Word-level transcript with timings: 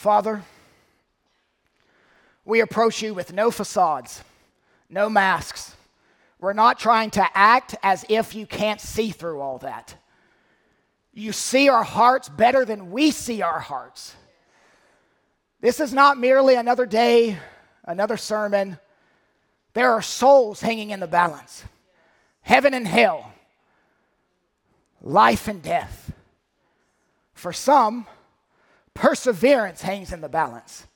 Father, 0.00 0.42
we 2.46 2.60
approach 2.60 3.02
you 3.02 3.12
with 3.12 3.34
no 3.34 3.50
facades, 3.50 4.24
no 4.88 5.10
masks. 5.10 5.76
We're 6.38 6.54
not 6.54 6.78
trying 6.78 7.10
to 7.10 7.26
act 7.34 7.74
as 7.82 8.06
if 8.08 8.34
you 8.34 8.46
can't 8.46 8.80
see 8.80 9.10
through 9.10 9.42
all 9.42 9.58
that. 9.58 9.94
You 11.12 11.32
see 11.32 11.68
our 11.68 11.82
hearts 11.82 12.30
better 12.30 12.64
than 12.64 12.90
we 12.90 13.10
see 13.10 13.42
our 13.42 13.58
hearts. 13.58 14.14
This 15.60 15.80
is 15.80 15.92
not 15.92 16.16
merely 16.16 16.54
another 16.54 16.86
day, 16.86 17.36
another 17.84 18.16
sermon. 18.16 18.78
There 19.74 19.92
are 19.92 20.00
souls 20.00 20.62
hanging 20.62 20.92
in 20.92 21.00
the 21.00 21.08
balance 21.08 21.62
heaven 22.40 22.72
and 22.72 22.88
hell, 22.88 23.34
life 25.02 25.46
and 25.46 25.62
death. 25.62 26.10
For 27.34 27.52
some, 27.52 28.06
perseverance 28.94 29.82
hangs 29.82 30.12
in 30.12 30.20
the 30.20 30.28
balance. 30.28 30.86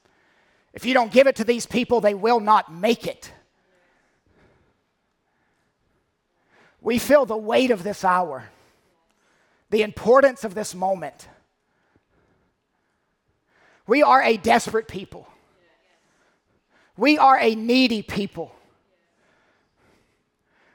If 0.72 0.84
you 0.84 0.94
don't 0.94 1.12
give 1.12 1.26
it 1.26 1.36
to 1.36 1.44
these 1.44 1.66
people, 1.66 2.00
they 2.00 2.14
will 2.14 2.40
not 2.40 2.72
make 2.72 3.06
it. 3.06 3.32
We 6.80 6.98
feel 6.98 7.24
the 7.24 7.36
weight 7.36 7.70
of 7.70 7.82
this 7.82 8.04
hour, 8.04 8.50
the 9.70 9.82
importance 9.82 10.44
of 10.44 10.54
this 10.54 10.74
moment. 10.74 11.28
We 13.86 14.02
are 14.02 14.22
a 14.22 14.36
desperate 14.36 14.88
people. 14.88 15.26
We 16.96 17.18
are 17.18 17.38
a 17.38 17.54
needy 17.54 18.02
people. 18.02 18.54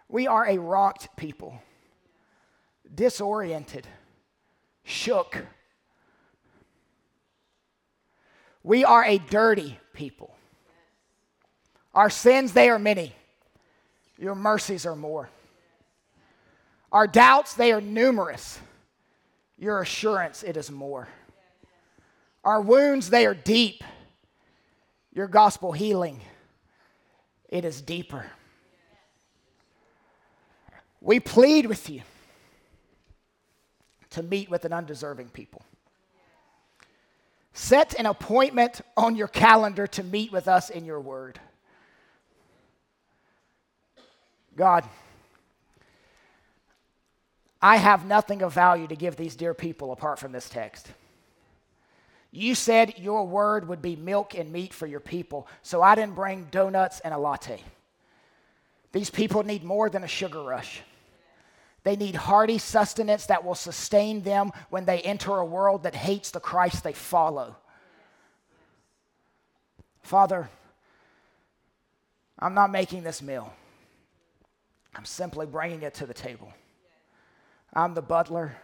We 0.08 0.26
are 0.26 0.48
a 0.48 0.58
rocked 0.58 1.16
people, 1.16 1.62
disoriented, 2.94 3.88
shook. 4.84 5.46
We 8.64 8.84
are 8.84 9.04
a 9.04 9.18
dirty 9.18 9.80
people. 9.94 10.36
Our 11.94 12.10
sins, 12.10 12.54
they 12.54 12.70
are 12.70 12.80
many. 12.80 13.14
Your 14.18 14.36
mercies 14.36 14.86
are 14.86 14.96
more. 14.96 15.30
Our 16.92 17.08
doubts, 17.08 17.54
they 17.54 17.72
are 17.72 17.82
numerous. 17.82 18.60
Your 19.58 19.82
assurance, 19.82 20.44
it 20.44 20.58
is 20.58 20.72
more. 20.72 21.08
Our 22.44 22.62
wounds, 22.62 23.10
they 23.10 23.26
are 23.26 23.34
deep. 23.34 23.84
Your 25.14 25.28
gospel 25.28 25.72
healing, 25.72 26.22
it 27.50 27.66
is 27.66 27.82
deeper. 27.82 28.26
We 31.02 31.20
plead 31.20 31.66
with 31.66 31.90
you 31.90 32.02
to 34.12 34.24
meet 34.24 34.50
with 34.50 34.66
an 34.66 34.74
undeserving 34.74 35.30
people. 35.30 35.62
Set 37.60 37.94
an 38.00 38.06
appointment 38.06 38.80
on 38.96 39.18
your 39.18 39.28
calendar 39.28 39.86
to 39.86 40.02
meet 40.02 40.32
with 40.32 40.48
us 40.48 40.70
in 40.70 40.86
your 40.86 41.02
word. 41.02 41.42
God, 44.56 44.86
I 47.62 47.76
have 47.76 48.06
nothing 48.06 48.44
of 48.44 48.54
value 48.54 48.88
to 48.88 48.96
give 48.96 49.18
these 49.18 49.36
dear 49.36 49.54
people 49.54 49.92
apart 49.92 50.20
from 50.20 50.32
this 50.32 50.48
text. 50.48 50.88
You 52.32 52.56
said 52.56 52.98
your 52.98 53.28
word 53.28 53.68
would 53.68 53.82
be 53.82 53.98
milk 53.98 54.36
and 54.36 54.54
meat 54.54 54.74
for 54.74 54.88
your 54.88 55.02
people, 55.02 55.46
so 55.62 55.82
I 55.82 55.96
didn't 55.96 56.16
bring 56.16 56.46
donuts 56.52 57.02
and 57.02 57.14
a 57.14 57.18
latte. 57.18 57.60
These 58.94 59.10
people 59.10 59.44
need 59.44 59.66
more 59.66 59.90
than 59.90 60.06
a 60.06 60.08
sugar 60.08 60.42
rush. 60.42 60.82
They 61.84 61.96
need 61.96 62.16
hearty 62.16 62.58
sustenance 62.58 63.26
that 63.28 63.44
will 63.46 63.56
sustain 63.56 64.22
them 64.22 64.52
when 64.70 64.86
they 64.86 65.00
enter 65.02 65.38
a 65.38 65.46
world 65.46 65.84
that 65.84 65.96
hates 65.96 66.32
the 66.32 66.40
Christ 66.40 66.84
they 66.84 66.94
follow. 66.94 67.56
Father, 70.02 70.50
I'm 72.38 72.54
not 72.54 72.72
making 72.72 73.04
this 73.04 73.22
meal. 73.22 73.54
I'm 74.96 75.06
simply 75.06 75.46
bringing 75.46 75.84
it 75.84 75.94
to 75.96 76.06
the 76.06 76.14
table. 76.14 76.52
I'm 77.74 77.94
the 77.94 78.02
butler, 78.02 78.56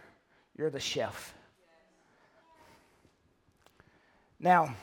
you're 0.56 0.70
the 0.70 0.80
chef. 0.80 1.34
Now, 4.38 4.74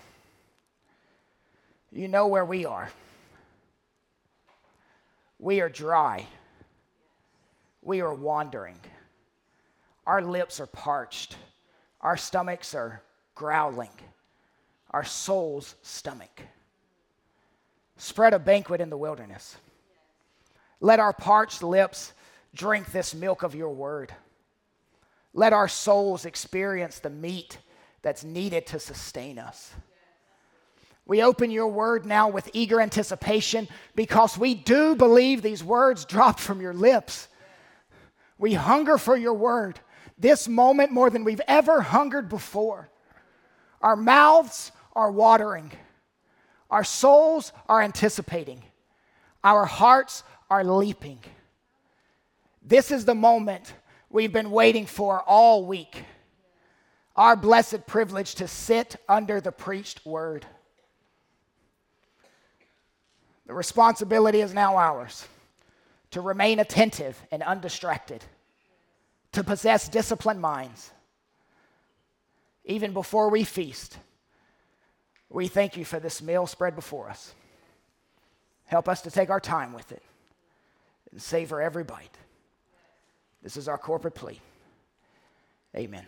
you 1.92 2.08
know 2.08 2.28
where 2.28 2.46
we 2.46 2.66
are. 2.66 2.90
We 5.38 5.62
are 5.62 5.70
dry. 5.70 6.26
We 7.84 8.02
are 8.02 8.14
wandering. 8.14 8.80
Our 10.06 10.22
lips 10.22 10.60
are 10.60 10.68
parched. 10.68 11.38
Our 12.02 12.18
stomachs 12.18 12.74
are 12.74 13.02
growling. 13.36 13.90
Our 14.92 15.04
soul's 15.04 15.76
stomach. 15.82 16.42
Spread 17.98 18.34
a 18.34 18.40
banquet 18.40 18.82
in 18.82 18.90
the 18.90 18.98
wilderness. 18.98 19.58
Let 20.80 21.00
our 21.00 21.14
parched 21.14 21.64
lips 21.64 22.14
drink 22.54 22.92
this 22.92 23.14
milk 23.14 23.44
of 23.44 23.56
your 23.56 23.70
word. 23.70 24.14
Let 25.34 25.54
our 25.54 25.68
souls 25.68 26.26
experience 26.26 27.00
the 27.00 27.10
meat 27.10 27.58
that's 28.02 28.24
needed 28.24 28.68
to 28.68 28.80
sustain 28.80 29.40
us. 29.40 29.74
We 31.06 31.22
open 31.22 31.52
your 31.52 31.68
word 31.68 32.06
now 32.06 32.30
with 32.30 32.50
eager 32.54 32.80
anticipation 32.80 33.68
because 33.96 34.38
we 34.38 34.54
do 34.54 34.96
believe 34.96 35.42
these 35.42 35.64
words 35.64 36.06
dropped 36.06 36.40
from 36.40 36.62
your 36.62 36.74
lips. 36.74 37.28
We 38.38 38.54
hunger 38.54 38.98
for 38.98 39.16
your 39.16 39.34
word 39.34 39.80
this 40.18 40.48
moment 40.48 40.92
more 40.92 41.10
than 41.10 41.24
we've 41.24 41.42
ever 41.48 41.82
hungered 41.82 42.30
before. 42.30 42.90
Our 43.82 43.96
mouths 43.96 44.72
are 44.94 45.12
watering, 45.12 45.72
our 46.70 46.84
souls 46.84 47.52
are 47.68 47.82
anticipating, 47.82 48.62
our 49.44 49.66
hearts 49.66 50.24
are 50.50 50.64
leaping. 50.64 51.20
This 52.62 52.92
is 52.92 53.06
the 53.06 53.16
moment 53.16 53.74
we've 54.10 54.32
been 54.32 54.52
waiting 54.52 54.86
for 54.86 55.22
all 55.22 55.66
week. 55.66 56.06
Our 57.16 57.36
blessed 57.36 57.86
privilege 57.86 58.36
to 58.36 58.48
sit 58.48 58.96
under 59.10 59.42
the 59.42 59.52
preached 59.52 60.06
word. 60.06 60.46
The 63.46 63.54
responsibility 63.54 64.40
is 64.40 64.54
now 64.54 64.78
ours 64.78 65.28
to 66.14 66.22
remain 66.22 66.60
attentive 66.60 67.20
and 67.32 67.42
undistracted, 67.42 68.24
to 69.32 69.44
possess 69.44 69.90
disciplined 69.90 70.40
minds. 70.40 70.92
Even 72.66 72.94
before 72.94 73.32
we 73.32 73.44
feast, 73.44 73.98
we 75.28 75.48
thank 75.48 75.76
you 75.76 75.84
for 75.84 76.00
this 76.00 76.22
meal 76.22 76.46
spread 76.46 76.76
before 76.76 77.10
us. 77.10 77.34
Help 78.66 78.88
us 78.88 79.02
to 79.02 79.10
take 79.10 79.32
our 79.32 79.40
time 79.40 79.74
with 79.74 79.92
it 79.92 80.04
and 81.12 81.20
savor 81.20 81.60
every 81.60 81.84
bite. 81.84 82.18
This 83.42 83.58
is 83.58 83.68
our 83.68 83.80
corporate 83.80 84.14
plea. 84.14 84.40
Amen. 85.76 86.06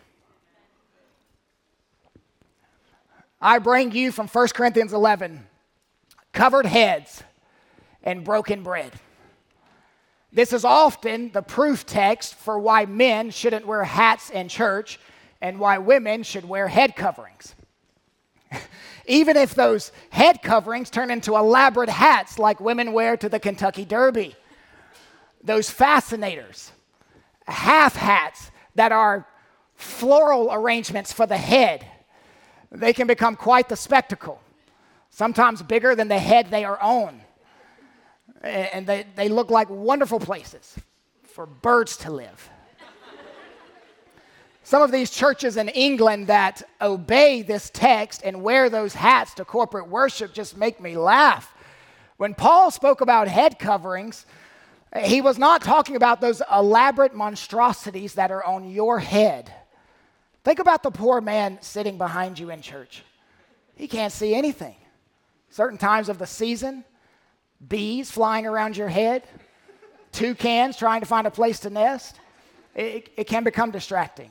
I 3.41 3.57
bring 3.57 3.91
you 3.91 4.11
from 4.11 4.27
1 4.27 4.49
Corinthians 4.49 4.93
11 4.93 5.47
covered 6.31 6.67
heads 6.67 7.23
and 8.03 8.23
broken 8.23 8.61
bread. 8.61 8.91
This 10.35 10.51
is 10.51 10.65
often 10.65 11.31
the 11.31 11.41
proof 11.41 11.85
text 11.85 12.35
for 12.35 12.59
why 12.59 12.85
men 12.85 13.29
shouldn't 13.29 13.65
wear 13.65 13.85
hats 13.85 14.29
in 14.29 14.49
church 14.49 14.99
and 15.39 15.61
why 15.61 15.77
women 15.77 16.23
should 16.23 16.43
wear 16.43 16.67
head 16.67 16.93
coverings. 16.97 17.55
Even 19.05 19.37
if 19.37 19.55
those 19.55 19.93
head 20.09 20.41
coverings 20.41 20.89
turn 20.89 21.09
into 21.09 21.37
elaborate 21.37 21.87
hats 21.87 22.37
like 22.37 22.59
women 22.59 22.91
wear 22.91 23.15
to 23.15 23.29
the 23.29 23.39
Kentucky 23.39 23.85
Derby, 23.85 24.35
those 25.41 25.69
fascinators 25.69 26.73
half 27.47 27.95
hats 27.95 28.51
that 28.75 28.91
are 28.91 29.25
floral 29.75 30.51
arrangements 30.51 31.13
for 31.13 31.25
the 31.25 31.37
head. 31.37 31.85
They 32.73 32.91
can 32.91 33.07
become 33.07 33.37
quite 33.37 33.69
the 33.69 33.77
spectacle, 33.77 34.41
sometimes 35.11 35.61
bigger 35.61 35.95
than 35.95 36.09
the 36.09 36.19
head 36.19 36.51
they 36.51 36.65
are 36.65 36.81
on. 36.81 37.21
And 38.45 38.85
they, 38.85 39.05
they 39.15 39.27
look 39.27 39.49
like 39.49 39.69
wonderful 39.69 40.19
places 40.19 40.77
for 41.23 41.45
birds 41.45 41.97
to 41.97 42.11
live. 42.11 42.49
Some 44.63 44.81
of 44.81 44.91
these 44.91 45.09
churches 45.11 45.57
in 45.57 45.69
England 45.69 46.27
that 46.27 46.63
obey 46.81 47.41
this 47.41 47.69
text 47.71 48.21
and 48.23 48.41
wear 48.41 48.69
those 48.69 48.93
hats 48.93 49.33
to 49.35 49.45
corporate 49.45 49.87
worship 49.87 50.33
just 50.33 50.57
make 50.57 50.79
me 50.79 50.95
laugh. 50.95 51.53
When 52.17 52.33
Paul 52.33 52.71
spoke 52.71 53.01
about 53.01 53.27
head 53.27 53.59
coverings, 53.59 54.25
he 55.03 55.21
was 55.21 55.37
not 55.37 55.61
talking 55.61 55.95
about 55.95 56.21
those 56.21 56.41
elaborate 56.51 57.13
monstrosities 57.13 58.13
that 58.13 58.31
are 58.31 58.43
on 58.43 58.69
your 58.69 58.99
head. 58.99 59.51
Think 60.43 60.59
about 60.59 60.83
the 60.83 60.91
poor 60.91 61.19
man 61.19 61.57
sitting 61.61 61.97
behind 61.97 62.39
you 62.39 62.51
in 62.51 62.61
church. 62.61 63.03
He 63.75 63.87
can't 63.87 64.13
see 64.13 64.33
anything. 64.33 64.75
Certain 65.49 65.77
times 65.77 66.09
of 66.09 66.17
the 66.17 66.27
season, 66.27 66.85
bees 67.67 68.11
flying 68.11 68.45
around 68.45 68.77
your 68.77 68.89
head, 68.89 69.23
toucans 70.11 70.77
trying 70.77 71.01
to 71.01 71.05
find 71.05 71.27
a 71.27 71.31
place 71.31 71.59
to 71.61 71.69
nest. 71.69 72.19
It, 72.75 73.11
it 73.15 73.23
can 73.25 73.43
become 73.43 73.71
distracting. 73.71 74.29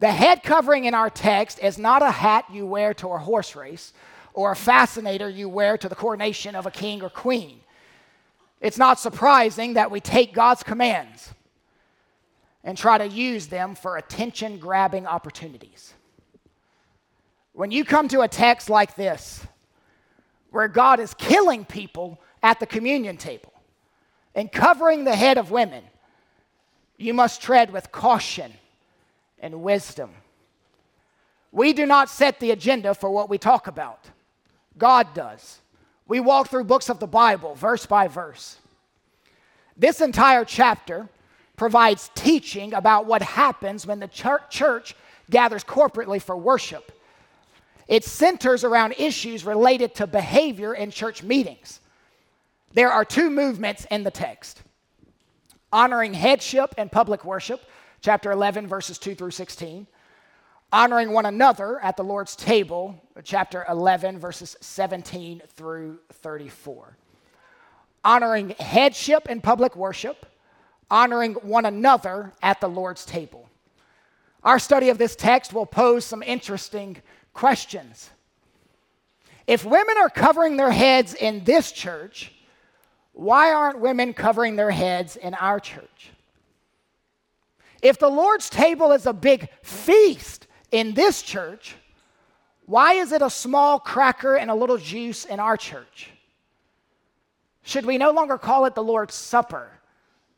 The 0.00 0.10
head 0.10 0.42
covering 0.42 0.84
in 0.86 0.94
our 0.94 1.10
text 1.10 1.60
is 1.62 1.78
not 1.78 2.02
a 2.02 2.10
hat 2.10 2.46
you 2.52 2.66
wear 2.66 2.92
to 2.94 3.08
a 3.08 3.18
horse 3.18 3.54
race 3.54 3.92
or 4.34 4.50
a 4.50 4.56
fascinator 4.56 5.28
you 5.28 5.48
wear 5.48 5.76
to 5.78 5.88
the 5.88 5.94
coronation 5.94 6.54
of 6.54 6.66
a 6.66 6.70
king 6.70 7.02
or 7.02 7.10
queen. 7.10 7.60
It's 8.60 8.78
not 8.78 8.98
surprising 8.98 9.74
that 9.74 9.90
we 9.90 10.00
take 10.00 10.32
God's 10.32 10.62
commands 10.62 11.32
and 12.64 12.78
try 12.78 12.98
to 12.98 13.08
use 13.08 13.48
them 13.48 13.74
for 13.74 13.96
attention 13.96 14.58
grabbing 14.58 15.06
opportunities. 15.06 15.94
When 17.52 17.70
you 17.70 17.84
come 17.84 18.08
to 18.08 18.22
a 18.22 18.28
text 18.28 18.70
like 18.70 18.96
this, 18.96 19.46
where 20.52 20.68
God 20.68 21.00
is 21.00 21.14
killing 21.14 21.64
people 21.64 22.20
at 22.42 22.60
the 22.60 22.66
communion 22.66 23.16
table 23.16 23.52
and 24.34 24.52
covering 24.52 25.04
the 25.04 25.16
head 25.16 25.38
of 25.38 25.50
women, 25.50 25.82
you 26.96 27.12
must 27.12 27.42
tread 27.42 27.72
with 27.72 27.90
caution 27.90 28.52
and 29.40 29.62
wisdom. 29.62 30.10
We 31.50 31.72
do 31.72 31.84
not 31.86 32.08
set 32.08 32.38
the 32.38 32.52
agenda 32.52 32.94
for 32.94 33.10
what 33.10 33.28
we 33.28 33.38
talk 33.38 33.66
about, 33.66 34.10
God 34.78 35.14
does. 35.14 35.58
We 36.06 36.20
walk 36.20 36.48
through 36.48 36.64
books 36.64 36.90
of 36.90 37.00
the 37.00 37.06
Bible, 37.06 37.54
verse 37.54 37.86
by 37.86 38.08
verse. 38.08 38.58
This 39.76 40.00
entire 40.00 40.44
chapter 40.44 41.08
provides 41.56 42.10
teaching 42.14 42.74
about 42.74 43.06
what 43.06 43.22
happens 43.22 43.86
when 43.86 44.00
the 44.00 44.08
church 44.08 44.94
gathers 45.30 45.64
corporately 45.64 46.20
for 46.20 46.36
worship. 46.36 46.92
It 47.88 48.04
centers 48.04 48.64
around 48.64 48.94
issues 48.98 49.44
related 49.44 49.94
to 49.96 50.06
behavior 50.06 50.74
in 50.74 50.90
church 50.90 51.22
meetings. 51.22 51.80
There 52.74 52.90
are 52.90 53.04
two 53.04 53.30
movements 53.30 53.86
in 53.90 54.02
the 54.02 54.10
text 54.10 54.62
honoring 55.72 56.12
headship 56.12 56.74
and 56.76 56.92
public 56.92 57.24
worship, 57.24 57.62
chapter 58.02 58.30
11, 58.30 58.66
verses 58.66 58.98
2 58.98 59.14
through 59.14 59.30
16. 59.30 59.86
Honoring 60.70 61.12
one 61.12 61.26
another 61.26 61.80
at 61.80 61.96
the 61.96 62.04
Lord's 62.04 62.36
table, 62.36 63.00
chapter 63.24 63.64
11, 63.68 64.18
verses 64.18 64.56
17 64.60 65.42
through 65.54 65.98
34. 66.12 66.96
Honoring 68.04 68.50
headship 68.50 69.26
and 69.28 69.42
public 69.42 69.76
worship, 69.76 70.26
honoring 70.90 71.34
one 71.34 71.66
another 71.66 72.32
at 72.42 72.60
the 72.60 72.68
Lord's 72.68 73.04
table. 73.04 73.48
Our 74.44 74.58
study 74.58 74.88
of 74.88 74.98
this 74.98 75.14
text 75.14 75.52
will 75.52 75.66
pose 75.66 76.04
some 76.04 76.22
interesting 76.22 76.96
questions. 77.32 78.10
If 79.46 79.64
women 79.64 79.96
are 79.98 80.10
covering 80.10 80.56
their 80.56 80.70
heads 80.70 81.14
in 81.14 81.44
this 81.44 81.72
church, 81.72 82.32
why 83.12 83.52
aren't 83.52 83.80
women 83.80 84.14
covering 84.14 84.56
their 84.56 84.70
heads 84.70 85.16
in 85.16 85.34
our 85.34 85.60
church? 85.60 86.10
If 87.82 87.98
the 87.98 88.08
Lord's 88.08 88.48
table 88.48 88.92
is 88.92 89.06
a 89.06 89.12
big 89.12 89.48
feast 89.62 90.46
in 90.70 90.94
this 90.94 91.20
church, 91.22 91.74
why 92.66 92.94
is 92.94 93.10
it 93.12 93.22
a 93.22 93.28
small 93.28 93.80
cracker 93.80 94.36
and 94.36 94.50
a 94.50 94.54
little 94.54 94.78
juice 94.78 95.24
in 95.24 95.40
our 95.40 95.56
church? 95.56 96.10
Should 97.62 97.84
we 97.84 97.98
no 97.98 98.12
longer 98.12 98.38
call 98.38 98.64
it 98.66 98.74
the 98.74 98.82
Lord's 98.82 99.14
Supper, 99.14 99.68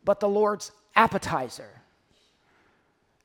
but 0.05 0.20
the 0.20 0.29
Lord's 0.29 0.73
appetizer? 0.97 1.69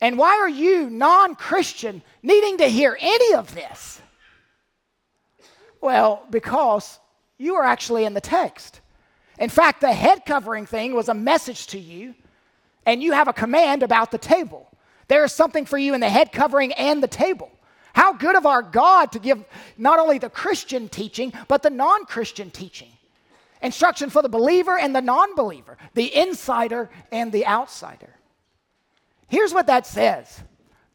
And 0.02 0.18
why 0.18 0.36
are 0.36 0.50
you, 0.50 0.90
non 0.90 1.36
Christian, 1.36 2.02
needing 2.24 2.58
to 2.58 2.68
hear 2.68 2.98
any 3.00 3.36
of 3.36 3.54
this? 3.54 4.02
Well, 5.82 6.24
because 6.30 7.00
you 7.38 7.56
are 7.56 7.64
actually 7.64 8.06
in 8.06 8.14
the 8.14 8.22
text. 8.22 8.82
In 9.38 9.50
fact, 9.50 9.82
the 9.82 9.94
head 9.94 10.26
covering 10.26 10.66
thing 10.66 10.94
was 10.94 11.10
a 11.10 11.14
message 11.14 11.68
to 11.68 11.80
you 11.80 12.14
and 12.86 13.02
you 13.02 13.14
have 13.14 13.28
a 13.28 13.34
command 13.34 13.84
about 13.84 14.12
the 14.12 14.18
table. 14.18 14.70
There 15.08 15.24
is 15.24 15.32
something 15.32 15.66
for 15.66 15.78
you 15.78 15.94
in 15.94 16.02
the 16.02 16.10
head 16.10 16.32
covering 16.32 16.74
and 16.74 17.02
the 17.02 17.08
table. 17.08 17.52
How 17.94 18.14
good 18.14 18.36
of 18.36 18.46
our 18.46 18.62
God 18.62 19.12
to 19.14 19.20
give 19.20 19.44
not 19.78 20.00
only 20.00 20.20
the 20.20 20.30
Christian 20.30 20.90
teaching, 20.90 21.34
but 21.48 21.64
the 21.64 21.70
non 21.70 22.06
Christian 22.06 22.52
teaching. 22.52 22.90
Instruction 23.62 24.10
for 24.10 24.22
the 24.22 24.30
believer 24.30 24.78
and 24.78 24.96
the 24.96 25.02
non 25.02 25.36
believer, 25.36 25.78
the 25.94 26.16
insider 26.16 26.90
and 27.12 27.32
the 27.32 27.46
outsider. 27.46 28.19
Here's 29.30 29.54
what 29.54 29.68
that 29.68 29.86
says 29.88 30.42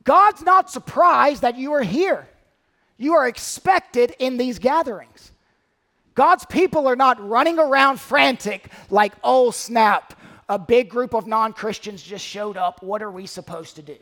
God's 0.03 0.43
not 0.43 0.71
surprised 0.71 1.43
that 1.43 1.57
you 1.57 1.73
are 1.73 1.83
here, 1.83 2.29
you 2.99 3.15
are 3.15 3.27
expected 3.27 4.15
in 4.19 4.37
these 4.37 4.59
gatherings. 4.59 5.33
God's 6.15 6.45
people 6.45 6.87
are 6.87 6.95
not 6.95 7.27
running 7.27 7.59
around 7.59 7.99
frantic 7.99 8.71
like, 8.89 9.15
oh 9.25 9.51
snap, 9.51 10.15
a 10.49 10.59
big 10.59 10.89
group 10.89 11.15
of 11.15 11.27
non 11.27 11.53
Christians 11.53 12.03
just 12.03 12.25
showed 12.25 12.57
up. 12.57 12.83
What 12.83 13.03
are 13.03 13.11
we 13.11 13.27
supposed 13.27 13.77
to 13.77 13.83
do? 13.83 13.97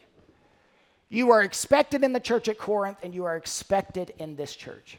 You 1.08 1.30
are 1.30 1.42
expected 1.42 2.04
in 2.04 2.12
the 2.12 2.20
church 2.20 2.48
at 2.48 2.58
Corinth, 2.58 2.98
and 3.02 3.14
you 3.14 3.24
are 3.24 3.36
expected 3.36 4.14
in 4.18 4.34
this 4.34 4.56
church. 4.56 4.98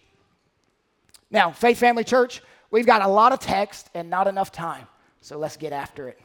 Now, 1.32 1.52
Faith 1.52 1.80
Family 1.80 2.04
Church, 2.04 2.42
we've 2.70 2.86
got 2.86 3.02
a 3.02 3.08
lot 3.08 3.32
of 3.32 3.40
text 3.40 3.90
and 3.96 4.10
not 4.10 4.28
enough 4.28 4.52
time, 4.52 4.88
so 5.22 5.40
let's 5.40 5.58
get 5.58 5.74
after 5.74 6.08
it. 6.08 6.20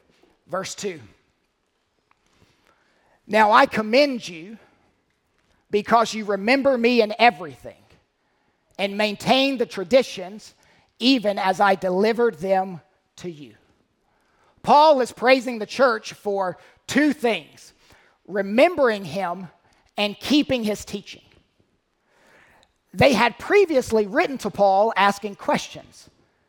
Verse 0.46 0.74
2. 0.74 1.00
Now 3.28 3.52
I 3.52 3.66
commend 3.66 4.26
you 4.26 4.56
because 5.70 6.14
you 6.14 6.24
remember 6.24 6.78
me 6.78 7.02
in 7.02 7.14
everything 7.18 7.82
and 8.78 8.96
maintain 8.96 9.58
the 9.58 9.66
traditions 9.66 10.54
even 10.98 11.38
as 11.38 11.60
I 11.60 11.74
delivered 11.74 12.38
them 12.38 12.80
to 13.16 13.30
you. 13.30 13.54
Paul 14.62 15.00
is 15.00 15.12
praising 15.12 15.58
the 15.58 15.66
church 15.66 16.14
for 16.14 16.56
two 16.86 17.12
things 17.12 17.74
remembering 18.26 19.04
him 19.04 19.48
and 19.96 20.18
keeping 20.18 20.64
his 20.64 20.84
teaching. 20.84 21.22
They 22.94 23.12
had 23.12 23.38
previously 23.38 24.06
written 24.06 24.38
to 24.38 24.50
Paul 24.50 24.92
asking 24.96 25.36
questions, 25.36 26.08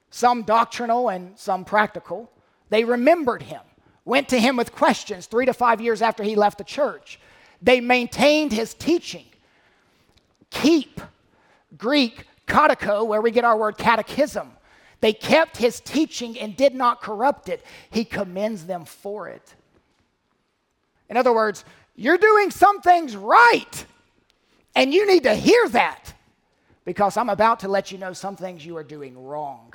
some 0.10 0.44
doctrinal 0.44 1.10
and 1.10 1.38
some 1.38 1.66
practical. 1.66 2.32
They 2.70 2.84
remembered 2.84 3.44
him, 3.44 3.62
went 4.06 4.30
to 4.30 4.40
him 4.40 4.56
with 4.58 4.72
questions 4.72 5.26
three 5.26 5.46
to 5.46 5.54
five 5.54 5.82
years 5.82 6.02
after 6.02 6.24
he 6.24 6.36
left 6.36 6.58
the 6.58 6.64
church. 6.64 7.20
They 7.62 7.82
maintained 7.82 8.52
his 8.52 8.74
teaching. 8.74 9.26
Keep, 10.50 11.02
Greek, 11.78 12.26
kateko, 12.48 13.06
where 13.06 13.22
we 13.22 13.32
get 13.32 13.44
our 13.44 13.58
word 13.58 13.78
catechism. 13.78 14.52
They 15.02 15.14
kept 15.14 15.58
his 15.58 15.80
teaching 15.80 16.38
and 16.40 16.56
did 16.56 16.76
not 16.76 17.02
corrupt 17.02 17.50
it. 17.50 17.64
He 17.90 18.04
commends 18.04 18.66
them 18.66 18.86
for 18.86 19.28
it. 19.28 19.56
In 21.10 21.18
other 21.18 21.34
words, 21.34 21.64
you're 21.96 22.18
doing 22.18 22.52
some 22.52 22.82
things 22.82 23.16
right, 23.16 23.86
and 24.76 24.94
you 24.94 25.08
need 25.08 25.24
to 25.24 25.36
hear 25.36 25.68
that 25.70 26.14
because 26.86 27.18
I'm 27.18 27.30
about 27.30 27.62
to 27.62 27.68
let 27.68 27.92
you 27.92 27.98
know 27.98 28.14
some 28.14 28.36
things 28.36 28.66
you 28.66 28.78
are 28.78 28.84
doing 28.84 29.22
wrong. 29.22 29.74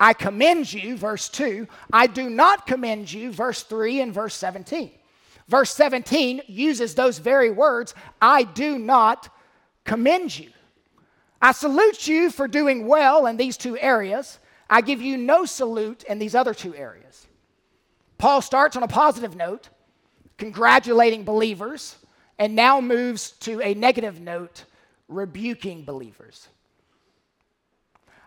I 0.00 0.12
commend 0.12 0.72
you, 0.72 0.96
verse 0.96 1.28
2. 1.28 1.66
I 1.92 2.06
do 2.06 2.30
not 2.30 2.66
commend 2.66 3.12
you, 3.12 3.32
verse 3.32 3.62
3 3.62 4.00
and 4.00 4.14
verse 4.14 4.34
17. 4.34 4.92
Verse 5.48 5.74
17 5.74 6.42
uses 6.46 6.94
those 6.94 7.18
very 7.18 7.50
words 7.50 7.94
I 8.20 8.44
do 8.44 8.78
not 8.78 9.28
commend 9.84 10.38
you. 10.38 10.50
I 11.40 11.52
salute 11.52 12.06
you 12.06 12.30
for 12.30 12.46
doing 12.46 12.86
well 12.86 13.26
in 13.26 13.36
these 13.36 13.56
two 13.56 13.78
areas. 13.78 14.38
I 14.68 14.82
give 14.82 15.00
you 15.00 15.16
no 15.16 15.44
salute 15.46 16.04
in 16.04 16.18
these 16.18 16.34
other 16.34 16.52
two 16.52 16.74
areas. 16.74 17.26
Paul 18.18 18.42
starts 18.42 18.76
on 18.76 18.82
a 18.82 18.88
positive 18.88 19.36
note, 19.36 19.68
congratulating 20.36 21.24
believers, 21.24 21.96
and 22.38 22.54
now 22.54 22.80
moves 22.80 23.30
to 23.30 23.60
a 23.62 23.74
negative 23.74 24.20
note, 24.20 24.64
rebuking 25.08 25.84
believers. 25.84 26.48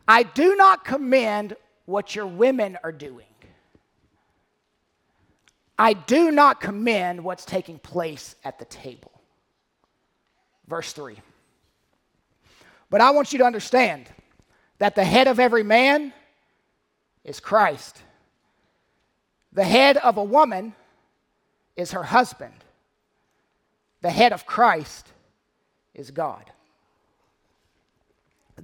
I 0.08 0.24
do 0.24 0.55
not 0.55 0.84
commend 0.84 1.55
what 1.86 2.15
your 2.15 2.27
women 2.27 2.77
are 2.84 2.91
doing. 2.91 3.25
I 5.77 5.93
do 5.93 6.29
not 6.29 6.62
commend 6.62 7.24
what's 7.24 7.43
taking 7.43 7.79
place 7.79 8.36
at 8.43 8.60
the 8.60 8.65
table. 8.65 9.12
Verse 10.67 10.93
3. 10.93 11.17
But 12.91 13.01
I 13.01 13.12
want 13.12 13.34
you 13.34 13.39
to 13.39 13.46
understand 13.46 14.08
that 14.77 14.96
the 14.96 15.03
head 15.03 15.27
of 15.27 15.39
every 15.39 15.63
man 15.63 16.13
is 17.24 17.39
Christ. 17.39 18.01
The 19.53 19.63
head 19.63 19.98
of 19.98 20.17
a 20.17 20.24
woman 20.24 20.75
is 21.75 21.91
her 21.91 22.03
husband. 22.03 22.53
The 24.01 24.12
head 24.12 24.34
of 24.34 24.46
Christ 24.46 25.08
is 25.93 26.12
God. 26.12 26.51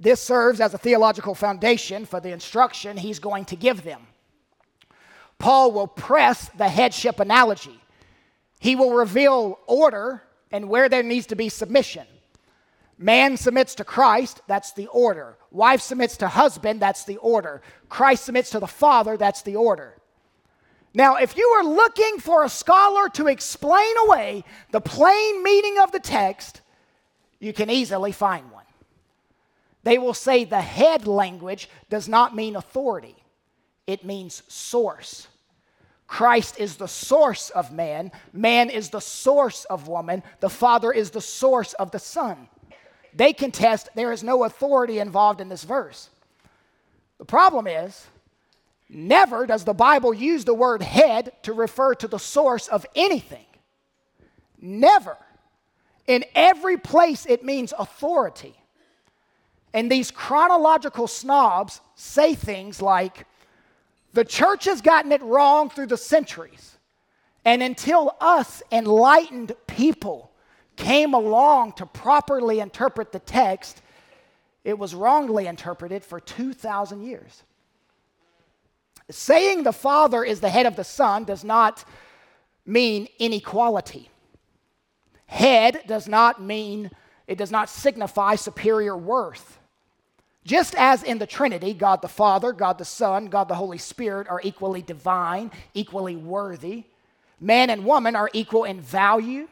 This 0.00 0.22
serves 0.22 0.60
as 0.60 0.74
a 0.74 0.78
theological 0.78 1.34
foundation 1.34 2.06
for 2.06 2.20
the 2.20 2.30
instruction 2.30 2.96
he's 2.96 3.18
going 3.18 3.44
to 3.46 3.56
give 3.56 3.82
them. 3.82 4.06
Paul 5.38 5.72
will 5.72 5.88
press 5.88 6.48
the 6.56 6.68
headship 6.68 7.20
analogy. 7.20 7.80
He 8.60 8.76
will 8.76 8.92
reveal 8.92 9.58
order 9.66 10.22
and 10.50 10.68
where 10.68 10.88
there 10.88 11.02
needs 11.02 11.26
to 11.26 11.36
be 11.36 11.48
submission. 11.48 12.06
Man 12.96 13.36
submits 13.36 13.76
to 13.76 13.84
Christ, 13.84 14.40
that's 14.48 14.72
the 14.72 14.88
order. 14.88 15.36
Wife 15.52 15.80
submits 15.80 16.16
to 16.18 16.28
husband, 16.28 16.80
that's 16.80 17.04
the 17.04 17.16
order. 17.18 17.62
Christ 17.88 18.24
submits 18.24 18.50
to 18.50 18.60
the 18.60 18.66
Father, 18.66 19.16
that's 19.16 19.42
the 19.42 19.56
order. 19.56 19.96
Now, 20.94 21.16
if 21.16 21.36
you 21.36 21.46
are 21.58 21.64
looking 21.64 22.18
for 22.18 22.44
a 22.44 22.48
scholar 22.48 23.08
to 23.10 23.28
explain 23.28 23.94
away 24.06 24.42
the 24.72 24.80
plain 24.80 25.42
meaning 25.44 25.78
of 25.78 25.92
the 25.92 26.00
text, 26.00 26.60
you 27.38 27.52
can 27.52 27.70
easily 27.70 28.10
find 28.10 28.50
one. 28.50 28.57
They 29.82 29.98
will 29.98 30.14
say 30.14 30.44
the 30.44 30.60
head 30.60 31.06
language 31.06 31.68
does 31.88 32.08
not 32.08 32.34
mean 32.34 32.56
authority, 32.56 33.16
it 33.86 34.04
means 34.04 34.42
source. 34.48 35.28
Christ 36.06 36.58
is 36.58 36.76
the 36.76 36.88
source 36.88 37.50
of 37.50 37.70
man, 37.70 38.12
man 38.32 38.70
is 38.70 38.88
the 38.88 39.00
source 39.00 39.66
of 39.66 39.88
woman, 39.88 40.22
the 40.40 40.48
Father 40.48 40.90
is 40.90 41.10
the 41.10 41.20
source 41.20 41.74
of 41.74 41.90
the 41.90 41.98
Son. 41.98 42.48
They 43.14 43.34
contest 43.34 43.90
there 43.94 44.12
is 44.12 44.22
no 44.22 44.44
authority 44.44 45.00
involved 45.00 45.40
in 45.40 45.50
this 45.50 45.64
verse. 45.64 46.08
The 47.18 47.26
problem 47.26 47.66
is, 47.66 48.06
never 48.88 49.46
does 49.46 49.64
the 49.64 49.74
Bible 49.74 50.14
use 50.14 50.44
the 50.44 50.54
word 50.54 50.82
head 50.82 51.32
to 51.42 51.52
refer 51.52 51.94
to 51.96 52.08
the 52.08 52.18
source 52.18 52.68
of 52.68 52.86
anything. 52.94 53.44
Never. 54.60 55.16
In 56.06 56.24
every 56.34 56.78
place, 56.78 57.26
it 57.26 57.44
means 57.44 57.74
authority. 57.78 58.54
And 59.74 59.90
these 59.90 60.10
chronological 60.10 61.06
snobs 61.06 61.80
say 61.94 62.34
things 62.34 62.80
like, 62.80 63.26
the 64.14 64.24
church 64.24 64.64
has 64.64 64.80
gotten 64.80 65.12
it 65.12 65.22
wrong 65.22 65.70
through 65.70 65.86
the 65.86 65.96
centuries. 65.96 66.78
And 67.44 67.62
until 67.62 68.16
us 68.20 68.62
enlightened 68.72 69.52
people 69.66 70.30
came 70.76 71.14
along 71.14 71.72
to 71.72 71.86
properly 71.86 72.60
interpret 72.60 73.12
the 73.12 73.18
text, 73.18 73.82
it 74.64 74.78
was 74.78 74.94
wrongly 74.94 75.46
interpreted 75.46 76.04
for 76.04 76.20
2,000 76.20 77.02
years. 77.02 77.42
Saying 79.10 79.62
the 79.62 79.72
Father 79.72 80.24
is 80.24 80.40
the 80.40 80.50
head 80.50 80.66
of 80.66 80.76
the 80.76 80.84
Son 80.84 81.24
does 81.24 81.42
not 81.44 81.84
mean 82.66 83.08
inequality. 83.18 84.10
Head 85.26 85.82
does 85.86 86.08
not 86.08 86.42
mean, 86.42 86.90
it 87.26 87.38
does 87.38 87.50
not 87.50 87.68
signify 87.68 88.34
superior 88.34 88.96
worth. 88.96 89.57
Just 90.44 90.74
as 90.76 91.02
in 91.02 91.18
the 91.18 91.26
Trinity, 91.26 91.74
God 91.74 92.00
the 92.02 92.08
Father, 92.08 92.52
God 92.52 92.78
the 92.78 92.84
Son, 92.84 93.26
God 93.26 93.48
the 93.48 93.54
Holy 93.54 93.78
Spirit 93.78 94.28
are 94.28 94.40
equally 94.42 94.82
divine, 94.82 95.50
equally 95.74 96.16
worthy, 96.16 96.84
man 97.40 97.70
and 97.70 97.84
woman 97.84 98.16
are 98.16 98.30
equal 98.32 98.64
in 98.64 98.80
value, 98.80 99.48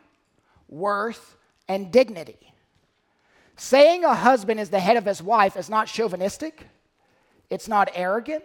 worth, 0.69 1.37
and 1.69 1.93
dignity. 1.93 2.52
Saying 3.57 4.05
a 4.05 4.14
husband 4.14 4.61
is 4.61 4.71
the 4.71 4.81
head 4.81 4.97
of 4.97 5.05
his 5.05 5.23
wife 5.23 5.57
is 5.57 5.69
not 5.69 5.88
chauvinistic, 5.88 6.66
it's 7.50 7.69
not 7.69 7.90
arrogant. 7.95 8.45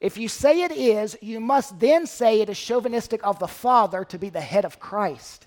If 0.00 0.18
you 0.18 0.28
say 0.28 0.62
it 0.62 0.72
is, 0.72 1.16
you 1.22 1.38
must 1.38 1.78
then 1.78 2.06
say 2.06 2.40
it 2.40 2.50
is 2.50 2.58
chauvinistic 2.58 3.24
of 3.24 3.38
the 3.38 3.46
Father 3.46 4.04
to 4.06 4.18
be 4.18 4.30
the 4.30 4.40
head 4.40 4.64
of 4.64 4.80
Christ. 4.80 5.46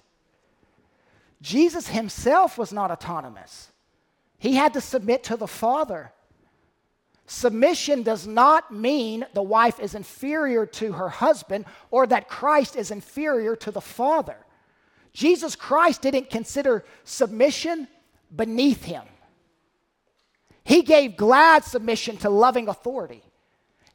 Jesus 1.41 1.89
himself 1.89 2.57
was 2.57 2.71
not 2.71 2.89
autonomous. 2.89 3.69
He 4.45 4.53
had 4.53 4.73
to 4.73 4.81
submit 4.81 5.23
to 5.23 5.37
the 5.37 5.47
Father. 5.47 6.11
Submission 7.25 8.03
does 8.03 8.27
not 8.27 8.71
mean 8.71 9.25
the 9.33 9.41
wife 9.41 9.79
is 9.79 9.95
inferior 9.95 10.67
to 10.67 10.91
her 10.91 11.09
husband 11.09 11.65
or 11.89 12.05
that 12.05 12.29
Christ 12.29 12.75
is 12.75 12.91
inferior 12.91 13.55
to 13.55 13.71
the 13.71 13.81
Father. 13.81 14.37
Jesus 15.13 15.55
Christ 15.55 16.03
didn't 16.03 16.29
consider 16.29 16.85
submission 17.05 17.87
beneath 18.35 18.83
him. 18.83 19.01
He 20.63 20.83
gave 20.83 21.17
glad 21.17 21.63
submission 21.63 22.17
to 22.17 22.29
loving 22.29 22.67
authority. 22.67 23.23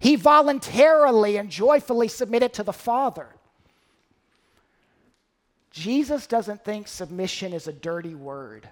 He 0.01 0.17
voluntarily 0.17 1.37
and 1.37 1.49
joyfully 1.49 2.09
submitted 2.09 2.55
to 2.55 2.65
the 2.65 2.73
Father. 2.73 3.29
Jesus 5.71 6.27
doesn't 6.27 6.65
think 6.65 6.89
submission 6.89 7.53
is 7.53 7.69
a 7.69 7.73
dirty 7.73 8.17
word. 8.17 8.69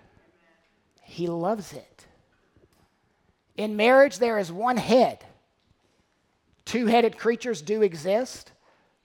He 1.08 1.26
loves 1.26 1.72
it. 1.72 2.06
In 3.56 3.76
marriage, 3.76 4.18
there 4.18 4.38
is 4.38 4.52
one 4.52 4.76
head. 4.76 5.24
Two 6.66 6.84
headed 6.84 7.16
creatures 7.16 7.62
do 7.62 7.80
exist, 7.80 8.52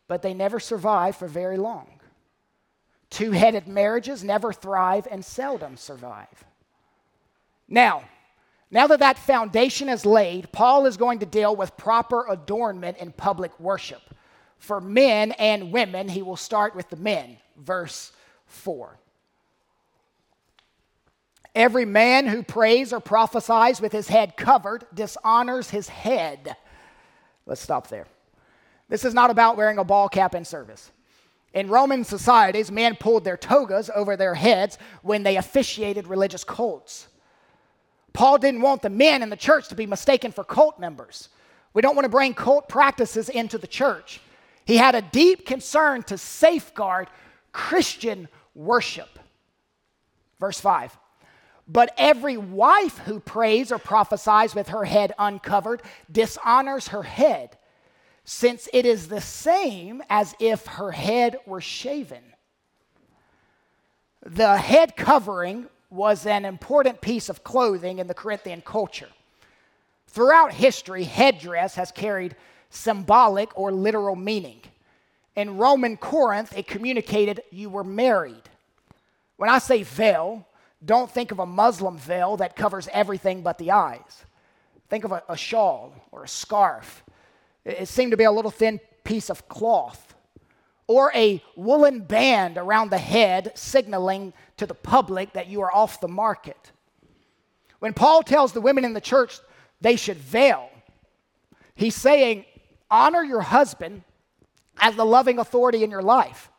but 0.10 0.22
they 0.22 0.34
never 0.34 0.60
survive 0.60 1.16
for 1.16 1.30
very 1.30 1.56
long. 1.56 1.88
Two 3.10 3.32
headed 3.32 3.70
marriages 3.70 4.22
never 4.22 4.52
thrive 4.52 5.08
and 5.10 5.24
seldom 5.24 5.78
survive. 5.78 6.44
Now, 7.70 8.04
now 8.70 8.86
that 8.88 9.00
that 9.00 9.18
foundation 9.18 9.88
is 9.88 10.06
laid, 10.06 10.52
Paul 10.52 10.86
is 10.86 10.98
going 10.98 11.20
to 11.20 11.26
deal 11.26 11.56
with 11.56 11.78
proper 11.78 12.28
adornment 12.30 12.98
in 12.98 13.14
public 13.14 13.58
worship. 13.62 14.02
For 14.58 14.82
men 14.82 15.32
and 15.32 15.72
women, 15.72 16.10
he 16.10 16.22
will 16.22 16.36
start 16.36 16.76
with 16.76 16.90
the 16.90 16.98
men, 16.98 17.38
verse 17.56 18.12
4. 18.48 19.00
Every 21.56 21.86
man 21.86 22.28
who 22.28 22.42
prays 22.42 22.92
or 22.92 23.00
prophesies 23.00 23.80
with 23.80 23.92
his 23.92 24.08
head 24.08 24.36
covered 24.36 24.86
dishonors 24.94 25.70
his 25.70 25.88
head. 25.88 26.56
Let's 27.46 27.62
stop 27.62 27.88
there. 27.88 28.08
This 28.90 29.06
is 29.06 29.14
not 29.14 29.30
about 29.30 29.58
wearing 29.58 29.78
a 29.78 29.84
ball 29.84 30.10
cap 30.10 30.34
in 30.34 30.46
service. 30.46 30.92
In 31.54 31.70
Roman 31.70 32.04
societies, 32.04 32.72
men 32.72 32.96
pulled 32.96 33.24
their 33.24 33.38
togas 33.38 33.92
over 33.94 34.18
their 34.18 34.34
heads 34.34 34.80
when 35.04 35.22
they 35.22 35.38
officiated 35.38 36.08
religious 36.08 36.44
cults. 36.44 37.08
Paul 38.14 38.40
didn't 38.40 38.62
want 38.62 38.82
the 38.82 38.90
men 38.90 39.22
in 39.22 39.30
the 39.30 39.36
church 39.36 39.68
to 39.70 39.76
be 39.76 39.86
mistaken 39.86 40.32
for 40.32 40.44
cult 40.44 40.80
members. 40.80 41.30
We 41.74 41.82
don't 41.82 41.96
want 41.96 42.06
to 42.06 42.10
bring 42.10 42.34
cult 42.34 42.68
practices 42.68 43.30
into 43.30 43.58
the 43.60 43.68
church. 43.68 44.22
He 44.66 44.78
had 44.78 44.96
a 44.96 45.02
deep 45.02 45.46
concern 45.46 46.04
to 46.04 46.18
safeguard 46.18 47.10
Christian 47.52 48.28
worship. 48.56 49.20
Verse 50.40 50.60
5 50.60 50.98
but 51.68 51.94
every 51.98 52.38
wife 52.38 52.98
who 53.00 53.20
prays 53.20 53.72
or 53.72 53.78
prophesies 53.78 54.54
with 54.54 54.70
her 54.70 54.86
head 54.86 55.14
uncovered 55.18 55.82
dishonors 56.12 56.90
her 56.90 57.04
head, 57.04 57.58
since 58.26 58.68
it 58.74 58.86
is 58.86 59.08
the 59.08 59.22
same 59.22 60.02
as 60.10 60.36
if 60.40 60.66
her 60.66 60.92
head 60.92 61.38
were 61.46 61.62
shaven. 61.62 62.24
The 64.26 64.58
head 64.58 64.96
covering 64.96 65.68
was 65.90 66.26
an 66.26 66.46
important 66.46 67.02
piece 67.02 67.30
of 67.30 67.44
clothing 67.44 68.00
in 68.00 68.08
the 68.08 68.14
Corinthian 68.14 68.62
culture. 68.62 69.10
Throughout 70.08 70.54
history, 70.54 71.04
headdress 71.04 71.76
has 71.76 71.92
carried 71.92 72.36
symbolic 72.70 73.58
or 73.58 73.72
literal 73.72 74.16
meaning. 74.16 74.62
In 75.36 75.58
Roman 75.58 75.98
Corinth, 75.98 76.56
it 76.58 76.68
communicated 76.68 77.42
you 77.52 77.70
were 77.70 77.84
married. 77.84 78.44
When 79.38 79.50
I 79.50 79.60
say 79.60 79.84
veil, 79.84 80.48
don't 80.86 81.10
think 81.10 81.32
of 81.32 81.40
a 81.40 81.46
Muslim 81.46 81.98
veil 81.98 82.38
that 82.38 82.56
covers 82.56 82.88
everything 82.92 83.42
but 83.42 83.58
the 83.58 83.72
eyes. 83.72 84.26
Think 84.90 85.04
of 85.04 85.12
a, 85.12 85.24
a 85.30 85.38
shawl 85.38 85.94
or 86.12 86.24
a 86.24 86.28
scarf. 86.28 87.04
It, 87.66 87.82
it 87.82 87.88
seemed 87.88 88.12
to 88.12 88.18
be 88.18 88.26
a 88.26 88.32
little 88.32 88.52
thin 88.52 88.80
piece 89.04 89.30
of 89.30 89.48
cloth 89.48 90.16
or 90.88 91.12
a 91.16 91.42
woolen 91.56 92.02
band 92.02 92.58
around 92.58 92.90
the 92.90 92.98
head, 92.98 93.52
signaling 93.56 94.34
to 94.58 94.66
the 94.66 94.74
public 94.74 95.34
that 95.34 95.48
you 95.48 95.62
are 95.62 95.74
off 95.74 96.02
the 96.02 96.08
market. 96.08 96.72
When 97.80 97.94
Paul 97.94 98.24
tells 98.24 98.52
the 98.52 98.62
women 98.62 98.86
in 98.86 98.94
the 98.94 99.02
church 99.02 99.40
they 99.82 99.96
should 99.96 100.18
veil, 100.18 100.70
he's 101.76 101.96
saying, 101.96 102.46
honor 102.92 103.24
your 103.24 103.42
husband 103.42 104.04
as 104.80 104.96
the 104.96 105.06
loving 105.06 105.40
authority 105.40 105.84
in 105.84 105.92
your 105.92 106.02
life 106.02 106.50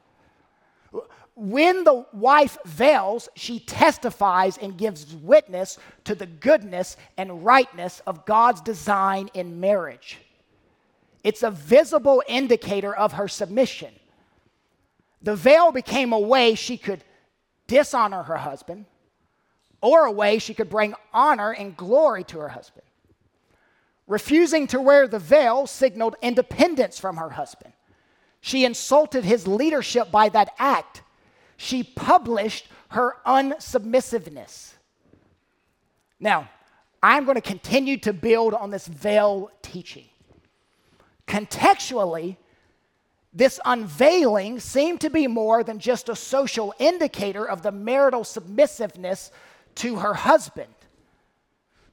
when 1.37 1.83
the 1.83 2.07
wife 2.12 2.57
veils, 2.64 3.29
she 3.35 3.59
testifies 3.59 4.57
and 4.57 4.79
gives 4.79 5.14
witness 5.17 5.79
to 6.05 6.14
the 6.14 6.26
goodness 6.26 6.97
and 7.17 7.45
rightness 7.45 8.00
of 8.07 8.25
God's 8.25 8.61
design 8.61 9.29
in 9.35 9.59
marriage. 9.59 10.19
It's 11.25 11.43
a 11.43 11.50
visible 11.50 12.23
indicator 12.29 12.95
of 12.95 13.12
her 13.14 13.26
submission. 13.26 13.93
The 15.23 15.35
veil 15.35 15.73
became 15.73 16.12
a 16.12 16.19
way 16.19 16.55
she 16.55 16.76
could 16.76 17.03
dishonor 17.67 18.23
her 18.23 18.37
husband 18.37 18.85
or 19.81 20.05
a 20.05 20.12
way 20.12 20.38
she 20.38 20.55
could 20.55 20.71
bring 20.71 20.95
honor 21.12 21.50
and 21.50 21.76
glory 21.76 22.25
to 22.25 22.38
her 22.38 22.50
husband. 22.50 22.85
Refusing 24.07 24.67
to 24.69 24.81
wear 24.81 25.09
the 25.09 25.19
veil 25.19 25.67
signaled 25.67 26.14
independence 26.23 26.99
from 26.99 27.17
her 27.17 27.31
husband. 27.31 27.73
She 28.41 28.67
insulted 28.67 29.25
his 29.25 29.49
leadership 29.49 30.11
by 30.11 30.29
that 30.29 30.55
act 30.59 31.03
she 31.57 31.83
published 31.83 32.69
her 32.89 33.17
unsubmissiveness. 33.27 34.75
Now, 36.21 36.49
I'm 37.03 37.25
going 37.25 37.35
to 37.35 37.43
continue 37.43 37.99
to 37.99 38.13
build 38.13 38.55
on 38.55 38.71
this 38.71 38.87
veil 38.87 39.51
teaching. 39.63 40.07
Contextually, 41.27 42.37
this 43.33 43.59
unveiling 43.65 44.61
seemed 44.61 45.01
to 45.01 45.11
be 45.11 45.27
more 45.27 45.65
than 45.65 45.81
just 45.81 46.09
a 46.09 46.17
social 46.17 46.73
indicator 46.79 47.47
of 47.47 47.63
the 47.63 47.73
marital 47.73 48.25
submissiveness 48.25 49.33
to 49.77 49.97
her 49.97 50.15
husband. 50.15 50.73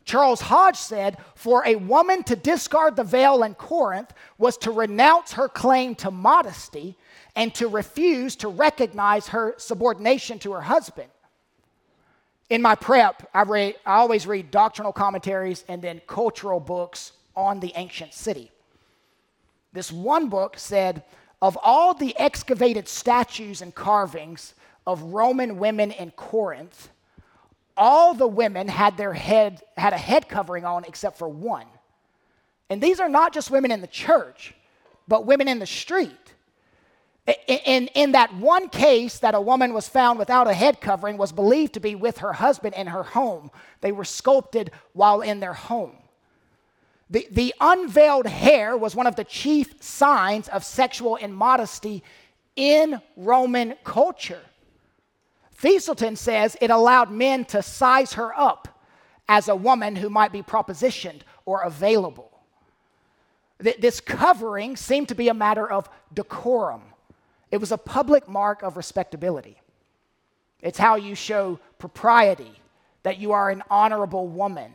Charles 0.05 0.41
Hodge 0.41 0.77
said, 0.77 1.17
For 1.35 1.65
a 1.65 1.75
woman 1.75 2.23
to 2.23 2.35
discard 2.35 2.95
the 2.95 3.03
veil 3.03 3.43
in 3.43 3.55
Corinth 3.55 4.13
was 4.37 4.57
to 4.57 4.71
renounce 4.71 5.33
her 5.33 5.47
claim 5.47 5.95
to 5.95 6.11
modesty 6.11 6.97
and 7.35 7.53
to 7.55 7.67
refuse 7.67 8.35
to 8.37 8.47
recognize 8.47 9.29
her 9.29 9.55
subordination 9.57 10.39
to 10.39 10.51
her 10.53 10.61
husband. 10.61 11.09
In 12.49 12.61
my 12.61 12.75
prep, 12.75 13.29
I, 13.33 13.43
read, 13.43 13.75
I 13.85 13.95
always 13.95 14.27
read 14.27 14.51
doctrinal 14.51 14.91
commentaries 14.91 15.63
and 15.67 15.81
then 15.81 16.01
cultural 16.07 16.59
books 16.59 17.13
on 17.35 17.61
the 17.61 17.71
ancient 17.75 18.13
city. 18.13 18.51
This 19.71 19.91
one 19.91 20.27
book 20.27 20.57
said, 20.57 21.03
of 21.41 21.57
all 21.63 21.93
the 21.93 22.17
excavated 22.19 22.87
statues 22.87 23.61
and 23.61 23.73
carvings 23.73 24.53
of 24.85 25.01
Roman 25.01 25.57
women 25.57 25.91
in 25.91 26.11
Corinth, 26.11 26.89
all 27.77 28.13
the 28.13 28.27
women 28.27 28.67
had 28.67 28.97
their 28.97 29.13
head 29.13 29.61
had 29.77 29.93
a 29.93 29.97
head 29.97 30.27
covering 30.27 30.65
on 30.65 30.83
except 30.83 31.17
for 31.17 31.27
one. 31.27 31.65
And 32.69 32.81
these 32.81 32.99
are 32.99 33.09
not 33.09 33.33
just 33.33 33.49
women 33.49 33.71
in 33.71 33.81
the 33.81 33.87
church, 33.87 34.53
but 35.07 35.25
women 35.25 35.47
in 35.47 35.59
the 35.59 35.65
street. 35.65 36.11
In, 37.27 37.87
in 37.89 38.13
that 38.13 38.35
one 38.35 38.67
case 38.69 39.19
that 39.19 39.35
a 39.35 39.41
woman 39.41 39.73
was 39.73 39.87
found 39.87 40.17
without 40.17 40.47
a 40.47 40.53
head 40.53 40.81
covering 40.81 41.17
was 41.17 41.31
believed 41.31 41.73
to 41.73 41.79
be 41.79 41.93
with 41.93 42.17
her 42.19 42.33
husband 42.33 42.73
in 42.75 42.87
her 42.87 43.03
home. 43.03 43.51
They 43.81 43.91
were 43.91 44.05
sculpted 44.05 44.71
while 44.93 45.21
in 45.21 45.39
their 45.39 45.53
home. 45.53 45.97
The, 47.11 47.27
the 47.29 47.53
unveiled 47.59 48.25
hair 48.25 48.75
was 48.75 48.95
one 48.95 49.05
of 49.05 49.15
the 49.15 49.23
chief 49.23 49.75
signs 49.83 50.47
of 50.47 50.63
sexual 50.63 51.17
immodesty 51.17 52.03
in 52.55 52.99
Roman 53.15 53.75
culture. 53.83 54.41
Thiselton 55.61 56.17
says 56.17 56.57
it 56.59 56.71
allowed 56.71 57.11
men 57.11 57.45
to 57.45 57.61
size 57.61 58.13
her 58.13 58.37
up 58.37 58.67
as 59.29 59.47
a 59.47 59.55
woman 59.55 59.95
who 59.95 60.09
might 60.09 60.31
be 60.31 60.41
propositioned 60.41 61.21
or 61.45 61.61
available. 61.61 62.31
This 63.59 64.01
covering 64.01 64.75
seemed 64.75 65.09
to 65.09 65.15
be 65.15 65.27
a 65.27 65.35
matter 65.35 65.69
of 65.69 65.87
decorum 66.11 66.81
it 67.51 67.57
was 67.57 67.71
a 67.71 67.77
public 67.77 68.27
mark 68.27 68.63
of 68.63 68.77
respectability. 68.77 69.57
It's 70.61 70.77
how 70.77 70.95
you 70.95 71.15
show 71.15 71.59
propriety, 71.77 72.51
that 73.03 73.19
you 73.19 73.33
are 73.33 73.49
an 73.49 73.63
honorable 73.69 74.27
woman. 74.27 74.71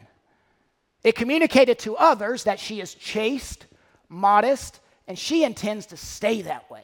It 1.02 1.14
communicated 1.14 1.78
to 1.80 1.97
others 1.97 2.45
that 2.45 2.61
she 2.61 2.80
is 2.80 2.95
chaste, 2.95 3.66
modest, 4.09 4.80
and 5.09 5.18
she 5.18 5.45
intends 5.45 5.87
to 5.87 5.97
stay 5.97 6.42
that 6.42 6.71
way. 6.71 6.83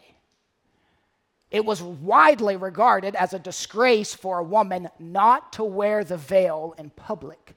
It 1.50 1.64
was 1.66 1.82
widely 1.82 2.56
regarded 2.56 3.14
as 3.14 3.34
a 3.34 3.38
disgrace 3.38 4.14
for 4.14 4.38
a 4.38 4.44
woman 4.44 4.88
not 4.98 5.52
to 5.54 5.64
wear 5.64 6.02
the 6.02 6.16
veil 6.16 6.74
in 6.78 6.88
public. 6.90 7.54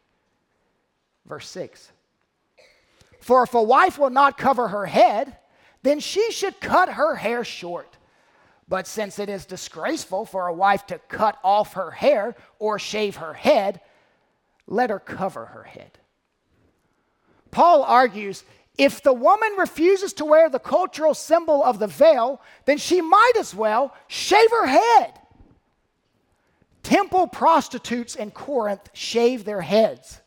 Verse 1.25 1.48
6 1.48 1.92
For 3.22 3.44
if 3.44 3.54
a 3.54 3.63
wife 3.63 3.98
will 3.98 4.10
not 4.10 4.38
cover 4.38 4.68
her 4.68 4.86
head, 4.86 5.38
then 5.84 6.00
she 6.01 6.32
should 6.32 6.60
cut 6.60 6.89
her 6.89 7.15
hair 7.15 7.46
short. 7.46 7.95
But 8.67 8.88
since 8.88 9.19
it 9.19 9.29
is 9.29 9.45
disgraceful 9.45 10.25
for 10.25 10.48
a 10.48 10.53
wife 10.53 10.88
to 10.88 11.00
cut 11.07 11.38
off 11.43 11.74
her 11.74 11.91
hair 11.91 12.36
or 12.57 12.79
shave 12.79 13.17
her 13.17 13.34
head, 13.34 13.79
let 14.67 14.89
her 14.89 15.00
cover 15.00 15.45
her 15.45 15.63
head. 15.63 16.00
Paul 17.51 17.84
argues 17.84 18.43
if 18.77 19.01
the 19.01 19.13
woman 19.13 19.51
refuses 19.57 20.13
to 20.13 20.25
wear 20.25 20.50
the 20.50 20.60
cultural 20.60 21.13
symbol 21.13 21.63
of 21.63 21.79
the 21.79 21.88
veil, 21.88 22.41
then 22.65 22.77
she 22.77 23.01
might 23.01 23.34
as 23.38 23.55
well 23.55 23.95
shave 24.07 24.51
her 24.51 24.67
head. 24.67 25.13
Temple 26.84 27.27
prostitutes 27.27 28.15
in 28.15 28.31
Corinth 28.31 28.89
shave 28.93 29.45
their 29.45 29.62
heads. 29.62 30.22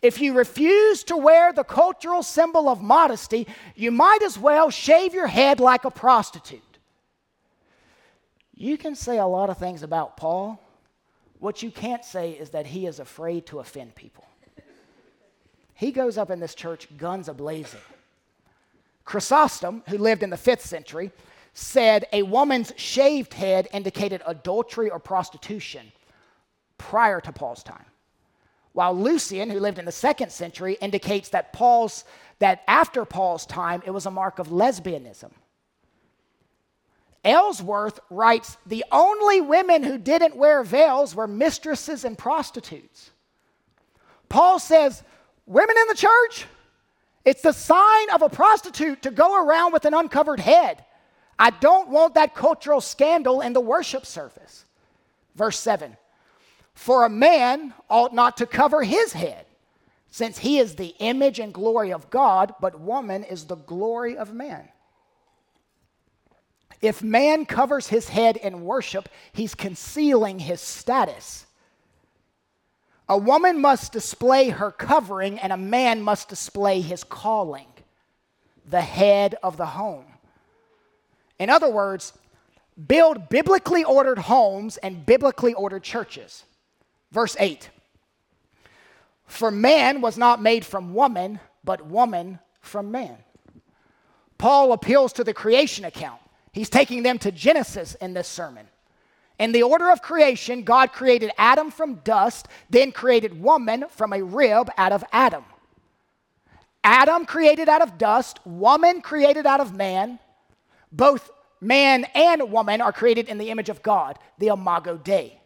If 0.00 0.20
you 0.20 0.32
refuse 0.32 1.04
to 1.04 1.16
wear 1.16 1.52
the 1.52 1.64
cultural 1.64 2.22
symbol 2.22 2.68
of 2.68 2.80
modesty, 2.80 3.46
you 3.74 3.90
might 3.90 4.22
as 4.22 4.38
well 4.38 4.70
shave 4.70 5.12
your 5.12 5.26
head 5.26 5.60
like 5.60 5.84
a 5.84 5.90
prostitute. 5.90 6.69
You 8.60 8.76
can 8.76 8.94
say 8.94 9.16
a 9.16 9.26
lot 9.26 9.48
of 9.48 9.56
things 9.56 9.82
about 9.82 10.18
Paul. 10.18 10.60
What 11.38 11.62
you 11.62 11.70
can't 11.70 12.04
say 12.04 12.32
is 12.32 12.50
that 12.50 12.66
he 12.66 12.86
is 12.86 13.00
afraid 13.00 13.46
to 13.46 13.60
offend 13.60 13.94
people. 13.94 14.26
He 15.72 15.92
goes 15.92 16.18
up 16.18 16.30
in 16.30 16.40
this 16.40 16.54
church 16.54 16.86
guns 16.98 17.30
ablazing. 17.30 17.80
Chrysostom, 19.06 19.82
who 19.88 19.96
lived 19.96 20.22
in 20.22 20.28
the 20.28 20.36
fifth 20.36 20.60
century, 20.60 21.10
said 21.54 22.04
a 22.12 22.22
woman's 22.22 22.74
shaved 22.76 23.32
head 23.32 23.66
indicated 23.72 24.20
adultery 24.26 24.90
or 24.90 24.98
prostitution 24.98 25.90
prior 26.76 27.18
to 27.22 27.32
Paul's 27.32 27.62
time. 27.62 27.86
While 28.74 28.94
Lucian, 28.94 29.48
who 29.48 29.58
lived 29.58 29.78
in 29.78 29.86
the 29.86 29.90
second 29.90 30.32
century, 30.32 30.76
indicates 30.82 31.30
that 31.30 31.54
Paul's 31.54 32.04
that 32.40 32.62
after 32.68 33.06
Paul's 33.06 33.46
time 33.46 33.82
it 33.86 33.90
was 33.90 34.04
a 34.04 34.10
mark 34.10 34.38
of 34.38 34.48
lesbianism. 34.48 35.30
Ellsworth 37.24 38.00
writes 38.08 38.56
the 38.66 38.84
only 38.90 39.40
women 39.40 39.82
who 39.82 39.98
didn't 39.98 40.36
wear 40.36 40.62
veils 40.62 41.14
were 41.14 41.26
mistresses 41.26 42.04
and 42.04 42.16
prostitutes. 42.16 43.10
Paul 44.28 44.58
says, 44.58 45.02
Women 45.46 45.76
in 45.78 45.88
the 45.88 45.94
church, 45.94 46.46
it's 47.24 47.42
the 47.42 47.52
sign 47.52 48.10
of 48.10 48.22
a 48.22 48.28
prostitute 48.28 49.02
to 49.02 49.10
go 49.10 49.44
around 49.44 49.72
with 49.72 49.84
an 49.84 49.94
uncovered 49.94 50.40
head. 50.40 50.84
I 51.38 51.50
don't 51.50 51.88
want 51.88 52.14
that 52.14 52.34
cultural 52.34 52.80
scandal 52.80 53.40
in 53.40 53.52
the 53.52 53.60
worship 53.60 54.06
service. 54.06 54.64
Verse 55.34 55.58
7 55.58 55.96
For 56.74 57.04
a 57.04 57.10
man 57.10 57.74
ought 57.88 58.14
not 58.14 58.38
to 58.38 58.46
cover 58.46 58.82
his 58.82 59.12
head, 59.12 59.44
since 60.10 60.38
he 60.38 60.58
is 60.58 60.76
the 60.76 60.94
image 61.00 61.38
and 61.38 61.52
glory 61.52 61.92
of 61.92 62.10
God, 62.10 62.54
but 62.60 62.80
woman 62.80 63.24
is 63.24 63.44
the 63.44 63.56
glory 63.56 64.16
of 64.16 64.32
man. 64.32 64.68
If 66.80 67.02
man 67.02 67.44
covers 67.44 67.88
his 67.88 68.08
head 68.08 68.36
in 68.36 68.64
worship, 68.64 69.08
he's 69.32 69.54
concealing 69.54 70.38
his 70.38 70.60
status. 70.60 71.46
A 73.08 73.18
woman 73.18 73.60
must 73.60 73.92
display 73.92 74.50
her 74.50 74.70
covering, 74.70 75.38
and 75.38 75.52
a 75.52 75.58
man 75.58 76.00
must 76.00 76.28
display 76.28 76.80
his 76.80 77.04
calling, 77.04 77.66
the 78.68 78.80
head 78.80 79.34
of 79.42 79.56
the 79.56 79.66
home. 79.66 80.04
In 81.38 81.50
other 81.50 81.68
words, 81.68 82.12
build 82.86 83.28
biblically 83.28 83.84
ordered 83.84 84.18
homes 84.18 84.76
and 84.78 85.04
biblically 85.04 85.52
ordered 85.54 85.82
churches. 85.82 86.44
Verse 87.10 87.36
8 87.38 87.68
For 89.26 89.50
man 89.50 90.00
was 90.00 90.16
not 90.16 90.40
made 90.40 90.64
from 90.64 90.94
woman, 90.94 91.40
but 91.62 91.84
woman 91.86 92.38
from 92.60 92.90
man. 92.90 93.18
Paul 94.38 94.72
appeals 94.72 95.12
to 95.14 95.24
the 95.24 95.34
creation 95.34 95.84
account. 95.84 96.20
He's 96.52 96.68
taking 96.68 97.02
them 97.02 97.18
to 97.20 97.30
Genesis 97.30 97.94
in 97.96 98.14
this 98.14 98.28
sermon. 98.28 98.66
In 99.38 99.52
the 99.52 99.62
order 99.62 99.90
of 99.90 100.02
creation, 100.02 100.64
God 100.64 100.92
created 100.92 101.30
Adam 101.38 101.70
from 101.70 101.96
dust, 101.96 102.46
then 102.68 102.92
created 102.92 103.40
woman 103.40 103.84
from 103.88 104.12
a 104.12 104.22
rib 104.22 104.70
out 104.76 104.92
of 104.92 105.04
Adam. 105.12 105.44
Adam 106.82 107.24
created 107.24 107.68
out 107.68 107.82
of 107.82 107.98
dust, 107.98 108.38
woman 108.44 109.00
created 109.00 109.46
out 109.46 109.60
of 109.60 109.74
man. 109.74 110.18
Both 110.92 111.30
man 111.60 112.04
and 112.14 112.50
woman 112.50 112.80
are 112.80 112.92
created 112.92 113.28
in 113.28 113.38
the 113.38 113.50
image 113.50 113.68
of 113.68 113.82
God, 113.82 114.18
the 114.38 114.48
imago 114.48 114.96
Dei. 114.96 115.40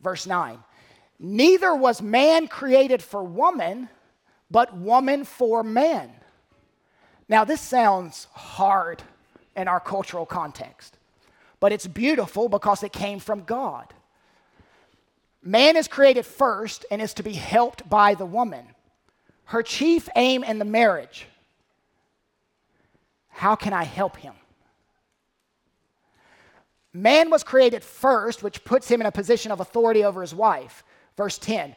Verse 0.00 0.26
9. 0.26 0.58
Neither 1.18 1.74
was 1.74 2.00
man 2.00 2.48
created 2.48 3.02
for 3.02 3.22
woman, 3.22 3.88
but 4.50 4.76
woman 4.76 5.24
for 5.24 5.62
man. 5.62 6.10
Now, 7.28 7.44
this 7.44 7.60
sounds 7.60 8.26
hard 8.32 9.02
in 9.56 9.68
our 9.68 9.80
cultural 9.80 10.26
context. 10.26 10.96
But 11.58 11.72
it's 11.72 11.86
beautiful 11.86 12.48
because 12.48 12.82
it 12.82 12.92
came 12.92 13.18
from 13.18 13.42
God. 13.42 13.92
Man 15.42 15.76
is 15.76 15.88
created 15.88 16.26
first 16.26 16.84
and 16.90 17.00
is 17.00 17.14
to 17.14 17.22
be 17.22 17.32
helped 17.32 17.88
by 17.88 18.14
the 18.14 18.26
woman. 18.26 18.66
Her 19.46 19.62
chief 19.62 20.08
aim 20.14 20.44
in 20.44 20.58
the 20.58 20.64
marriage 20.64 21.26
how 23.40 23.54
can 23.54 23.72
I 23.72 23.84
help 23.84 24.18
him? 24.18 24.34
Man 26.92 27.30
was 27.30 27.42
created 27.42 27.82
first, 27.82 28.42
which 28.42 28.64
puts 28.64 28.86
him 28.86 29.00
in 29.00 29.06
a 29.06 29.12
position 29.12 29.50
of 29.50 29.60
authority 29.60 30.04
over 30.04 30.20
his 30.20 30.34
wife. 30.34 30.84
Verse 31.16 31.38
10 31.38 31.74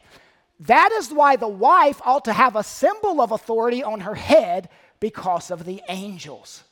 That 0.60 0.92
is 0.92 1.10
why 1.10 1.36
the 1.36 1.48
wife 1.48 2.02
ought 2.04 2.26
to 2.26 2.34
have 2.34 2.54
a 2.54 2.62
symbol 2.62 3.22
of 3.22 3.32
authority 3.32 3.82
on 3.82 4.00
her 4.00 4.14
head 4.14 4.68
because 5.00 5.50
of 5.50 5.64
the 5.64 5.80
angels. 5.88 6.64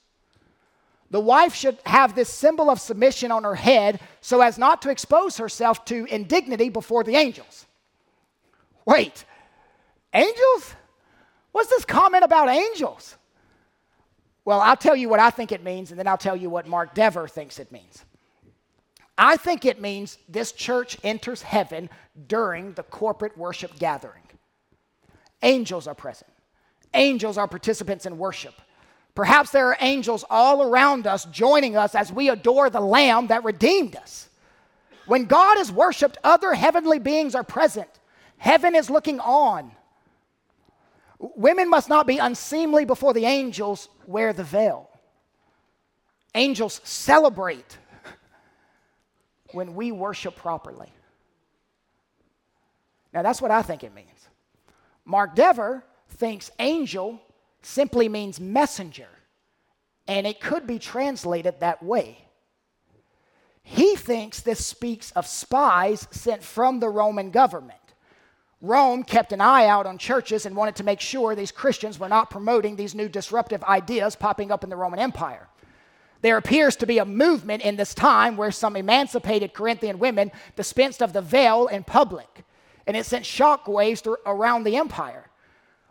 The 1.12 1.20
wife 1.20 1.54
should 1.54 1.76
have 1.84 2.14
this 2.14 2.30
symbol 2.30 2.70
of 2.70 2.80
submission 2.80 3.30
on 3.30 3.44
her 3.44 3.54
head 3.54 4.00
so 4.22 4.40
as 4.40 4.56
not 4.56 4.80
to 4.80 4.90
expose 4.90 5.36
herself 5.36 5.84
to 5.84 6.06
indignity 6.06 6.70
before 6.70 7.04
the 7.04 7.16
angels. 7.16 7.66
Wait, 8.86 9.26
angels? 10.14 10.74
What's 11.52 11.68
this 11.68 11.84
comment 11.84 12.24
about 12.24 12.48
angels? 12.48 13.16
Well, 14.46 14.62
I'll 14.62 14.74
tell 14.74 14.96
you 14.96 15.10
what 15.10 15.20
I 15.20 15.28
think 15.28 15.52
it 15.52 15.62
means, 15.62 15.90
and 15.90 15.98
then 15.98 16.08
I'll 16.08 16.16
tell 16.16 16.34
you 16.34 16.48
what 16.48 16.66
Mark 16.66 16.94
Dever 16.94 17.28
thinks 17.28 17.58
it 17.58 17.70
means. 17.70 18.06
I 19.18 19.36
think 19.36 19.66
it 19.66 19.82
means 19.82 20.16
this 20.30 20.50
church 20.52 20.96
enters 21.04 21.42
heaven 21.42 21.90
during 22.26 22.72
the 22.72 22.84
corporate 22.84 23.36
worship 23.36 23.78
gathering. 23.78 24.22
angels 25.42 25.86
are 25.86 25.94
present. 25.94 26.32
Angels 26.94 27.36
are 27.36 27.46
participants 27.46 28.06
in 28.06 28.16
worship. 28.16 28.54
Perhaps 29.14 29.50
there 29.50 29.68
are 29.68 29.76
angels 29.80 30.24
all 30.30 30.62
around 30.62 31.06
us 31.06 31.26
joining 31.26 31.76
us 31.76 31.94
as 31.94 32.12
we 32.12 32.30
adore 32.30 32.70
the 32.70 32.80
Lamb 32.80 33.26
that 33.26 33.44
redeemed 33.44 33.94
us. 33.96 34.30
When 35.06 35.26
God 35.26 35.58
is 35.58 35.70
worshiped, 35.70 36.16
other 36.24 36.54
heavenly 36.54 36.98
beings 36.98 37.34
are 37.34 37.42
present. 37.42 37.88
Heaven 38.38 38.74
is 38.74 38.88
looking 38.88 39.20
on. 39.20 39.72
Women 41.18 41.68
must 41.68 41.88
not 41.88 42.06
be 42.06 42.18
unseemly 42.18 42.84
before 42.84 43.12
the 43.12 43.26
angels 43.26 43.88
wear 44.06 44.32
the 44.32 44.44
veil. 44.44 44.88
Angels 46.34 46.80
celebrate 46.82 47.78
when 49.52 49.74
we 49.74 49.92
worship 49.92 50.34
properly. 50.34 50.90
Now, 53.12 53.22
that's 53.22 53.42
what 53.42 53.50
I 53.50 53.60
think 53.62 53.84
it 53.84 53.94
means. 53.94 54.08
Mark 55.04 55.34
Dever 55.34 55.84
thinks 56.08 56.50
angel 56.58 57.20
simply 57.62 58.08
means 58.08 58.40
messenger, 58.40 59.08
and 60.06 60.26
it 60.26 60.40
could 60.40 60.66
be 60.66 60.78
translated 60.78 61.60
that 61.60 61.82
way. 61.82 62.18
He 63.62 63.94
thinks 63.96 64.40
this 64.40 64.64
speaks 64.64 65.12
of 65.12 65.26
spies 65.26 66.08
sent 66.10 66.42
from 66.42 66.80
the 66.80 66.88
Roman 66.88 67.30
government. 67.30 67.78
Rome 68.60 69.02
kept 69.02 69.32
an 69.32 69.40
eye 69.40 69.66
out 69.66 69.86
on 69.86 69.98
churches 69.98 70.46
and 70.46 70.54
wanted 70.54 70.76
to 70.76 70.84
make 70.84 71.00
sure 71.00 71.34
these 71.34 71.50
Christians 71.50 71.98
were 71.98 72.08
not 72.08 72.30
promoting 72.30 72.76
these 72.76 72.94
new 72.94 73.08
disruptive 73.08 73.62
ideas 73.64 74.14
popping 74.14 74.52
up 74.52 74.62
in 74.62 74.70
the 74.70 74.76
Roman 74.76 75.00
Empire. 75.00 75.48
There 76.20 76.36
appears 76.36 76.76
to 76.76 76.86
be 76.86 76.98
a 76.98 77.04
movement 77.04 77.64
in 77.64 77.74
this 77.74 77.94
time 77.94 78.36
where 78.36 78.52
some 78.52 78.76
emancipated 78.76 79.52
Corinthian 79.52 79.98
women 79.98 80.30
dispensed 80.54 81.02
of 81.02 81.12
the 81.12 81.20
veil 81.20 81.66
in 81.66 81.82
public, 81.82 82.44
and 82.86 82.96
it 82.96 83.04
sent 83.06 83.24
shockwaves 83.24 84.06
around 84.24 84.62
the 84.62 84.76
empire. 84.76 85.28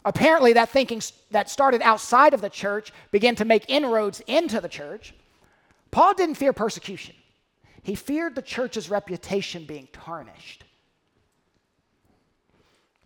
Apparently, 0.04 0.54
that 0.54 0.70
thinking 0.70 1.02
that 1.30 1.50
started 1.50 1.82
outside 1.82 2.34
of 2.34 2.42
the 2.42 2.50
church 2.50 2.92
began 3.12 3.36
to 3.36 3.46
make 3.46 3.66
inroads 3.70 4.22
into 4.28 4.60
the 4.60 4.70
church. 4.70 5.14
Paul 5.92 6.14
didn't 6.14 6.36
fear 6.36 6.54
persecution, 6.54 7.16
he 7.84 7.96
feared 7.96 8.36
the 8.36 8.42
church's 8.42 8.90
reputation 8.90 9.66
being 9.66 9.88
tarnished. 9.92 10.64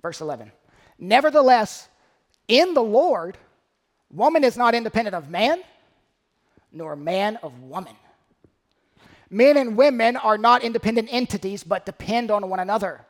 Verse 0.01 0.21
11 0.21 0.51
Nevertheless, 0.99 1.89
in 2.47 2.73
the 2.73 2.83
Lord, 2.83 3.37
woman 4.11 4.43
is 4.43 4.55
not 4.55 4.75
independent 4.75 5.15
of 5.15 5.29
man, 5.29 5.61
nor 6.71 6.95
man 6.95 7.37
of 7.37 7.59
woman. 7.63 7.95
Men 9.29 9.57
and 9.57 9.75
women 9.75 10.15
are 10.15 10.37
not 10.37 10.63
independent 10.63 11.09
entities, 11.11 11.63
but 11.63 11.85
depend 11.85 12.31
on 12.31 12.47
one 12.49 12.59
another. 12.59 13.05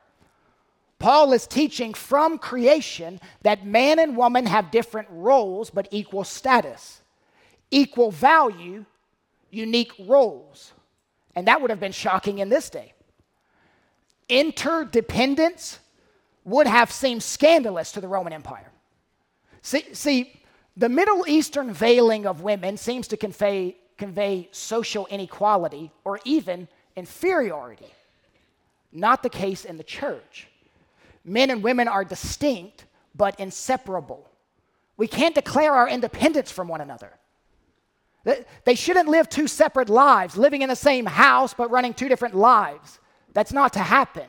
Paul 1.05 1.33
is 1.33 1.45
teaching 1.45 1.93
from 1.93 2.39
creation 2.39 3.19
that 3.43 3.63
man 3.63 3.99
and 3.99 4.17
woman 4.17 4.47
have 4.47 4.71
different 4.71 5.07
roles 5.11 5.69
but 5.69 5.87
equal 5.91 6.23
status, 6.23 6.99
equal 7.69 8.09
value, 8.09 8.85
unique 9.51 9.91
roles. 9.99 10.73
And 11.35 11.47
that 11.47 11.61
would 11.61 11.69
have 11.69 11.79
been 11.79 11.91
shocking 11.91 12.39
in 12.39 12.49
this 12.49 12.71
day. 12.71 12.93
Interdependence 14.29 15.77
would 16.43 16.65
have 16.65 16.91
seemed 16.91 17.21
scandalous 17.21 17.91
to 17.91 18.01
the 18.01 18.07
Roman 18.07 18.33
Empire. 18.33 18.71
See, 19.61 19.83
see 19.93 20.41
the 20.75 20.89
Middle 20.89 21.23
Eastern 21.27 21.71
veiling 21.71 22.25
of 22.25 22.41
women 22.41 22.77
seems 22.77 23.07
to 23.09 23.15
convey, 23.15 23.77
convey 23.99 24.49
social 24.51 25.05
inequality 25.11 25.91
or 26.03 26.19
even 26.25 26.67
inferiority. 26.95 27.93
Not 28.91 29.21
the 29.21 29.29
case 29.29 29.65
in 29.65 29.77
the 29.77 29.83
church 29.83 30.47
men 31.25 31.49
and 31.49 31.63
women 31.63 31.87
are 31.87 32.05
distinct 32.05 32.85
but 33.15 33.39
inseparable. 33.39 34.29
We 34.97 35.07
can't 35.07 35.35
declare 35.35 35.73
our 35.73 35.89
independence 35.89 36.51
from 36.51 36.67
one 36.67 36.81
another. 36.81 37.11
They 38.63 38.75
shouldn't 38.75 39.07
live 39.07 39.29
two 39.29 39.47
separate 39.47 39.89
lives, 39.89 40.37
living 40.37 40.61
in 40.61 40.69
the 40.69 40.75
same 40.75 41.05
house 41.05 41.53
but 41.53 41.69
running 41.69 41.93
two 41.93 42.09
different 42.09 42.35
lives. 42.35 42.99
That's 43.33 43.53
not 43.53 43.73
to 43.73 43.79
happen. 43.79 44.25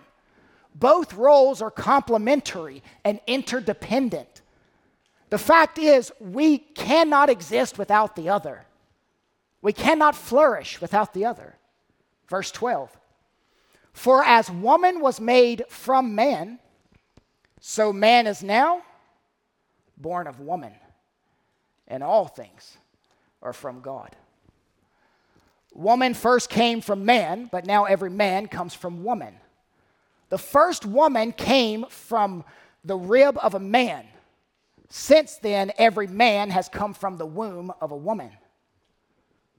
Both 0.74 1.14
roles 1.14 1.62
are 1.62 1.70
complementary 1.70 2.82
and 3.04 3.20
interdependent. 3.26 4.42
The 5.30 5.38
fact 5.38 5.78
is, 5.78 6.12
we 6.20 6.58
cannot 6.58 7.30
exist 7.30 7.78
without 7.78 8.14
the 8.16 8.28
other. 8.28 8.66
We 9.62 9.72
cannot 9.72 10.14
flourish 10.14 10.80
without 10.80 11.14
the 11.14 11.24
other. 11.24 11.56
Verse 12.28 12.50
12 12.50 12.94
For 13.92 14.22
as 14.22 14.50
woman 14.50 15.00
was 15.00 15.20
made 15.20 15.64
from 15.68 16.14
man, 16.14 16.58
so 17.68 17.92
man 17.92 18.28
is 18.28 18.44
now 18.44 18.80
born 19.96 20.28
of 20.28 20.38
woman, 20.38 20.72
and 21.88 22.00
all 22.00 22.28
things 22.28 22.76
are 23.42 23.52
from 23.52 23.80
God. 23.80 24.14
Woman 25.74 26.14
first 26.14 26.48
came 26.48 26.80
from 26.80 27.04
man, 27.04 27.48
but 27.50 27.66
now 27.66 27.84
every 27.84 28.08
man 28.08 28.46
comes 28.46 28.72
from 28.72 29.02
woman. 29.02 29.34
The 30.28 30.38
first 30.38 30.86
woman 30.86 31.32
came 31.32 31.86
from 31.88 32.44
the 32.84 32.96
rib 32.96 33.36
of 33.42 33.54
a 33.54 33.58
man. 33.58 34.06
Since 34.88 35.38
then, 35.38 35.72
every 35.76 36.06
man 36.06 36.50
has 36.50 36.68
come 36.68 36.94
from 36.94 37.16
the 37.16 37.26
womb 37.26 37.72
of 37.80 37.90
a 37.90 37.96
woman. 37.96 38.30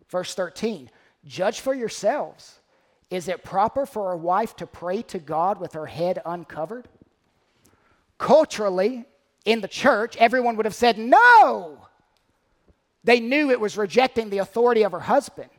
Verse 0.09 0.33
13 0.33 0.89
Judge 1.25 1.59
for 1.59 1.73
yourselves. 1.73 2.61
Is 3.09 3.27
it 3.27 3.43
proper 3.43 3.85
for 3.85 4.13
a 4.13 4.17
wife 4.17 4.55
to 4.57 4.65
pray 4.65 5.01
to 5.03 5.19
God 5.19 5.59
with 5.59 5.73
her 5.73 5.87
head 5.87 6.21
uncovered? 6.25 6.87
Culturally, 8.17 9.05
in 9.45 9.61
the 9.61 9.67
church, 9.67 10.17
everyone 10.17 10.55
would 10.57 10.65
have 10.65 10.75
said 10.75 10.97
no. 10.97 11.87
They 13.03 13.19
knew 13.19 13.49
it 13.51 13.59
was 13.59 13.77
rejecting 13.77 14.29
the 14.29 14.39
authority 14.39 14.83
of 14.83 14.91
her 14.91 14.99
husband. 14.99 15.49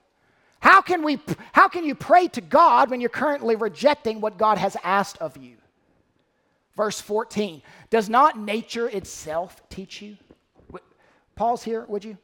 How 0.61 0.81
can, 0.81 1.03
we, 1.03 1.19
how 1.53 1.69
can 1.69 1.85
you 1.85 1.95
pray 1.95 2.29
to 2.29 2.41
God 2.41 2.91
when 2.91 3.01
you're 3.01 3.11
currently 3.11 3.57
rejecting 3.57 4.21
what 4.21 4.37
God 4.37 4.59
has 4.59 4.77
asked 4.83 5.19
of 5.19 5.37
you? 5.37 5.57
Verse 6.77 7.01
14 7.01 7.63
Does 7.91 8.09
not 8.09 8.39
nature 8.39 8.89
itself 8.89 9.63
teach 9.69 10.03
you? 10.03 10.17
Pause 11.37 11.63
here, 11.63 11.85
would 11.87 12.05
you? 12.05 12.19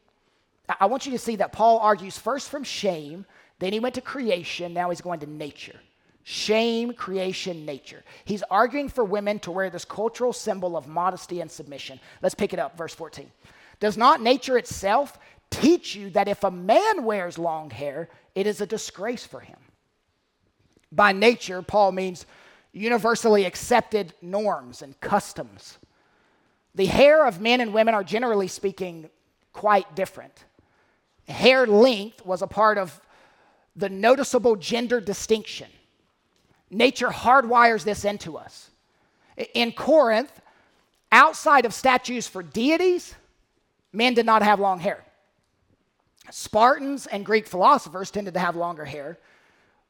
I 0.79 0.87
want 0.87 1.05
you 1.05 1.13
to 1.13 1.17
see 1.17 1.37
that 1.37 1.53
Paul 1.53 1.79
argues 1.79 2.17
first 2.17 2.49
from 2.49 2.63
shame, 2.63 3.25
then 3.59 3.71
he 3.71 3.79
went 3.79 3.95
to 3.95 4.01
creation, 4.01 4.73
now 4.73 4.89
he's 4.89 5.01
going 5.01 5.21
to 5.21 5.27
nature 5.27 5.79
shame, 6.27 6.91
creation, 6.91 7.65
nature. 7.65 8.03
He's 8.25 8.41
arguing 8.49 8.89
for 8.89 9.03
women 9.03 9.37
to 9.39 9.51
wear 9.51 9.69
this 9.69 9.85
cultural 9.85 10.33
symbol 10.33 10.75
of 10.75 10.87
modesty 10.87 11.39
and 11.39 11.51
submission. 11.51 11.99
Let's 12.23 12.33
pick 12.33 12.51
it 12.51 12.57
up, 12.57 12.75
verse 12.75 12.95
14. 12.95 13.31
Does 13.79 13.95
not 13.95 14.23
nature 14.23 14.57
itself 14.57 15.19
teach 15.51 15.95
you 15.95 16.09
that 16.09 16.27
if 16.27 16.43
a 16.43 16.49
man 16.49 17.03
wears 17.03 17.37
long 17.37 17.69
hair, 17.69 18.09
it 18.33 18.47
is 18.47 18.59
a 18.59 18.65
disgrace 18.65 19.23
for 19.23 19.39
him? 19.39 19.59
By 20.91 21.11
nature, 21.11 21.61
Paul 21.61 21.91
means 21.91 22.25
universally 22.73 23.45
accepted 23.45 24.15
norms 24.19 24.81
and 24.81 24.99
customs. 24.99 25.77
The 26.73 26.87
hair 26.87 27.27
of 27.27 27.39
men 27.39 27.61
and 27.61 27.71
women 27.71 27.93
are 27.93 28.03
generally 28.03 28.47
speaking 28.47 29.11
quite 29.53 29.95
different. 29.95 30.43
Hair 31.27 31.67
length 31.67 32.25
was 32.25 32.41
a 32.41 32.47
part 32.47 32.79
of 32.79 32.99
the 33.75 33.89
noticeable 33.89 34.55
gender 34.55 34.99
distinction. 34.99 35.67
Nature 36.69 37.09
hardwires 37.09 37.83
this 37.83 38.05
into 38.05 38.37
us. 38.37 38.69
In 39.53 39.71
Corinth, 39.71 40.31
outside 41.11 41.65
of 41.65 41.73
statues 41.73 42.27
for 42.27 42.41
deities, 42.41 43.15
men 43.93 44.13
did 44.13 44.25
not 44.25 44.41
have 44.41 44.59
long 44.59 44.79
hair. 44.79 45.03
Spartans 46.31 47.05
and 47.05 47.25
Greek 47.25 47.47
philosophers 47.47 48.09
tended 48.11 48.33
to 48.33 48.39
have 48.39 48.55
longer 48.55 48.85
hair, 48.85 49.19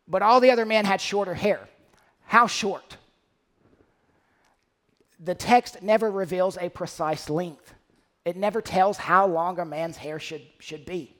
but 0.07 0.21
all 0.21 0.39
the 0.39 0.51
other 0.51 0.65
men 0.65 0.85
had 0.85 0.99
shorter 0.99 1.33
hair. 1.33 1.67
How 2.25 2.47
short? 2.47 2.97
The 5.19 5.35
text 5.35 5.81
never 5.81 6.11
reveals 6.11 6.57
a 6.57 6.69
precise 6.69 7.29
length. 7.29 7.73
It 8.25 8.35
never 8.35 8.61
tells 8.61 8.97
how 8.97 9.27
long 9.27 9.59
a 9.59 9.65
man's 9.65 9.97
hair 9.97 10.19
should, 10.19 10.41
should 10.59 10.85
be. 10.85 11.15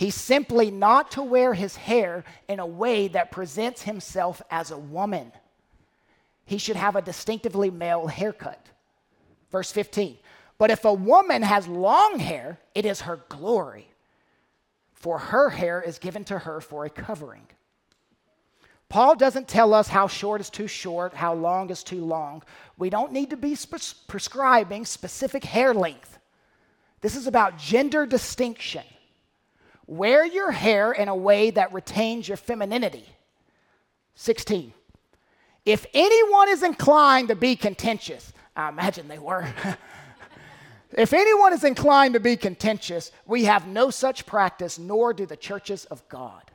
He's 0.00 0.14
simply 0.14 0.70
not 0.70 1.10
to 1.10 1.22
wear 1.22 1.52
his 1.52 1.76
hair 1.76 2.24
in 2.48 2.58
a 2.58 2.66
way 2.66 3.08
that 3.08 3.30
presents 3.30 3.82
himself 3.82 4.40
as 4.50 4.70
a 4.70 4.78
woman. 4.78 5.30
He 6.46 6.56
should 6.56 6.76
have 6.76 6.96
a 6.96 7.02
distinctively 7.02 7.70
male 7.70 8.06
haircut. 8.06 8.66
Verse 9.52 9.70
15. 9.70 10.16
But 10.56 10.70
if 10.70 10.86
a 10.86 10.94
woman 10.94 11.42
has 11.42 11.68
long 11.68 12.18
hair, 12.18 12.58
it 12.74 12.86
is 12.86 13.02
her 13.02 13.20
glory, 13.28 13.90
for 14.94 15.18
her 15.18 15.50
hair 15.50 15.82
is 15.82 15.98
given 15.98 16.24
to 16.24 16.38
her 16.38 16.62
for 16.62 16.86
a 16.86 16.90
covering. 16.90 17.46
Paul 18.88 19.16
doesn't 19.16 19.48
tell 19.48 19.74
us 19.74 19.88
how 19.88 20.06
short 20.06 20.40
is 20.40 20.48
too 20.48 20.66
short, 20.66 21.12
how 21.12 21.34
long 21.34 21.68
is 21.68 21.84
too 21.84 22.02
long. 22.02 22.42
We 22.78 22.88
don't 22.88 23.12
need 23.12 23.28
to 23.28 23.36
be 23.36 23.54
prescribing 24.08 24.86
specific 24.86 25.44
hair 25.44 25.74
length. 25.74 26.18
This 27.02 27.16
is 27.16 27.26
about 27.26 27.58
gender 27.58 28.06
distinction. 28.06 28.84
Wear 29.90 30.24
your 30.24 30.52
hair 30.52 30.92
in 30.92 31.08
a 31.08 31.16
way 31.16 31.50
that 31.50 31.72
retains 31.72 32.28
your 32.28 32.36
femininity. 32.36 33.04
16. 34.14 34.72
If 35.64 35.84
anyone 35.92 36.48
is 36.48 36.62
inclined 36.62 37.26
to 37.26 37.34
be 37.34 37.56
contentious, 37.56 38.32
I 38.54 38.68
imagine 38.68 39.08
they 39.08 39.18
were. 39.18 39.52
if 40.92 41.12
anyone 41.12 41.52
is 41.52 41.64
inclined 41.64 42.14
to 42.14 42.20
be 42.20 42.36
contentious, 42.36 43.10
we 43.26 43.46
have 43.46 43.66
no 43.66 43.90
such 43.90 44.26
practice, 44.26 44.78
nor 44.78 45.12
do 45.12 45.26
the 45.26 45.36
churches 45.36 45.86
of 45.86 46.08
God. 46.08 46.52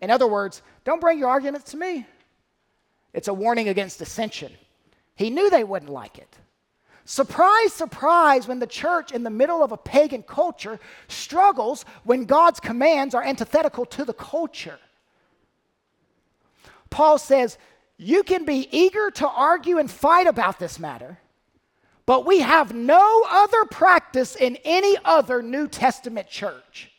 In 0.00 0.10
other 0.10 0.26
words, 0.26 0.60
don't 0.84 1.00
bring 1.00 1.20
your 1.20 1.28
arguments 1.28 1.70
to 1.70 1.76
me. 1.76 2.04
It's 3.12 3.28
a 3.28 3.34
warning 3.34 3.68
against 3.68 4.00
dissension. 4.00 4.52
He 5.14 5.30
knew 5.30 5.48
they 5.48 5.62
wouldn't 5.62 5.92
like 5.92 6.18
it. 6.18 6.38
Surprise, 7.04 7.72
surprise, 7.72 8.48
when 8.48 8.60
the 8.60 8.66
church 8.66 9.12
in 9.12 9.24
the 9.24 9.30
middle 9.30 9.62
of 9.62 9.72
a 9.72 9.76
pagan 9.76 10.22
culture 10.22 10.80
struggles 11.06 11.84
when 12.04 12.24
God's 12.24 12.60
commands 12.60 13.14
are 13.14 13.22
antithetical 13.22 13.84
to 13.86 14.04
the 14.04 14.14
culture. 14.14 14.78
Paul 16.88 17.18
says, 17.18 17.58
You 17.98 18.22
can 18.22 18.46
be 18.46 18.68
eager 18.70 19.10
to 19.12 19.28
argue 19.28 19.78
and 19.78 19.90
fight 19.90 20.26
about 20.26 20.58
this 20.58 20.78
matter, 20.78 21.18
but 22.06 22.24
we 22.24 22.40
have 22.40 22.74
no 22.74 23.24
other 23.28 23.66
practice 23.66 24.34
in 24.34 24.56
any 24.64 24.96
other 25.04 25.42
New 25.42 25.68
Testament 25.68 26.28
church. 26.28 26.90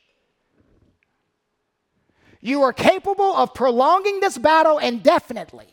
You 2.41 2.61
are 2.61 2.73
capable 2.73 3.35
of 3.35 3.55
prolonging 3.55 4.19
this 4.19 4.37
battle 4.37 4.77
indefinitely, 4.77 5.67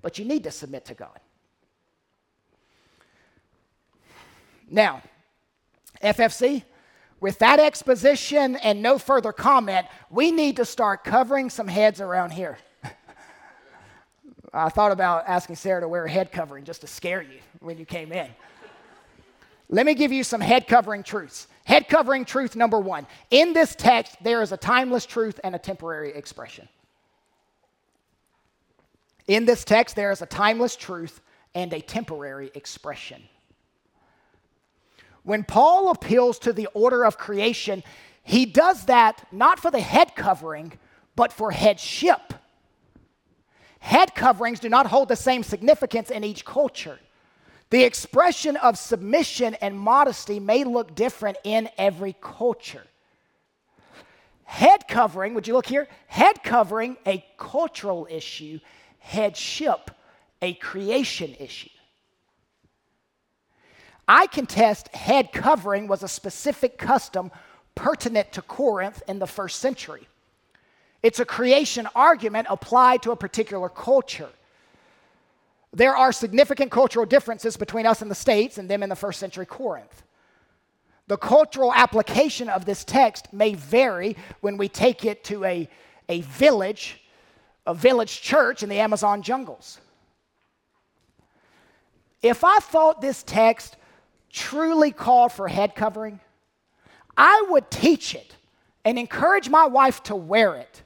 but 0.00 0.18
you 0.18 0.24
need 0.24 0.44
to 0.44 0.50
submit 0.50 0.86
to 0.86 0.94
God. 0.94 1.20
Now, 4.70 5.02
FFC, 6.02 6.64
with 7.20 7.38
that 7.38 7.58
exposition 7.58 8.56
and 8.56 8.82
no 8.82 8.98
further 8.98 9.32
comment, 9.32 9.86
we 10.10 10.30
need 10.30 10.56
to 10.56 10.64
start 10.64 11.04
covering 11.04 11.50
some 11.50 11.68
heads 11.68 12.00
around 12.00 12.30
here. 12.30 12.58
I 14.52 14.68
thought 14.68 14.92
about 14.92 15.24
asking 15.26 15.56
Sarah 15.56 15.80
to 15.80 15.88
wear 15.88 16.04
a 16.04 16.10
head 16.10 16.32
covering 16.32 16.64
just 16.64 16.82
to 16.82 16.86
scare 16.86 17.22
you 17.22 17.40
when 17.60 17.78
you 17.78 17.86
came 17.86 18.12
in. 18.12 18.28
Let 19.70 19.86
me 19.86 19.94
give 19.94 20.12
you 20.12 20.22
some 20.22 20.40
head 20.40 20.66
covering 20.66 21.02
truths. 21.02 21.46
Head 21.64 21.88
covering 21.88 22.24
truth 22.24 22.54
number 22.54 22.78
one. 22.78 23.06
In 23.30 23.54
this 23.54 23.74
text, 23.74 24.16
there 24.22 24.42
is 24.42 24.52
a 24.52 24.56
timeless 24.56 25.06
truth 25.06 25.40
and 25.42 25.54
a 25.54 25.58
temporary 25.58 26.12
expression. 26.14 26.68
In 29.26 29.46
this 29.46 29.64
text, 29.64 29.96
there 29.96 30.10
is 30.10 30.20
a 30.20 30.26
timeless 30.26 30.76
truth 30.76 31.20
and 31.54 31.72
a 31.72 31.80
temporary 31.80 32.50
expression. 32.54 33.22
When 35.24 35.42
Paul 35.42 35.90
appeals 35.90 36.38
to 36.40 36.52
the 36.52 36.68
order 36.74 37.04
of 37.04 37.18
creation, 37.18 37.82
he 38.22 38.46
does 38.46 38.84
that 38.86 39.26
not 39.32 39.58
for 39.58 39.70
the 39.70 39.80
head 39.80 40.14
covering, 40.14 40.78
but 41.16 41.32
for 41.32 41.50
headship. 41.50 42.34
Head 43.80 44.14
coverings 44.14 44.60
do 44.60 44.68
not 44.68 44.86
hold 44.86 45.08
the 45.08 45.16
same 45.16 45.42
significance 45.42 46.10
in 46.10 46.24
each 46.24 46.44
culture. 46.44 46.98
The 47.70 47.82
expression 47.82 48.56
of 48.56 48.78
submission 48.78 49.54
and 49.56 49.78
modesty 49.78 50.40
may 50.40 50.64
look 50.64 50.94
different 50.94 51.38
in 51.42 51.68
every 51.76 52.14
culture. 52.20 52.84
Head 54.44 54.86
covering, 54.88 55.34
would 55.34 55.48
you 55.48 55.54
look 55.54 55.66
here? 55.66 55.88
Head 56.06 56.42
covering, 56.42 56.96
a 57.06 57.24
cultural 57.38 58.06
issue, 58.10 58.60
headship, 58.98 59.90
a 60.40 60.54
creation 60.54 61.34
issue. 61.38 61.70
I 64.06 64.26
contest 64.26 64.88
head 64.88 65.32
covering 65.32 65.88
was 65.88 66.02
a 66.02 66.08
specific 66.08 66.78
custom 66.78 67.30
pertinent 67.74 68.32
to 68.32 68.42
Corinth 68.42 69.02
in 69.08 69.18
the 69.18 69.26
first 69.26 69.58
century. 69.60 70.06
It's 71.02 71.20
a 71.20 71.24
creation 71.24 71.88
argument 71.94 72.46
applied 72.50 73.02
to 73.02 73.12
a 73.12 73.16
particular 73.16 73.68
culture. 73.68 74.30
There 75.72 75.96
are 75.96 76.12
significant 76.12 76.70
cultural 76.70 77.04
differences 77.04 77.56
between 77.56 77.86
us 77.86 78.00
and 78.00 78.10
the 78.10 78.14
States 78.14 78.58
and 78.58 78.70
them 78.70 78.82
in 78.82 78.88
the 78.88 78.96
first 78.96 79.18
century 79.18 79.46
Corinth. 79.46 80.02
The 81.06 81.18
cultural 81.18 81.72
application 81.74 82.48
of 82.48 82.64
this 82.64 82.84
text 82.84 83.32
may 83.32 83.54
vary 83.54 84.16
when 84.40 84.56
we 84.56 84.68
take 84.68 85.04
it 85.04 85.24
to 85.24 85.44
a, 85.44 85.68
a 86.08 86.22
village, 86.22 87.02
a 87.66 87.74
village 87.74 88.22
church 88.22 88.62
in 88.62 88.68
the 88.68 88.78
Amazon 88.78 89.20
jungles. 89.20 89.80
If 92.22 92.42
I 92.44 92.58
thought 92.60 93.02
this 93.02 93.22
text 93.22 93.76
truly 94.34 94.90
called 94.90 95.30
for 95.30 95.46
head 95.46 95.76
covering, 95.76 96.18
I 97.16 97.46
would 97.50 97.70
teach 97.70 98.14
it 98.16 98.36
and 98.84 98.98
encourage 98.98 99.48
my 99.48 99.66
wife 99.66 100.02
to 100.04 100.16
wear 100.16 100.56
it. 100.56 100.82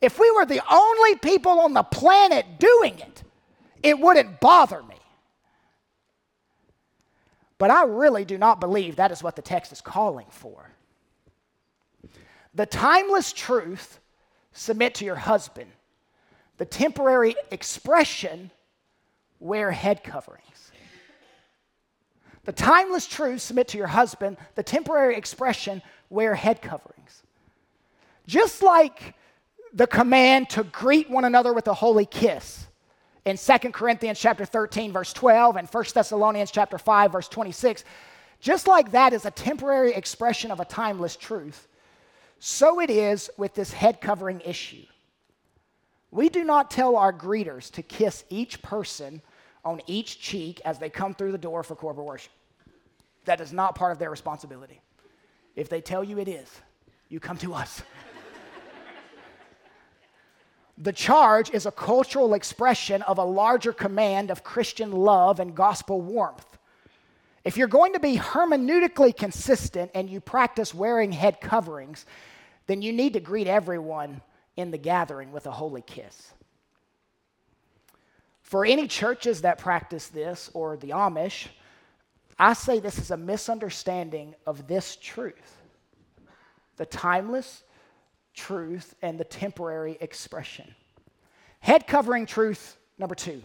If 0.00 0.18
we 0.18 0.30
were 0.30 0.46
the 0.46 0.62
only 0.72 1.16
people 1.16 1.60
on 1.60 1.74
the 1.74 1.82
planet 1.82 2.46
doing 2.58 2.98
it, 3.00 3.24
it 3.82 3.98
wouldn't 3.98 4.38
bother 4.38 4.82
me. 4.84 4.94
But 7.58 7.70
I 7.70 7.84
really 7.84 8.24
do 8.24 8.38
not 8.38 8.60
believe 8.60 8.96
that 8.96 9.10
is 9.10 9.22
what 9.22 9.36
the 9.36 9.42
text 9.42 9.72
is 9.72 9.80
calling 9.80 10.26
for. 10.30 10.70
The 12.54 12.66
timeless 12.66 13.32
truth, 13.32 13.98
submit 14.52 14.94
to 14.96 15.04
your 15.04 15.16
husband. 15.16 15.70
The 16.58 16.64
temporary 16.64 17.34
expression, 17.50 18.52
wear 19.40 19.72
head 19.72 20.04
coverings. 20.04 20.69
The 22.50 22.56
timeless 22.56 23.06
truth, 23.06 23.42
submit 23.42 23.68
to 23.68 23.78
your 23.78 23.86
husband. 23.86 24.36
The 24.56 24.64
temporary 24.64 25.14
expression, 25.14 25.82
wear 26.08 26.34
head 26.34 26.60
coverings. 26.60 27.22
Just 28.26 28.60
like 28.60 29.14
the 29.72 29.86
command 29.86 30.50
to 30.50 30.64
greet 30.64 31.08
one 31.08 31.24
another 31.24 31.52
with 31.52 31.68
a 31.68 31.74
holy 31.74 32.06
kiss 32.06 32.66
in 33.24 33.36
2 33.36 33.70
Corinthians 33.70 34.18
chapter 34.18 34.44
13 34.44 34.90
verse 34.90 35.12
12 35.12 35.58
and 35.58 35.68
1 35.68 35.84
Thessalonians 35.94 36.50
chapter 36.50 36.76
5 36.76 37.12
verse 37.12 37.28
26 37.28 37.84
just 38.40 38.66
like 38.66 38.90
that 38.90 39.12
is 39.12 39.26
a 39.26 39.30
temporary 39.30 39.92
expression 39.94 40.50
of 40.50 40.58
a 40.58 40.64
timeless 40.64 41.14
truth 41.14 41.68
so 42.40 42.80
it 42.80 42.90
is 42.90 43.30
with 43.36 43.54
this 43.54 43.72
head 43.72 44.00
covering 44.00 44.40
issue 44.40 44.82
we 46.10 46.28
do 46.28 46.42
not 46.42 46.68
tell 46.68 46.96
our 46.96 47.12
greeters 47.12 47.70
to 47.70 47.82
kiss 47.82 48.24
each 48.28 48.60
person 48.60 49.22
on 49.64 49.80
each 49.86 50.18
cheek 50.18 50.60
as 50.64 50.80
they 50.80 50.90
come 50.90 51.14
through 51.14 51.30
the 51.30 51.38
door 51.38 51.62
for 51.62 51.76
corporate 51.76 52.06
worship 52.06 52.32
that 53.24 53.40
is 53.40 53.52
not 53.52 53.74
part 53.74 53.92
of 53.92 53.98
their 53.98 54.10
responsibility. 54.10 54.80
If 55.56 55.68
they 55.68 55.80
tell 55.80 56.02
you 56.02 56.18
it 56.18 56.28
is, 56.28 56.48
you 57.08 57.20
come 57.20 57.36
to 57.38 57.54
us. 57.54 57.82
the 60.78 60.92
charge 60.92 61.50
is 61.50 61.66
a 61.66 61.72
cultural 61.72 62.34
expression 62.34 63.02
of 63.02 63.18
a 63.18 63.24
larger 63.24 63.72
command 63.72 64.30
of 64.30 64.44
Christian 64.44 64.92
love 64.92 65.40
and 65.40 65.54
gospel 65.54 66.00
warmth. 66.00 66.58
If 67.44 67.56
you're 67.56 67.68
going 67.68 67.94
to 67.94 68.00
be 68.00 68.16
hermeneutically 68.16 69.16
consistent 69.16 69.90
and 69.94 70.10
you 70.10 70.20
practice 70.20 70.74
wearing 70.74 71.10
head 71.10 71.40
coverings, 71.40 72.04
then 72.66 72.82
you 72.82 72.92
need 72.92 73.14
to 73.14 73.20
greet 73.20 73.46
everyone 73.46 74.20
in 74.56 74.70
the 74.70 74.78
gathering 74.78 75.32
with 75.32 75.46
a 75.46 75.50
holy 75.50 75.82
kiss. 75.82 76.32
For 78.42 78.64
any 78.64 78.88
churches 78.88 79.42
that 79.42 79.58
practice 79.58 80.08
this, 80.08 80.50
or 80.54 80.76
the 80.76 80.90
Amish, 80.90 81.46
I 82.40 82.54
say 82.54 82.80
this 82.80 82.98
is 82.98 83.10
a 83.10 83.18
misunderstanding 83.18 84.34
of 84.46 84.66
this 84.66 84.96
truth 84.96 85.58
the 86.78 86.86
timeless 86.86 87.62
truth 88.32 88.94
and 89.02 89.20
the 89.20 89.24
temporary 89.24 89.98
expression. 90.00 90.74
Head 91.60 91.86
covering 91.86 92.24
truth 92.24 92.78
number 92.98 93.14
two. 93.14 93.42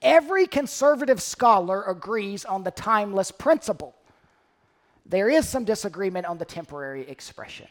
Every 0.00 0.46
conservative 0.46 1.20
scholar 1.20 1.82
agrees 1.82 2.44
on 2.44 2.62
the 2.62 2.70
timeless 2.70 3.32
principle. 3.32 3.96
There 5.04 5.28
is 5.28 5.48
some 5.48 5.64
disagreement 5.64 6.26
on 6.26 6.38
the 6.38 6.44
temporary 6.44 7.08
expression. 7.08 7.66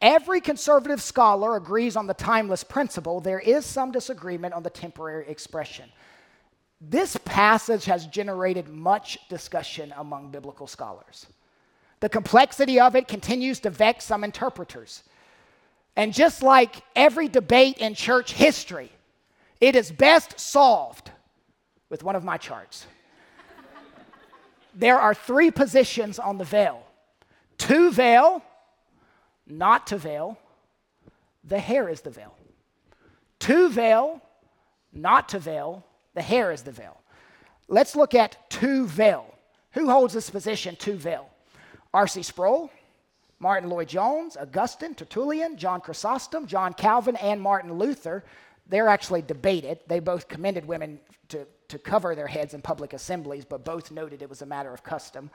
Every 0.00 0.40
conservative 0.40 1.02
scholar 1.02 1.56
agrees 1.56 1.96
on 1.96 2.06
the 2.06 2.14
timeless 2.14 2.62
principle. 2.62 3.20
There 3.20 3.40
is 3.40 3.66
some 3.66 3.90
disagreement 3.90 4.54
on 4.54 4.62
the 4.62 4.70
temporary 4.70 5.28
expression. 5.28 5.90
This 6.80 7.16
passage 7.24 7.84
has 7.84 8.06
generated 8.06 8.68
much 8.68 9.18
discussion 9.28 9.92
among 9.96 10.30
biblical 10.30 10.66
scholars. 10.66 11.26
The 12.00 12.08
complexity 12.08 12.80
of 12.80 12.96
it 12.96 13.06
continues 13.06 13.60
to 13.60 13.70
vex 13.70 14.06
some 14.06 14.24
interpreters. 14.24 15.02
And 15.94 16.14
just 16.14 16.42
like 16.42 16.82
every 16.96 17.28
debate 17.28 17.78
in 17.78 17.94
church 17.94 18.32
history, 18.32 18.90
it 19.60 19.76
is 19.76 19.92
best 19.92 20.40
solved 20.40 21.10
with 21.90 22.02
one 22.02 22.16
of 22.16 22.24
my 22.24 22.38
charts. 22.38 22.86
there 24.74 24.98
are 24.98 25.12
three 25.12 25.50
positions 25.50 26.18
on 26.18 26.38
the 26.38 26.44
veil 26.44 26.82
to 27.58 27.90
veil, 27.90 28.42
not 29.46 29.86
to 29.88 29.98
veil, 29.98 30.38
the 31.44 31.58
hair 31.58 31.90
is 31.90 32.00
the 32.00 32.10
veil. 32.10 32.34
To 33.40 33.68
veil, 33.68 34.22
not 34.92 35.28
to 35.30 35.38
veil, 35.38 35.84
the 36.14 36.22
hair 36.22 36.52
is 36.52 36.62
the 36.62 36.72
veil. 36.72 37.00
Let's 37.68 37.94
look 37.94 38.14
at 38.14 38.50
to 38.50 38.86
veil. 38.86 39.26
Who 39.72 39.88
holds 39.88 40.12
this 40.12 40.30
position, 40.30 40.76
to 40.76 40.96
veil? 40.96 41.28
R.C. 41.94 42.22
Sproul, 42.22 42.70
Martyn 43.38 43.70
Lloyd-Jones, 43.70 44.36
Augustine, 44.36 44.94
Tertullian, 44.94 45.56
John 45.56 45.80
Chrysostom, 45.80 46.46
John 46.46 46.74
Calvin, 46.74 47.16
and 47.16 47.40
Martin 47.40 47.72
Luther. 47.74 48.24
They're 48.68 48.88
actually 48.88 49.22
debated. 49.22 49.78
They 49.86 50.00
both 50.00 50.28
commended 50.28 50.64
women 50.66 51.00
to, 51.28 51.46
to 51.68 51.78
cover 51.78 52.14
their 52.14 52.26
heads 52.26 52.54
in 52.54 52.62
public 52.62 52.92
assemblies, 52.92 53.44
but 53.44 53.64
both 53.64 53.90
noted 53.90 54.22
it 54.22 54.28
was 54.28 54.42
a 54.42 54.46
matter 54.46 54.72
of 54.72 54.82
custom. 54.82 55.30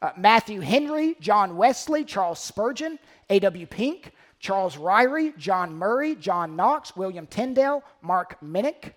Uh, 0.00 0.12
Matthew 0.16 0.60
Henry, 0.60 1.16
John 1.20 1.56
Wesley, 1.56 2.04
Charles 2.04 2.38
Spurgeon, 2.38 2.98
A.W. 3.30 3.66
Pink, 3.66 4.12
Charles 4.38 4.76
Ryrie, 4.76 5.36
John 5.36 5.74
Murray, 5.74 6.14
John 6.14 6.54
Knox, 6.54 6.94
William 6.96 7.26
Tyndale, 7.26 7.82
Mark 8.02 8.40
Minnick. 8.40 8.92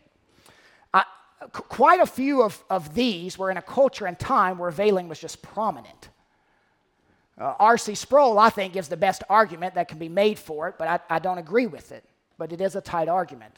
Quite 1.51 1.99
a 1.99 2.06
few 2.06 2.43
of, 2.43 2.63
of 2.69 2.93
these 2.93 3.38
were 3.38 3.49
in 3.49 3.58
a 3.58 3.62
culture 3.62 4.06
and 4.06 4.17
time 4.17 4.58
where 4.58 4.69
veiling 4.71 5.10
was 5.10 5.19
just 5.19 5.41
prominent. 5.41 6.10
Uh, 7.39 7.56
R.C. 7.60 7.95
Sproul, 7.95 8.38
I 8.38 8.49
think, 8.49 8.73
gives 8.73 8.88
the 8.88 8.97
best 8.97 9.23
argument 9.30 9.73
that 9.75 9.88
can 9.88 9.97
be 9.97 10.10
made 10.10 10.38
for 10.38 10.67
it, 10.67 10.75
but 10.77 10.88
I, 10.88 11.15
I 11.15 11.19
don't 11.19 11.39
agree 11.39 11.65
with 11.65 11.91
it. 11.91 12.04
But 12.38 12.54
it 12.54 12.62
is 12.62 12.75
a 12.75 12.82
tight 12.82 13.10
argument. 13.10 13.56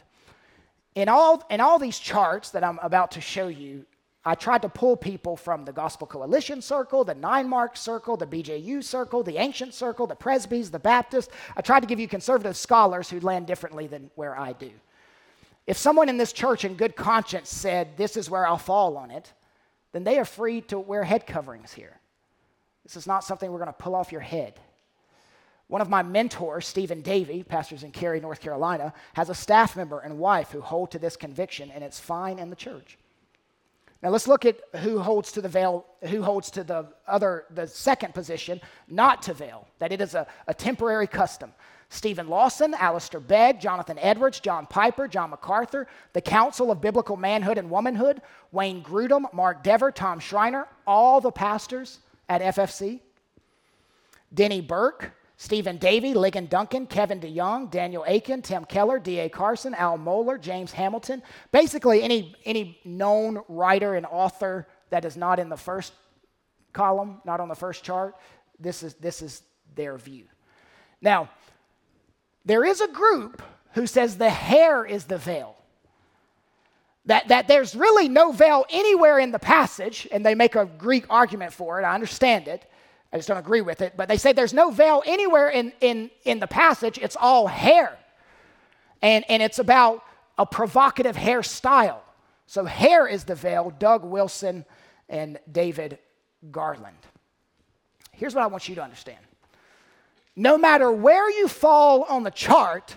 In 0.95 1.09
all, 1.09 1.45
in 1.49 1.59
all 1.59 1.79
these 1.79 1.99
charts 1.99 2.51
that 2.51 2.63
I'm 2.63 2.79
about 2.81 3.11
to 3.11 3.21
show 3.21 3.47
you, 3.47 3.85
I 4.25 4.35
tried 4.35 4.61
to 4.61 4.69
pull 4.69 4.95
people 4.95 5.35
from 5.35 5.65
the 5.65 5.73
Gospel 5.73 6.07
Coalition 6.07 6.61
Circle, 6.61 7.03
the 7.03 7.15
Nine 7.15 7.49
Mark 7.49 7.75
Circle, 7.75 8.15
the 8.15 8.25
BJU 8.25 8.81
Circle, 8.81 9.23
the 9.23 9.37
Ancient 9.37 9.73
Circle, 9.73 10.07
the 10.07 10.15
Presbys, 10.15 10.71
the 10.71 10.79
Baptists. 10.79 11.33
I 11.57 11.61
tried 11.61 11.81
to 11.81 11.87
give 11.87 11.99
you 11.99 12.07
conservative 12.07 12.55
scholars 12.55 13.09
who 13.09 13.19
land 13.19 13.47
differently 13.47 13.87
than 13.87 14.09
where 14.15 14.37
I 14.37 14.53
do. 14.53 14.71
If 15.65 15.78
someone 15.78 16.10
in 16.10 16.17
this 16.17 16.34
church 16.34 16.65
in 16.65 16.76
good 16.76 16.95
conscience 16.95 17.49
said, 17.49 17.95
This 17.97 18.17
is 18.17 18.30
where 18.30 18.45
I'll 18.45 18.58
fall 18.58 18.97
on 18.97 19.12
it, 19.12 19.32
then 19.93 20.04
they 20.04 20.19
are 20.19 20.26
free 20.26 20.62
to 20.62 20.80
wear 20.80 21.04
head 21.04 21.26
coverings 21.26 21.73
here. 21.73 21.99
This 22.84 22.97
is 22.97 23.08
not 23.08 23.23
something 23.23 23.49
we're 23.52 23.60
going 23.60 23.67
to 23.67 23.73
pull 23.73 23.95
off 23.95 24.12
your 24.12 24.21
head. 24.21 24.60
One 25.67 25.82
of 25.82 25.89
my 25.89 26.04
mentors, 26.04 26.67
Stephen 26.67 27.02
Davey, 27.02 27.41
pastors 27.43 27.84
in 27.84 27.91
Cary, 27.91 28.19
North 28.19 28.41
Carolina, 28.41 28.93
has 29.13 29.30
a 29.30 29.36
staff 29.36 29.78
member 29.78 29.99
and 29.99 30.19
wife 30.19 30.52
who 30.52 30.62
hold 30.62 30.91
to 30.91 30.99
this 30.99 31.15
conviction, 31.15 31.71
and 31.71 31.84
it's 31.84 31.99
fine 31.99 32.39
in 32.39 32.49
the 32.49 32.56
church. 32.56 32.97
Now 34.02 34.10
let's 34.10 34.28
look 34.28 34.45
at 34.45 34.60
who 34.82 34.99
holds 34.99 35.32
to 35.32 35.41
the 35.41 35.47
veil, 35.47 35.86
who 36.10 36.21
holds 36.21 36.52
to 36.52 36.63
the 36.65 36.88
other, 37.08 37.45
the 37.52 37.67
second 37.67 38.13
position, 38.13 38.60
not 38.89 39.21
to 39.23 39.34
veil, 39.34 39.65
that 39.80 39.93
it 39.93 40.02
is 40.02 40.13
a, 40.13 40.28
a 40.47 40.54
temporary 40.54 41.08
custom. 41.08 41.54
Steven 41.93 42.27
Lawson, 42.27 42.73
Alistair 42.73 43.19
Begg, 43.19 43.60
Jonathan 43.60 43.99
Edwards, 43.99 44.39
John 44.39 44.65
Piper, 44.65 45.08
John 45.08 45.29
MacArthur, 45.29 45.88
the 46.13 46.21
Council 46.21 46.71
of 46.71 46.82
Biblical 46.82 47.15
Manhood 47.15 47.60
and 47.60 47.69
Womanhood, 47.69 48.21
Wayne 48.51 48.84
Grudem, 48.84 49.32
Mark 49.32 49.63
Dever, 49.63 49.91
Tom 49.91 50.19
Schreiner, 50.19 50.67
all 50.88 51.21
the 51.21 51.32
pastors 51.32 51.99
at 52.27 52.41
FFC. 52.41 52.99
Denny 54.34 54.60
Burk, 54.60 55.13
Stephen 55.38 55.77
Davey, 55.77 56.15
Ligon 56.15 56.49
Duncan, 56.49 56.88
Kevin 56.88 57.19
DeYoung, 57.19 57.69
Daniel 57.69 58.03
Akin, 58.08 58.41
Tim 58.41 58.65
Keller, 58.65 58.97
D.A. 58.97 59.29
Carson, 59.29 59.75
Al 59.75 59.99
Mohler, 59.99 60.41
James 60.41 60.71
Hamilton. 60.71 61.21
Basically, 61.51 62.01
any, 62.01 62.36
any 62.43 62.79
known 62.84 63.43
writer 63.47 63.93
and 63.93 64.08
author 64.08 64.67
that 64.89 65.06
is 65.06 65.15
not 65.15 65.38
in 65.38 65.47
the 65.47 65.58
first 65.58 65.93
column, 66.73 67.21
not 67.23 67.39
on 67.39 67.49
the 67.49 67.56
first 67.56 67.84
chart, 67.84 68.15
this 68.60 68.82
is, 68.82 68.95
this 68.95 69.21
is 69.21 69.43
their 69.75 69.95
view. 69.99 70.25
Now, 70.99 71.29
there 72.45 72.65
is 72.65 72.82
a 72.82 72.88
group 72.88 73.41
who 73.73 73.88
says 73.88 74.17
the 74.17 74.29
hair 74.29 74.86
is 74.86 75.06
the 75.06 75.17
veil. 75.17 75.56
That, 77.06 77.27
that 77.27 77.47
there's 77.47 77.75
really 77.75 78.08
no 78.08 78.32
veil 78.32 78.65
anywhere 78.69 79.19
in 79.19 79.32
the 79.32 79.39
passage, 79.39 80.08
and 80.12 80.25
they 80.25 80.36
make 80.36 80.56
a 80.56 80.65
Greek 80.65 81.06
argument 81.10 81.51
for 81.51 81.79
it. 81.82 81.84
I 81.84 81.93
understand 81.93 82.47
it. 82.47 82.69
I 83.12 83.17
just 83.17 83.27
don't 83.27 83.38
agree 83.38 83.62
with 83.62 83.82
it. 83.82 83.93
But 83.97 84.08
they 84.08 84.17
say 84.17 84.32
there's 84.32 84.53
no 84.53 84.71
veil 84.71 85.03
anywhere 85.06 85.49
in, 85.49 85.73
in, 85.82 86.10
in 86.23 86.39
the 86.39 86.47
passage, 86.47 86.97
it's 86.97 87.17
all 87.19 87.47
hair. 87.47 87.97
And, 89.01 89.25
and 89.27 89.43
it's 89.43 89.60
about 89.60 90.03
a 90.38 90.45
provocative 90.45 91.15
hairstyle. 91.15 91.99
So, 92.47 92.65
hair 92.65 93.08
is 93.08 93.23
the 93.23 93.36
veil, 93.36 93.73
Doug 93.77 94.03
Wilson 94.03 94.65
and 95.10 95.39
David 95.51 95.97
Garland. 96.51 96.97
Here's 98.12 98.36
what 98.36 98.43
I 98.43 98.47
want 98.47 98.67
you 98.69 98.75
to 98.75 98.84
understand 98.84 99.19
no 100.35 100.57
matter 100.57 100.91
where 100.91 101.29
you 101.29 101.47
fall 101.47 102.03
on 102.03 102.23
the 102.23 102.31
chart, 102.31 102.95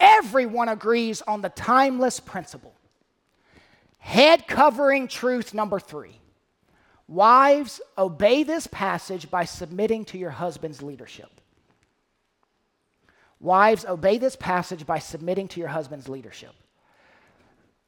everyone 0.00 0.68
agrees 0.68 1.22
on 1.22 1.42
the 1.42 1.50
timeless 1.50 2.20
principle. 2.20 2.74
Head 3.98 4.46
covering 4.46 5.08
truth 5.08 5.54
number 5.54 5.78
three 5.78 6.18
Wives, 7.08 7.80
obey 7.98 8.42
this 8.42 8.66
passage 8.66 9.30
by 9.30 9.44
submitting 9.44 10.04
to 10.06 10.18
your 10.18 10.30
husband's 10.30 10.82
leadership. 10.82 11.28
Wives, 13.38 13.84
obey 13.84 14.18
this 14.18 14.36
passage 14.36 14.86
by 14.86 14.98
submitting 14.98 15.48
to 15.48 15.60
your 15.60 15.68
husband's 15.68 16.08
leadership. 16.08 16.54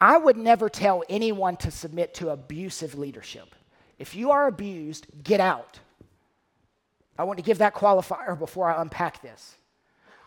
I 0.00 0.18
would 0.18 0.36
never 0.36 0.68
tell 0.68 1.04
anyone 1.08 1.56
to 1.58 1.70
submit 1.70 2.12
to 2.14 2.30
abusive 2.30 2.96
leadership. 2.98 3.54
If 3.98 4.14
you 4.14 4.32
are 4.32 4.48
abused, 4.48 5.06
get 5.22 5.40
out. 5.40 5.78
I 7.18 7.24
want 7.24 7.38
to 7.38 7.44
give 7.44 7.58
that 7.58 7.74
qualifier 7.74 8.38
before 8.38 8.70
I 8.70 8.80
unpack 8.80 9.22
this. 9.22 9.56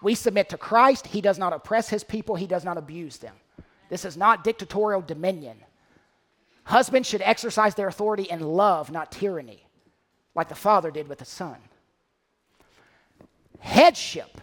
We 0.01 0.15
submit 0.15 0.49
to 0.49 0.57
Christ. 0.57 1.07
He 1.07 1.21
does 1.21 1.37
not 1.37 1.53
oppress 1.53 1.89
his 1.89 2.03
people, 2.03 2.35
he 2.35 2.47
does 2.47 2.63
not 2.63 2.77
abuse 2.77 3.17
them. 3.17 3.35
This 3.89 4.05
is 4.05 4.17
not 4.17 4.43
dictatorial 4.43 5.01
dominion. 5.01 5.57
Husbands 6.65 7.07
should 7.07 7.21
exercise 7.21 7.75
their 7.75 7.87
authority 7.87 8.23
in 8.23 8.41
love, 8.41 8.91
not 8.91 9.11
tyranny, 9.11 9.65
like 10.35 10.49
the 10.49 10.55
father 10.55 10.91
did 10.91 11.07
with 11.07 11.19
the 11.19 11.25
son. 11.25 11.55
Headship, 13.59 14.41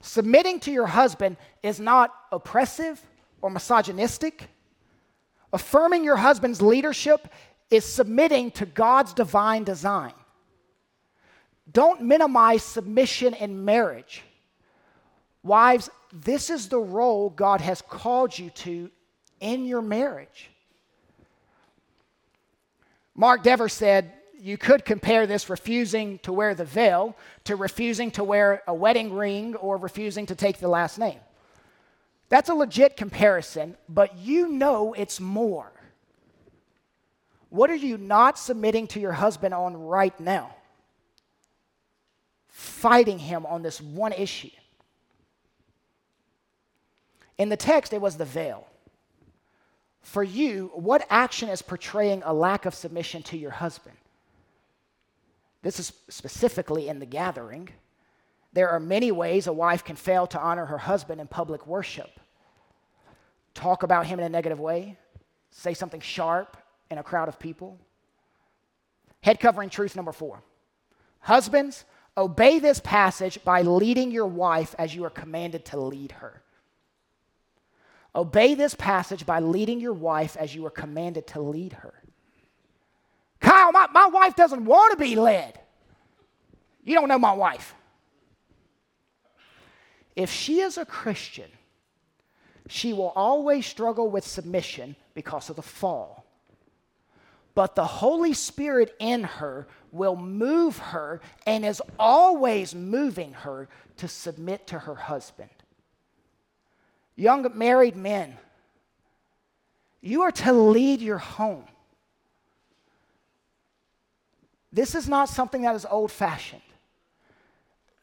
submitting 0.00 0.60
to 0.60 0.70
your 0.70 0.86
husband, 0.86 1.36
is 1.62 1.80
not 1.80 2.14
oppressive 2.30 3.02
or 3.42 3.50
misogynistic. 3.50 4.48
Affirming 5.52 6.04
your 6.04 6.16
husband's 6.16 6.62
leadership 6.62 7.28
is 7.70 7.84
submitting 7.84 8.52
to 8.52 8.64
God's 8.64 9.12
divine 9.12 9.64
design. 9.64 10.14
Don't 11.72 12.02
minimize 12.02 12.62
submission 12.62 13.34
in 13.34 13.64
marriage. 13.64 14.22
Wives, 15.42 15.90
this 16.12 16.50
is 16.50 16.68
the 16.68 16.78
role 16.78 17.30
God 17.30 17.60
has 17.60 17.82
called 17.82 18.38
you 18.38 18.50
to 18.50 18.90
in 19.40 19.64
your 19.66 19.82
marriage. 19.82 20.50
Mark 23.14 23.42
Dever 23.42 23.68
said, 23.68 24.12
you 24.40 24.56
could 24.56 24.84
compare 24.84 25.26
this 25.26 25.50
refusing 25.50 26.18
to 26.20 26.32
wear 26.32 26.54
the 26.54 26.64
veil 26.64 27.16
to 27.44 27.56
refusing 27.56 28.10
to 28.12 28.22
wear 28.22 28.62
a 28.68 28.74
wedding 28.74 29.12
ring 29.12 29.56
or 29.56 29.76
refusing 29.76 30.26
to 30.26 30.34
take 30.34 30.58
the 30.58 30.68
last 30.68 30.98
name. 30.98 31.18
That's 32.28 32.48
a 32.48 32.54
legit 32.54 32.96
comparison, 32.96 33.76
but 33.88 34.16
you 34.16 34.48
know 34.48 34.92
it's 34.92 35.18
more. 35.18 35.72
What 37.50 37.70
are 37.70 37.76
you 37.76 37.96
not 37.96 38.38
submitting 38.38 38.86
to 38.88 39.00
your 39.00 39.12
husband 39.12 39.54
on 39.54 39.76
right 39.76 40.18
now? 40.20 40.54
Fighting 42.58 43.18
him 43.18 43.46
on 43.46 43.62
this 43.62 43.80
one 43.80 44.12
issue. 44.12 44.50
In 47.36 47.48
the 47.48 47.56
text, 47.56 47.92
it 47.92 48.00
was 48.00 48.16
the 48.16 48.24
veil 48.24 48.66
for 50.08 50.22
you, 50.22 50.70
what 50.74 51.06
action 51.10 51.50
is 51.50 51.60
portraying 51.60 52.22
a 52.24 52.32
lack 52.32 52.64
of 52.64 52.74
submission 52.74 53.22
to 53.24 53.36
your 53.36 53.50
husband? 53.50 53.96
This 55.60 55.78
is 55.78 55.92
specifically 56.08 56.88
in 56.88 56.98
the 56.98 57.04
gathering. 57.04 57.68
There 58.54 58.70
are 58.70 58.80
many 58.80 59.12
ways 59.12 59.46
a 59.46 59.52
wife 59.52 59.84
can 59.84 59.96
fail 59.96 60.26
to 60.28 60.40
honor 60.40 60.64
her 60.64 60.78
husband 60.78 61.20
in 61.20 61.26
public 61.26 61.66
worship. 61.66 62.08
Talk 63.52 63.82
about 63.82 64.06
him 64.06 64.18
in 64.18 64.24
a 64.24 64.30
negative 64.30 64.58
way, 64.58 64.96
say 65.50 65.74
something 65.74 66.00
sharp 66.00 66.56
in 66.90 66.96
a 66.96 67.02
crowd 67.02 67.28
of 67.28 67.38
people. 67.38 67.78
Head 69.20 69.40
covering 69.40 69.68
truth 69.68 69.94
number 69.94 70.12
four. 70.12 70.42
Husbands, 71.20 71.84
obey 72.18 72.58
this 72.58 72.80
passage 72.80 73.42
by 73.44 73.62
leading 73.62 74.10
your 74.10 74.26
wife 74.26 74.74
as 74.78 74.94
you 74.94 75.04
are 75.04 75.10
commanded 75.10 75.64
to 75.66 75.80
lead 75.80 76.12
her. 76.12 76.42
Obey 78.14 78.54
this 78.54 78.74
passage 78.74 79.24
by 79.24 79.38
leading 79.38 79.80
your 79.80 79.92
wife 79.92 80.36
as 80.36 80.54
you 80.54 80.66
are 80.66 80.70
commanded 80.70 81.26
to 81.28 81.40
lead 81.40 81.72
her. 81.74 81.94
Kyle, 83.40 83.70
my, 83.70 83.86
my 83.92 84.06
wife 84.06 84.34
doesn't 84.34 84.64
want 84.64 84.90
to 84.90 84.96
be 84.96 85.14
led. 85.14 85.60
You 86.84 86.94
don't 86.94 87.08
know 87.08 87.18
my 87.18 87.32
wife. 87.32 87.74
If 90.16 90.32
she 90.32 90.60
is 90.60 90.78
a 90.78 90.84
Christian, 90.84 91.48
she 92.66 92.92
will 92.92 93.12
always 93.14 93.66
struggle 93.66 94.10
with 94.10 94.26
submission 94.26 94.96
because 95.14 95.48
of 95.48 95.56
the 95.56 95.62
fall. 95.62 96.24
But 97.58 97.74
the 97.74 97.84
Holy 97.84 98.34
Spirit 98.34 98.94
in 99.00 99.24
her 99.24 99.66
will 99.90 100.14
move 100.14 100.78
her 100.78 101.20
and 101.44 101.64
is 101.64 101.82
always 101.98 102.72
moving 102.72 103.32
her 103.32 103.68
to 103.96 104.06
submit 104.06 104.68
to 104.68 104.78
her 104.78 104.94
husband. 104.94 105.50
Young 107.16 107.50
married 107.58 107.96
men, 107.96 108.36
you 110.00 110.22
are 110.22 110.30
to 110.30 110.52
lead 110.52 111.00
your 111.00 111.18
home. 111.18 111.64
This 114.72 114.94
is 114.94 115.08
not 115.08 115.28
something 115.28 115.62
that 115.62 115.74
is 115.74 115.84
old 115.84 116.12
fashioned. 116.12 116.62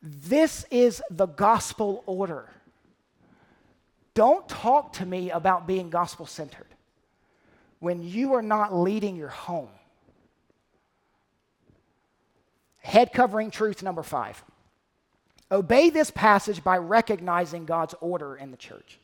This 0.02 0.66
is 0.70 1.02
the 1.10 1.28
gospel 1.28 2.04
order. 2.06 2.50
Don't 4.16 4.50
talk 4.50 4.92
to 4.96 5.06
me 5.06 5.32
about 5.32 5.66
being 5.66 5.90
gospel 5.90 6.26
centered 6.26 6.75
when 7.80 8.04
you 8.04 8.34
are 8.34 8.42
not 8.42 8.74
leading 8.74 9.16
your 9.16 9.30
home. 9.30 9.70
Head 12.82 13.12
covering 13.14 13.52
truth 13.52 13.82
number 13.84 14.04
five. 14.04 14.44
Obey 15.52 15.90
this 15.90 16.12
passage 16.12 16.64
by 16.64 16.78
recognizing 16.78 17.66
God's 17.66 17.96
order 18.02 18.36
in 18.36 18.52
the 18.52 18.58
church. 18.58 19.00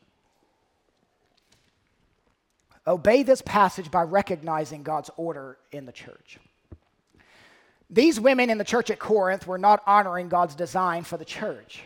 Obey 2.87 3.23
this 3.23 3.41
passage 3.41 3.91
by 3.91 4.03
recognizing 4.03 4.83
God's 4.83 5.11
order 5.17 5.57
in 5.71 5.85
the 5.85 5.91
church. 5.91 6.39
These 7.89 8.19
women 8.19 8.49
in 8.49 8.57
the 8.57 8.63
church 8.63 8.89
at 8.89 8.99
Corinth 8.99 9.45
were 9.45 9.57
not 9.57 9.83
honoring 9.85 10.29
God's 10.29 10.55
design 10.55 11.03
for 11.03 11.17
the 11.17 11.25
church. 11.25 11.83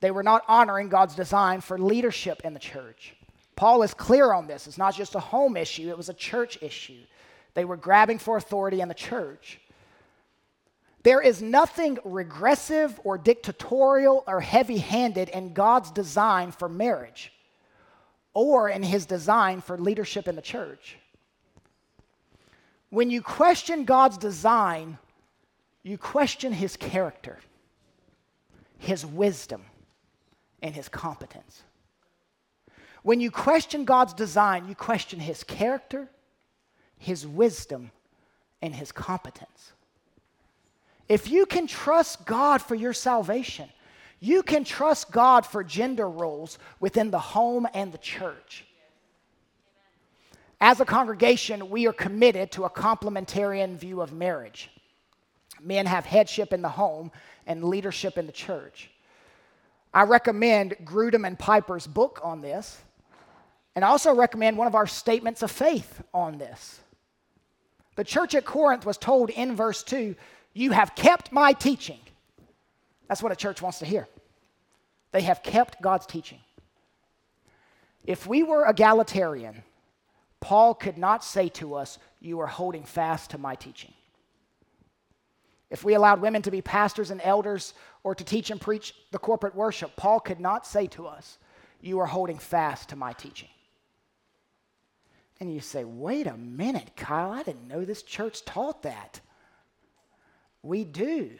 They 0.00 0.10
were 0.10 0.22
not 0.22 0.44
honoring 0.48 0.88
God's 0.88 1.14
design 1.14 1.60
for 1.60 1.78
leadership 1.78 2.42
in 2.44 2.54
the 2.54 2.60
church. 2.60 3.14
Paul 3.56 3.82
is 3.82 3.94
clear 3.94 4.32
on 4.32 4.46
this. 4.46 4.66
It's 4.66 4.78
not 4.78 4.94
just 4.94 5.14
a 5.14 5.20
home 5.20 5.56
issue, 5.56 5.88
it 5.88 5.96
was 5.96 6.08
a 6.08 6.14
church 6.14 6.58
issue. 6.62 7.02
They 7.54 7.64
were 7.64 7.76
grabbing 7.76 8.18
for 8.18 8.36
authority 8.36 8.80
in 8.80 8.88
the 8.88 8.94
church. 8.94 9.60
There 11.04 11.20
is 11.20 11.42
nothing 11.42 11.98
regressive 12.04 12.98
or 13.04 13.18
dictatorial 13.18 14.24
or 14.26 14.40
heavy 14.40 14.78
handed 14.78 15.28
in 15.28 15.52
God's 15.52 15.90
design 15.90 16.50
for 16.50 16.68
marriage 16.68 17.30
or 18.32 18.68
in 18.68 18.82
his 18.82 19.06
design 19.06 19.60
for 19.60 19.78
leadership 19.78 20.26
in 20.26 20.34
the 20.34 20.42
church. 20.42 20.96
When 22.88 23.10
you 23.10 23.22
question 23.22 23.84
God's 23.84 24.16
design, 24.16 24.98
you 25.82 25.98
question 25.98 26.52
his 26.52 26.76
character, 26.76 27.38
his 28.78 29.04
wisdom, 29.04 29.62
and 30.62 30.74
his 30.74 30.88
competence. 30.88 31.62
When 33.04 33.20
you 33.20 33.30
question 33.30 33.84
God's 33.84 34.14
design, 34.14 34.66
you 34.66 34.74
question 34.74 35.20
his 35.20 35.44
character, 35.44 36.08
his 36.96 37.26
wisdom, 37.26 37.90
and 38.62 38.74
his 38.74 38.92
competence. 38.92 39.72
If 41.06 41.28
you 41.28 41.44
can 41.44 41.66
trust 41.66 42.24
God 42.24 42.62
for 42.62 42.74
your 42.74 42.94
salvation, 42.94 43.68
you 44.20 44.42
can 44.42 44.64
trust 44.64 45.10
God 45.10 45.44
for 45.44 45.62
gender 45.62 46.08
roles 46.08 46.58
within 46.80 47.10
the 47.10 47.18
home 47.18 47.68
and 47.74 47.92
the 47.92 47.98
church. 47.98 48.64
As 50.58 50.80
a 50.80 50.86
congregation, 50.86 51.68
we 51.68 51.86
are 51.86 51.92
committed 51.92 52.50
to 52.52 52.64
a 52.64 52.70
complementarian 52.70 53.76
view 53.76 54.00
of 54.00 54.14
marriage. 54.14 54.70
Men 55.60 55.84
have 55.84 56.06
headship 56.06 56.54
in 56.54 56.62
the 56.62 56.70
home 56.70 57.12
and 57.46 57.64
leadership 57.64 58.16
in 58.16 58.24
the 58.24 58.32
church. 58.32 58.90
I 59.92 60.04
recommend 60.04 60.76
Grudem 60.86 61.26
and 61.26 61.38
Piper's 61.38 61.86
book 61.86 62.18
on 62.24 62.40
this, 62.40 62.80
and 63.74 63.84
I 63.84 63.88
also 63.88 64.14
recommend 64.14 64.56
one 64.56 64.66
of 64.66 64.74
our 64.74 64.86
statements 64.86 65.42
of 65.42 65.50
faith 65.50 66.02
on 66.12 66.38
this. 66.38 66.80
The 67.96 68.04
church 68.04 68.34
at 68.34 68.44
Corinth 68.44 68.86
was 68.86 68.98
told 68.98 69.30
in 69.30 69.56
verse 69.56 69.82
2 69.82 70.14
You 70.52 70.72
have 70.72 70.94
kept 70.94 71.32
my 71.32 71.52
teaching. 71.52 71.98
That's 73.08 73.22
what 73.22 73.32
a 73.32 73.36
church 73.36 73.60
wants 73.62 73.80
to 73.80 73.86
hear. 73.86 74.08
They 75.12 75.22
have 75.22 75.42
kept 75.42 75.82
God's 75.82 76.06
teaching. 76.06 76.40
If 78.04 78.26
we 78.26 78.42
were 78.42 78.66
egalitarian, 78.66 79.62
Paul 80.40 80.74
could 80.74 80.98
not 80.98 81.24
say 81.24 81.48
to 81.50 81.74
us, 81.74 81.98
You 82.20 82.40
are 82.40 82.46
holding 82.46 82.84
fast 82.84 83.30
to 83.30 83.38
my 83.38 83.54
teaching. 83.54 83.92
If 85.70 85.82
we 85.82 85.94
allowed 85.94 86.20
women 86.20 86.42
to 86.42 86.50
be 86.50 86.62
pastors 86.62 87.10
and 87.10 87.20
elders 87.24 87.74
or 88.04 88.14
to 88.14 88.22
teach 88.22 88.50
and 88.50 88.60
preach 88.60 88.94
the 89.10 89.18
corporate 89.18 89.56
worship, 89.56 89.96
Paul 89.96 90.20
could 90.20 90.38
not 90.38 90.66
say 90.66 90.86
to 90.88 91.06
us, 91.06 91.38
You 91.80 91.98
are 92.00 92.06
holding 92.06 92.38
fast 92.38 92.90
to 92.90 92.96
my 92.96 93.12
teaching. 93.12 93.48
And 95.40 95.52
you 95.52 95.60
say, 95.60 95.84
Wait 95.84 96.26
a 96.26 96.36
minute, 96.36 96.92
Kyle, 96.96 97.30
I 97.32 97.42
didn't 97.42 97.68
know 97.68 97.84
this 97.84 98.02
church 98.02 98.44
taught 98.44 98.82
that. 98.82 99.20
We 100.62 100.84
do. 100.84 101.30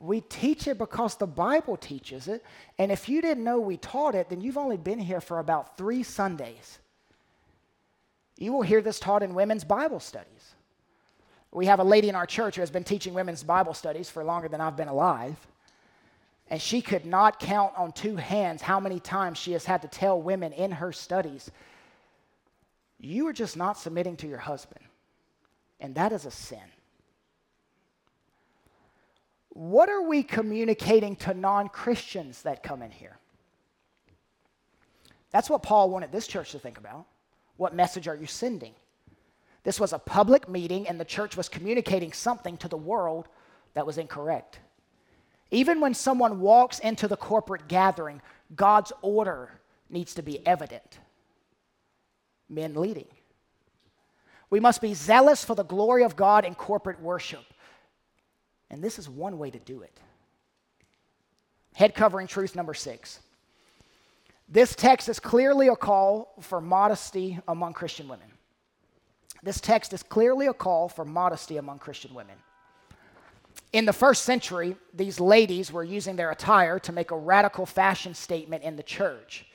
We 0.00 0.20
teach 0.20 0.66
it 0.66 0.78
because 0.78 1.14
the 1.14 1.28
Bible 1.28 1.76
teaches 1.76 2.26
it. 2.26 2.44
And 2.78 2.90
if 2.90 3.08
you 3.08 3.22
didn't 3.22 3.44
know 3.44 3.60
we 3.60 3.76
taught 3.76 4.16
it, 4.16 4.28
then 4.28 4.40
you've 4.40 4.58
only 4.58 4.76
been 4.76 4.98
here 4.98 5.20
for 5.20 5.38
about 5.38 5.76
three 5.76 6.02
Sundays. 6.02 6.80
You 8.36 8.52
will 8.52 8.62
hear 8.62 8.80
this 8.80 8.98
taught 8.98 9.22
in 9.22 9.34
women's 9.34 9.62
Bible 9.62 10.00
studies. 10.00 10.54
We 11.52 11.66
have 11.66 11.78
a 11.78 11.84
lady 11.84 12.08
in 12.08 12.16
our 12.16 12.26
church 12.26 12.56
who 12.56 12.62
has 12.62 12.70
been 12.70 12.82
teaching 12.82 13.14
women's 13.14 13.44
Bible 13.44 13.74
studies 13.74 14.10
for 14.10 14.24
longer 14.24 14.48
than 14.48 14.60
I've 14.60 14.76
been 14.76 14.88
alive. 14.88 15.36
And 16.48 16.60
she 16.60 16.80
could 16.80 17.06
not 17.06 17.38
count 17.38 17.72
on 17.76 17.92
two 17.92 18.16
hands 18.16 18.62
how 18.62 18.80
many 18.80 18.98
times 18.98 19.38
she 19.38 19.52
has 19.52 19.64
had 19.64 19.82
to 19.82 19.88
tell 19.88 20.20
women 20.20 20.52
in 20.52 20.72
her 20.72 20.92
studies, 20.92 21.50
You 23.02 23.26
are 23.26 23.34
just 23.34 23.58
not 23.58 23.76
submitting 23.76 24.16
to 24.18 24.26
your 24.26 24.38
husband. 24.38 24.84
And 25.78 25.94
that 25.96 26.12
is 26.12 26.24
a 26.24 26.30
sin 26.30 26.62
what 29.54 29.88
are 29.88 30.02
we 30.02 30.22
communicating 30.22 31.16
to 31.16 31.34
non 31.34 31.68
Christians 31.68 32.42
that 32.42 32.62
come 32.62 32.82
in 32.82 32.90
here? 32.90 33.18
That's 35.30 35.50
what 35.50 35.62
Paul 35.62 35.90
wanted 35.90 36.12
this 36.12 36.26
church 36.26 36.52
to 36.52 36.58
think 36.58 36.78
about. 36.78 37.06
What 37.56 37.74
message 37.74 38.08
are 38.08 38.16
you 38.16 38.26
sending? 38.26 38.74
This 39.62 39.78
was 39.78 39.92
a 39.92 39.98
public 39.98 40.48
meeting, 40.48 40.88
and 40.88 40.98
the 40.98 41.04
church 41.04 41.36
was 41.36 41.48
communicating 41.48 42.12
something 42.12 42.56
to 42.58 42.68
the 42.68 42.76
world 42.76 43.28
that 43.74 43.86
was 43.86 43.98
incorrect. 43.98 44.58
Even 45.50 45.80
when 45.80 45.94
someone 45.94 46.40
walks 46.40 46.78
into 46.78 47.06
the 47.06 47.16
corporate 47.16 47.68
gathering, 47.68 48.20
God's 48.56 48.92
order 49.02 49.50
needs 49.88 50.14
to 50.14 50.22
be 50.22 50.44
evident. 50.46 50.98
Men 52.52 52.74
leading. 52.74 53.08
We 54.50 54.60
must 54.60 54.82
be 54.82 54.92
zealous 54.92 55.42
for 55.42 55.54
the 55.54 55.64
glory 55.64 56.04
of 56.04 56.14
God 56.14 56.44
in 56.44 56.54
corporate 56.54 57.00
worship. 57.00 57.44
And 58.70 58.84
this 58.84 58.98
is 58.98 59.08
one 59.08 59.38
way 59.38 59.50
to 59.50 59.58
do 59.58 59.80
it. 59.80 59.98
Head 61.74 61.94
covering 61.94 62.26
truth 62.26 62.54
number 62.54 62.74
six. 62.74 63.20
This 64.48 64.74
text 64.74 65.08
is 65.08 65.18
clearly 65.18 65.68
a 65.68 65.76
call 65.76 66.34
for 66.40 66.60
modesty 66.60 67.38
among 67.48 67.72
Christian 67.72 68.06
women. 68.06 68.26
This 69.42 69.58
text 69.58 69.94
is 69.94 70.02
clearly 70.02 70.46
a 70.46 70.52
call 70.52 70.90
for 70.90 71.06
modesty 71.06 71.56
among 71.56 71.78
Christian 71.78 72.12
women. 72.12 72.36
In 73.72 73.86
the 73.86 73.92
first 73.94 74.24
century, 74.24 74.76
these 74.92 75.18
ladies 75.18 75.72
were 75.72 75.84
using 75.84 76.16
their 76.16 76.30
attire 76.30 76.78
to 76.80 76.92
make 76.92 77.10
a 77.10 77.16
radical 77.16 77.64
fashion 77.64 78.12
statement 78.12 78.62
in 78.62 78.76
the 78.76 78.82
church. 78.82 79.46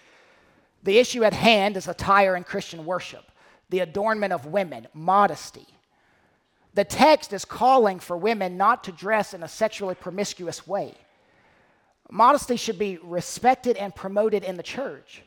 The 0.88 1.00
issue 1.00 1.26
at 1.26 1.34
hand 1.34 1.76
is 1.76 1.90
attire 1.90 2.38
in 2.38 2.46
Christian 2.46 2.86
worship, 2.86 3.30
the 3.70 3.80
adornment 3.80 4.32
of 4.32 4.46
women, 4.46 4.88
modesty. 4.94 5.68
The 6.76 6.86
text 6.86 7.34
is 7.34 7.44
calling 7.44 8.00
for 8.00 8.16
women 8.16 8.56
not 8.56 8.86
to 8.86 8.94
dress 8.94 9.34
in 9.34 9.44
a 9.44 9.50
sexually 9.50 9.96
promiscuous 9.96 10.66
way. 10.66 10.94
Modesty 12.10 12.56
should 12.56 12.80
be 12.80 13.00
respected 13.04 13.76
and 13.76 13.94
promoted 13.94 14.46
in 14.46 14.56
the 14.56 14.64
church. 14.64 15.24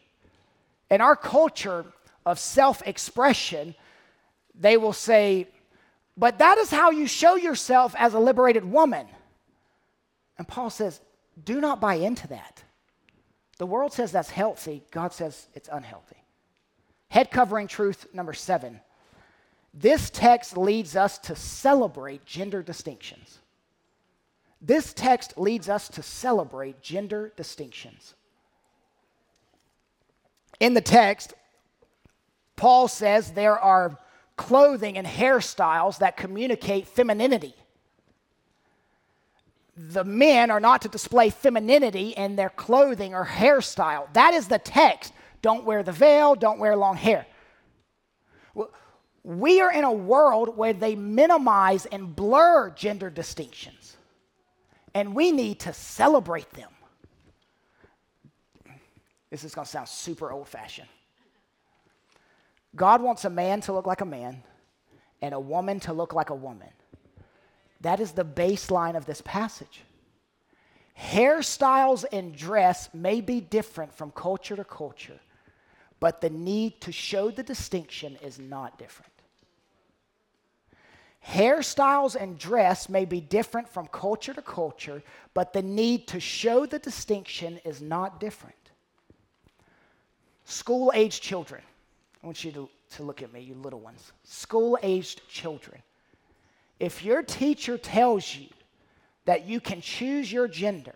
In 0.90 1.02
our 1.02 1.14
culture 1.14 1.84
of 2.24 2.38
self 2.38 2.80
expression, 2.86 3.74
they 4.58 4.78
will 4.78 4.94
say, 4.94 5.46
but 6.16 6.38
that 6.38 6.56
is 6.56 6.70
how 6.70 6.90
you 6.90 7.06
show 7.06 7.36
yourself 7.36 7.94
as 7.98 8.14
a 8.14 8.18
liberated 8.18 8.64
woman. 8.64 9.06
And 10.38 10.48
Paul 10.48 10.70
says, 10.70 11.02
do 11.44 11.60
not 11.60 11.82
buy 11.82 11.96
into 11.96 12.28
that. 12.28 12.64
The 13.60 13.66
world 13.66 13.92
says 13.92 14.10
that's 14.10 14.30
healthy, 14.30 14.82
God 14.90 15.12
says 15.12 15.46
it's 15.52 15.68
unhealthy. 15.70 16.16
Head 17.10 17.30
covering 17.30 17.66
truth 17.66 18.06
number 18.14 18.32
seven 18.32 18.80
this 19.74 20.08
text 20.08 20.56
leads 20.56 20.96
us 20.96 21.18
to 21.18 21.36
celebrate 21.36 22.24
gender 22.24 22.62
distinctions. 22.62 23.38
This 24.62 24.94
text 24.94 25.36
leads 25.36 25.68
us 25.68 25.88
to 25.88 26.02
celebrate 26.02 26.80
gender 26.80 27.34
distinctions. 27.36 28.14
In 30.58 30.72
the 30.72 30.80
text, 30.80 31.34
Paul 32.56 32.88
says 32.88 33.32
there 33.32 33.58
are 33.58 33.98
clothing 34.38 34.96
and 34.96 35.06
hairstyles 35.06 35.98
that 35.98 36.16
communicate 36.16 36.88
femininity. 36.88 37.54
The 39.88 40.04
men 40.04 40.50
are 40.50 40.60
not 40.60 40.82
to 40.82 40.88
display 40.88 41.30
femininity 41.30 42.10
in 42.10 42.36
their 42.36 42.50
clothing 42.50 43.14
or 43.14 43.24
hairstyle. 43.24 44.12
That 44.12 44.34
is 44.34 44.46
the 44.46 44.58
text. 44.58 45.14
Don't 45.40 45.64
wear 45.64 45.82
the 45.82 45.92
veil, 45.92 46.34
don't 46.34 46.58
wear 46.58 46.76
long 46.76 46.96
hair. 46.96 47.26
We 49.22 49.60
are 49.60 49.72
in 49.72 49.84
a 49.84 49.92
world 49.92 50.56
where 50.56 50.74
they 50.74 50.96
minimize 50.96 51.86
and 51.86 52.14
blur 52.14 52.70
gender 52.70 53.08
distinctions, 53.10 53.96
and 54.94 55.14
we 55.14 55.32
need 55.32 55.60
to 55.60 55.72
celebrate 55.72 56.50
them. 56.50 56.70
This 59.30 59.44
is 59.44 59.54
going 59.54 59.64
to 59.64 59.70
sound 59.70 59.88
super 59.88 60.30
old 60.30 60.48
fashioned. 60.48 60.88
God 62.76 63.00
wants 63.02 63.24
a 63.24 63.30
man 63.30 63.60
to 63.62 63.72
look 63.72 63.86
like 63.86 64.00
a 64.00 64.06
man 64.06 64.42
and 65.22 65.32
a 65.34 65.40
woman 65.40 65.80
to 65.80 65.92
look 65.92 66.12
like 66.12 66.30
a 66.30 66.34
woman. 66.34 66.68
That 67.80 68.00
is 68.00 68.12
the 68.12 68.24
baseline 68.24 68.96
of 68.96 69.06
this 69.06 69.22
passage. 69.24 69.82
Hairstyles 70.98 72.04
and 72.12 72.36
dress 72.36 72.90
may 72.92 73.20
be 73.20 73.40
different 73.40 73.94
from 73.94 74.10
culture 74.10 74.56
to 74.56 74.64
culture, 74.64 75.18
but 75.98 76.20
the 76.20 76.30
need 76.30 76.80
to 76.82 76.92
show 76.92 77.30
the 77.30 77.42
distinction 77.42 78.18
is 78.22 78.38
not 78.38 78.78
different. 78.78 79.12
Hairstyles 81.26 82.16
and 82.16 82.38
dress 82.38 82.88
may 82.88 83.04
be 83.04 83.20
different 83.20 83.68
from 83.68 83.86
culture 83.88 84.32
to 84.32 84.42
culture, 84.42 85.02
but 85.34 85.52
the 85.52 85.62
need 85.62 86.06
to 86.08 86.20
show 86.20 86.66
the 86.66 86.78
distinction 86.78 87.60
is 87.64 87.80
not 87.82 88.20
different. 88.20 88.54
School 90.44 90.90
aged 90.94 91.22
children. 91.22 91.62
I 92.22 92.26
want 92.26 92.42
you 92.42 92.52
to, 92.52 92.68
to 92.96 93.02
look 93.02 93.22
at 93.22 93.32
me, 93.32 93.40
you 93.40 93.54
little 93.54 93.80
ones. 93.80 94.12
School 94.24 94.78
aged 94.82 95.26
children. 95.28 95.80
If 96.80 97.04
your 97.04 97.22
teacher 97.22 97.76
tells 97.76 98.34
you 98.34 98.48
that 99.26 99.46
you 99.46 99.60
can 99.60 99.82
choose 99.82 100.32
your 100.32 100.48
gender, 100.48 100.94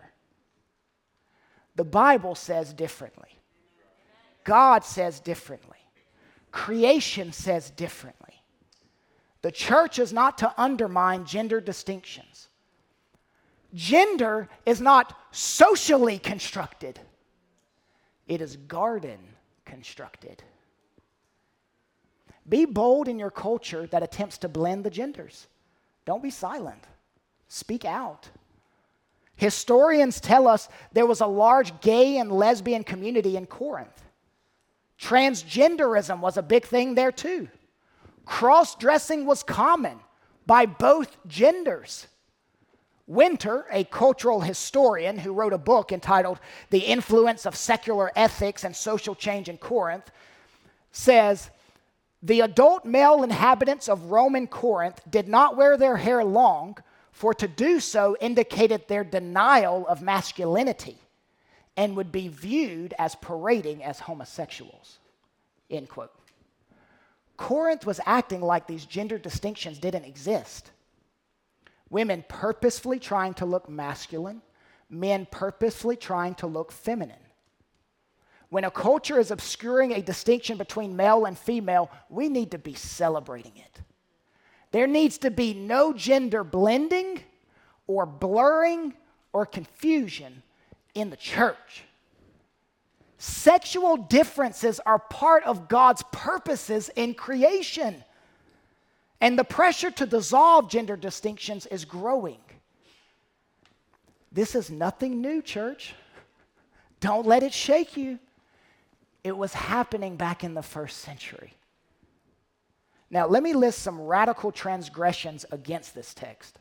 the 1.76 1.84
Bible 1.84 2.34
says 2.34 2.72
differently. 2.72 3.38
God 4.44 4.84
says 4.84 5.20
differently. 5.20 5.76
Creation 6.50 7.32
says 7.32 7.70
differently. 7.70 8.42
The 9.42 9.52
church 9.52 9.98
is 9.98 10.12
not 10.12 10.38
to 10.38 10.54
undermine 10.56 11.26
gender 11.26 11.60
distinctions. 11.60 12.48
Gender 13.74 14.48
is 14.64 14.80
not 14.80 15.18
socially 15.32 16.18
constructed, 16.18 16.98
it 18.26 18.40
is 18.40 18.56
garden 18.56 19.18
constructed. 19.66 20.42
Be 22.48 22.64
bold 22.66 23.08
in 23.08 23.18
your 23.18 23.30
culture 23.30 23.86
that 23.88 24.02
attempts 24.02 24.38
to 24.38 24.48
blend 24.48 24.84
the 24.84 24.90
genders. 24.90 25.46
Don't 26.04 26.22
be 26.22 26.30
silent, 26.30 26.84
speak 27.48 27.84
out. 27.84 28.28
Historians 29.36 30.20
tell 30.20 30.46
us 30.46 30.68
there 30.92 31.06
was 31.06 31.20
a 31.20 31.26
large 31.26 31.80
gay 31.80 32.18
and 32.18 32.30
lesbian 32.30 32.84
community 32.84 33.36
in 33.36 33.46
Corinth. 33.46 34.04
Transgenderism 35.00 36.20
was 36.20 36.36
a 36.36 36.42
big 36.42 36.64
thing 36.64 36.94
there 36.94 37.12
too. 37.12 37.48
Cross 38.24 38.76
dressing 38.76 39.26
was 39.26 39.42
common 39.42 39.98
by 40.46 40.66
both 40.66 41.16
genders. 41.26 42.06
Winter, 43.06 43.66
a 43.70 43.84
cultural 43.84 44.40
historian 44.40 45.18
who 45.18 45.32
wrote 45.32 45.52
a 45.52 45.58
book 45.58 45.92
entitled 45.92 46.38
The 46.70 46.78
Influence 46.78 47.44
of 47.44 47.54
Secular 47.54 48.10
Ethics 48.16 48.64
and 48.64 48.74
Social 48.74 49.14
Change 49.14 49.48
in 49.48 49.58
Corinth, 49.58 50.10
says 50.90 51.50
the 52.24 52.40
adult 52.40 52.86
male 52.86 53.22
inhabitants 53.22 53.86
of 53.86 54.10
Roman 54.10 54.46
Corinth 54.46 54.98
did 55.10 55.28
not 55.28 55.58
wear 55.58 55.76
their 55.76 55.98
hair 55.98 56.24
long, 56.24 56.78
for 57.12 57.34
to 57.34 57.46
do 57.46 57.80
so 57.80 58.16
indicated 58.18 58.88
their 58.88 59.04
denial 59.04 59.86
of 59.86 60.00
masculinity 60.00 60.96
and 61.76 61.96
would 61.96 62.10
be 62.10 62.28
viewed 62.28 62.94
as 62.98 63.14
parading 63.16 63.84
as 63.84 64.00
homosexuals. 64.00 64.98
End 65.70 65.90
quote. 65.90 66.12
Corinth 67.36 67.84
was 67.84 68.00
acting 68.06 68.40
like 68.40 68.66
these 68.66 68.86
gender 68.86 69.18
distinctions 69.18 69.78
didn't 69.78 70.04
exist. 70.04 70.70
Women 71.90 72.24
purposefully 72.26 73.00
trying 73.00 73.34
to 73.34 73.44
look 73.44 73.68
masculine, 73.68 74.40
men 74.88 75.26
purposefully 75.30 75.96
trying 75.96 76.36
to 76.36 76.46
look 76.46 76.72
feminine. 76.72 77.16
When 78.54 78.62
a 78.62 78.70
culture 78.70 79.18
is 79.18 79.32
obscuring 79.32 79.90
a 79.90 80.00
distinction 80.00 80.58
between 80.58 80.94
male 80.94 81.24
and 81.24 81.36
female, 81.36 81.90
we 82.08 82.28
need 82.28 82.52
to 82.52 82.58
be 82.58 82.74
celebrating 82.74 83.50
it. 83.56 83.80
There 84.70 84.86
needs 84.86 85.18
to 85.18 85.32
be 85.32 85.54
no 85.54 85.92
gender 85.92 86.44
blending 86.44 87.18
or 87.88 88.06
blurring 88.06 88.94
or 89.32 89.44
confusion 89.44 90.44
in 90.94 91.10
the 91.10 91.16
church. 91.16 91.82
Sexual 93.18 93.96
differences 93.96 94.78
are 94.86 95.00
part 95.00 95.42
of 95.42 95.66
God's 95.66 96.04
purposes 96.12 96.90
in 96.94 97.14
creation. 97.14 98.04
And 99.20 99.36
the 99.36 99.42
pressure 99.42 99.90
to 99.90 100.06
dissolve 100.06 100.70
gender 100.70 100.96
distinctions 100.96 101.66
is 101.66 101.84
growing. 101.84 102.38
This 104.30 104.54
is 104.54 104.70
nothing 104.70 105.20
new, 105.20 105.42
church. 105.42 105.96
Don't 107.00 107.26
let 107.26 107.42
it 107.42 107.52
shake 107.52 107.96
you. 107.96 108.20
It 109.24 109.36
was 109.36 109.54
happening 109.54 110.16
back 110.16 110.44
in 110.44 110.54
the 110.54 110.62
first 110.62 110.98
century. 110.98 111.54
Now, 113.10 113.26
let 113.26 113.42
me 113.42 113.54
list 113.54 113.80
some 113.80 114.00
radical 114.00 114.52
transgressions 114.52 115.46
against 115.50 115.94
this 115.94 116.12
text. 116.12 116.58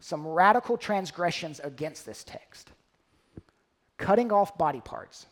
Some 0.00 0.26
radical 0.26 0.78
transgressions 0.78 1.60
against 1.60 2.06
this 2.06 2.24
text 2.24 2.70
cutting 3.98 4.30
off 4.30 4.56
body 4.56 4.80
parts, 4.80 5.26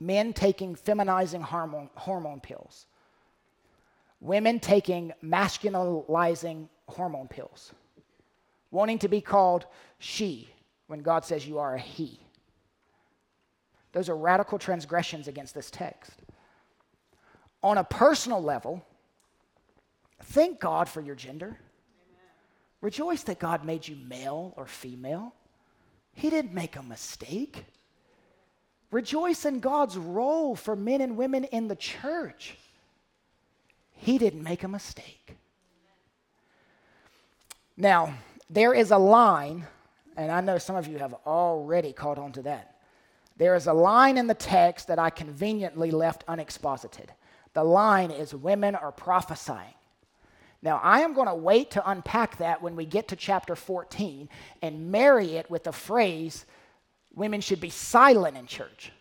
men 0.00 0.32
taking 0.32 0.74
feminizing 0.74 1.42
hormone, 1.42 1.90
hormone 1.94 2.40
pills, 2.40 2.86
women 4.20 4.58
taking 4.58 5.12
masculinizing 5.22 6.66
hormone 6.88 7.28
pills, 7.28 7.72
wanting 8.70 8.98
to 8.98 9.08
be 9.08 9.20
called 9.20 9.66
she 9.98 10.48
when 10.86 11.00
God 11.02 11.24
says 11.26 11.46
you 11.46 11.58
are 11.58 11.74
a 11.74 11.78
he. 11.78 12.18
Those 13.92 14.08
are 14.08 14.16
radical 14.16 14.58
transgressions 14.58 15.28
against 15.28 15.54
this 15.54 15.70
text. 15.70 16.12
On 17.62 17.78
a 17.78 17.84
personal 17.84 18.42
level, 18.42 18.84
thank 20.22 20.60
God 20.60 20.88
for 20.88 21.00
your 21.00 21.14
gender. 21.14 21.46
Amen. 21.46 21.58
Rejoice 22.80 23.22
that 23.24 23.38
God 23.38 23.64
made 23.64 23.86
you 23.86 23.96
male 23.96 24.54
or 24.56 24.66
female. 24.66 25.34
He 26.12 26.30
didn't 26.30 26.54
make 26.54 26.76
a 26.76 26.82
mistake. 26.82 27.64
Rejoice 28.90 29.44
in 29.44 29.60
God's 29.60 29.96
role 29.96 30.56
for 30.56 30.74
men 30.74 31.00
and 31.00 31.16
women 31.16 31.44
in 31.44 31.68
the 31.68 31.76
church. 31.76 32.56
He 33.92 34.18
didn't 34.18 34.42
make 34.42 34.64
a 34.64 34.68
mistake. 34.68 35.36
Now, 37.76 38.14
there 38.48 38.74
is 38.74 38.90
a 38.90 38.98
line, 38.98 39.66
and 40.16 40.30
I 40.30 40.40
know 40.40 40.58
some 40.58 40.76
of 40.76 40.86
you 40.86 40.98
have 40.98 41.14
already 41.26 41.92
caught 41.92 42.18
on 42.18 42.32
to 42.32 42.42
that. 42.42 42.69
There 43.40 43.54
is 43.54 43.66
a 43.66 43.72
line 43.72 44.18
in 44.18 44.26
the 44.26 44.34
text 44.34 44.88
that 44.88 44.98
I 44.98 45.08
conveniently 45.08 45.90
left 45.90 46.24
unexposited. 46.28 47.10
The 47.54 47.64
line 47.64 48.10
is 48.10 48.34
women 48.34 48.74
are 48.74 48.92
prophesying. 48.92 49.72
Now, 50.60 50.78
I 50.82 51.00
am 51.00 51.14
going 51.14 51.26
to 51.26 51.34
wait 51.34 51.70
to 51.70 51.90
unpack 51.90 52.36
that 52.36 52.60
when 52.60 52.76
we 52.76 52.84
get 52.84 53.08
to 53.08 53.16
chapter 53.16 53.56
14 53.56 54.28
and 54.60 54.92
marry 54.92 55.36
it 55.36 55.50
with 55.50 55.64
the 55.64 55.72
phrase 55.72 56.44
women 57.14 57.40
should 57.40 57.62
be 57.62 57.70
silent 57.70 58.36
in 58.36 58.44
church. 58.44 58.92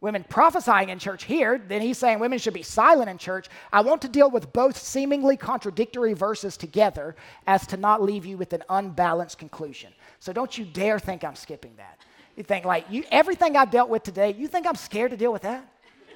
Women 0.00 0.24
prophesying 0.28 0.90
in 0.90 1.00
church 1.00 1.24
here, 1.24 1.58
then 1.58 1.82
he's 1.82 1.98
saying 1.98 2.20
women 2.20 2.38
should 2.38 2.54
be 2.54 2.62
silent 2.62 3.10
in 3.10 3.18
church. 3.18 3.48
I 3.72 3.80
want 3.80 4.02
to 4.02 4.08
deal 4.08 4.30
with 4.30 4.52
both 4.52 4.76
seemingly 4.76 5.36
contradictory 5.36 6.12
verses 6.12 6.56
together 6.56 7.16
as 7.48 7.66
to 7.66 7.76
not 7.76 8.00
leave 8.00 8.24
you 8.24 8.36
with 8.36 8.52
an 8.52 8.62
unbalanced 8.68 9.38
conclusion. 9.38 9.92
So 10.20 10.32
don't 10.32 10.56
you 10.56 10.64
dare 10.64 11.00
think 11.00 11.24
I'm 11.24 11.34
skipping 11.34 11.74
that. 11.78 11.98
You 12.36 12.42
think, 12.42 12.64
like, 12.64 12.86
you, 12.90 13.04
everything 13.10 13.56
I've 13.56 13.70
dealt 13.70 13.88
with 13.88 14.02
today, 14.02 14.34
you 14.34 14.48
think 14.48 14.66
I'm 14.66 14.76
scared 14.76 15.10
to 15.10 15.16
deal 15.16 15.32
with 15.32 15.42
that? 15.42 15.66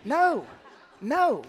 No, 0.05 0.47
no. 1.01 1.43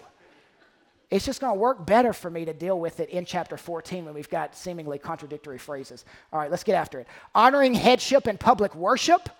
It's 1.10 1.24
just 1.24 1.40
going 1.40 1.54
to 1.54 1.58
work 1.58 1.86
better 1.86 2.12
for 2.12 2.28
me 2.28 2.44
to 2.44 2.52
deal 2.52 2.78
with 2.78 3.00
it 3.00 3.08
in 3.08 3.24
chapter 3.24 3.56
14 3.56 4.04
when 4.04 4.14
we've 4.14 4.28
got 4.28 4.54
seemingly 4.54 4.98
contradictory 4.98 5.56
phrases. 5.56 6.04
All 6.32 6.38
right, 6.38 6.50
let's 6.50 6.64
get 6.64 6.74
after 6.74 7.00
it. 7.00 7.08
Honoring 7.34 7.72
headship 7.72 8.26
in 8.26 8.36
public 8.36 8.74
worship. 8.74 9.30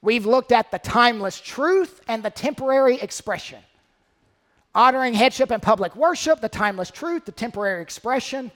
We've 0.00 0.26
looked 0.26 0.52
at 0.52 0.70
the 0.70 0.78
timeless 0.78 1.40
truth 1.40 2.00
and 2.06 2.22
the 2.22 2.30
temporary 2.30 3.00
expression. 3.00 3.58
Honoring 4.74 5.14
headship 5.14 5.50
in 5.50 5.58
public 5.58 5.96
worship, 5.96 6.40
the 6.40 6.48
timeless 6.48 6.92
truth, 6.92 7.24
the 7.24 7.32
temporary 7.32 7.82
expression. 7.82 8.52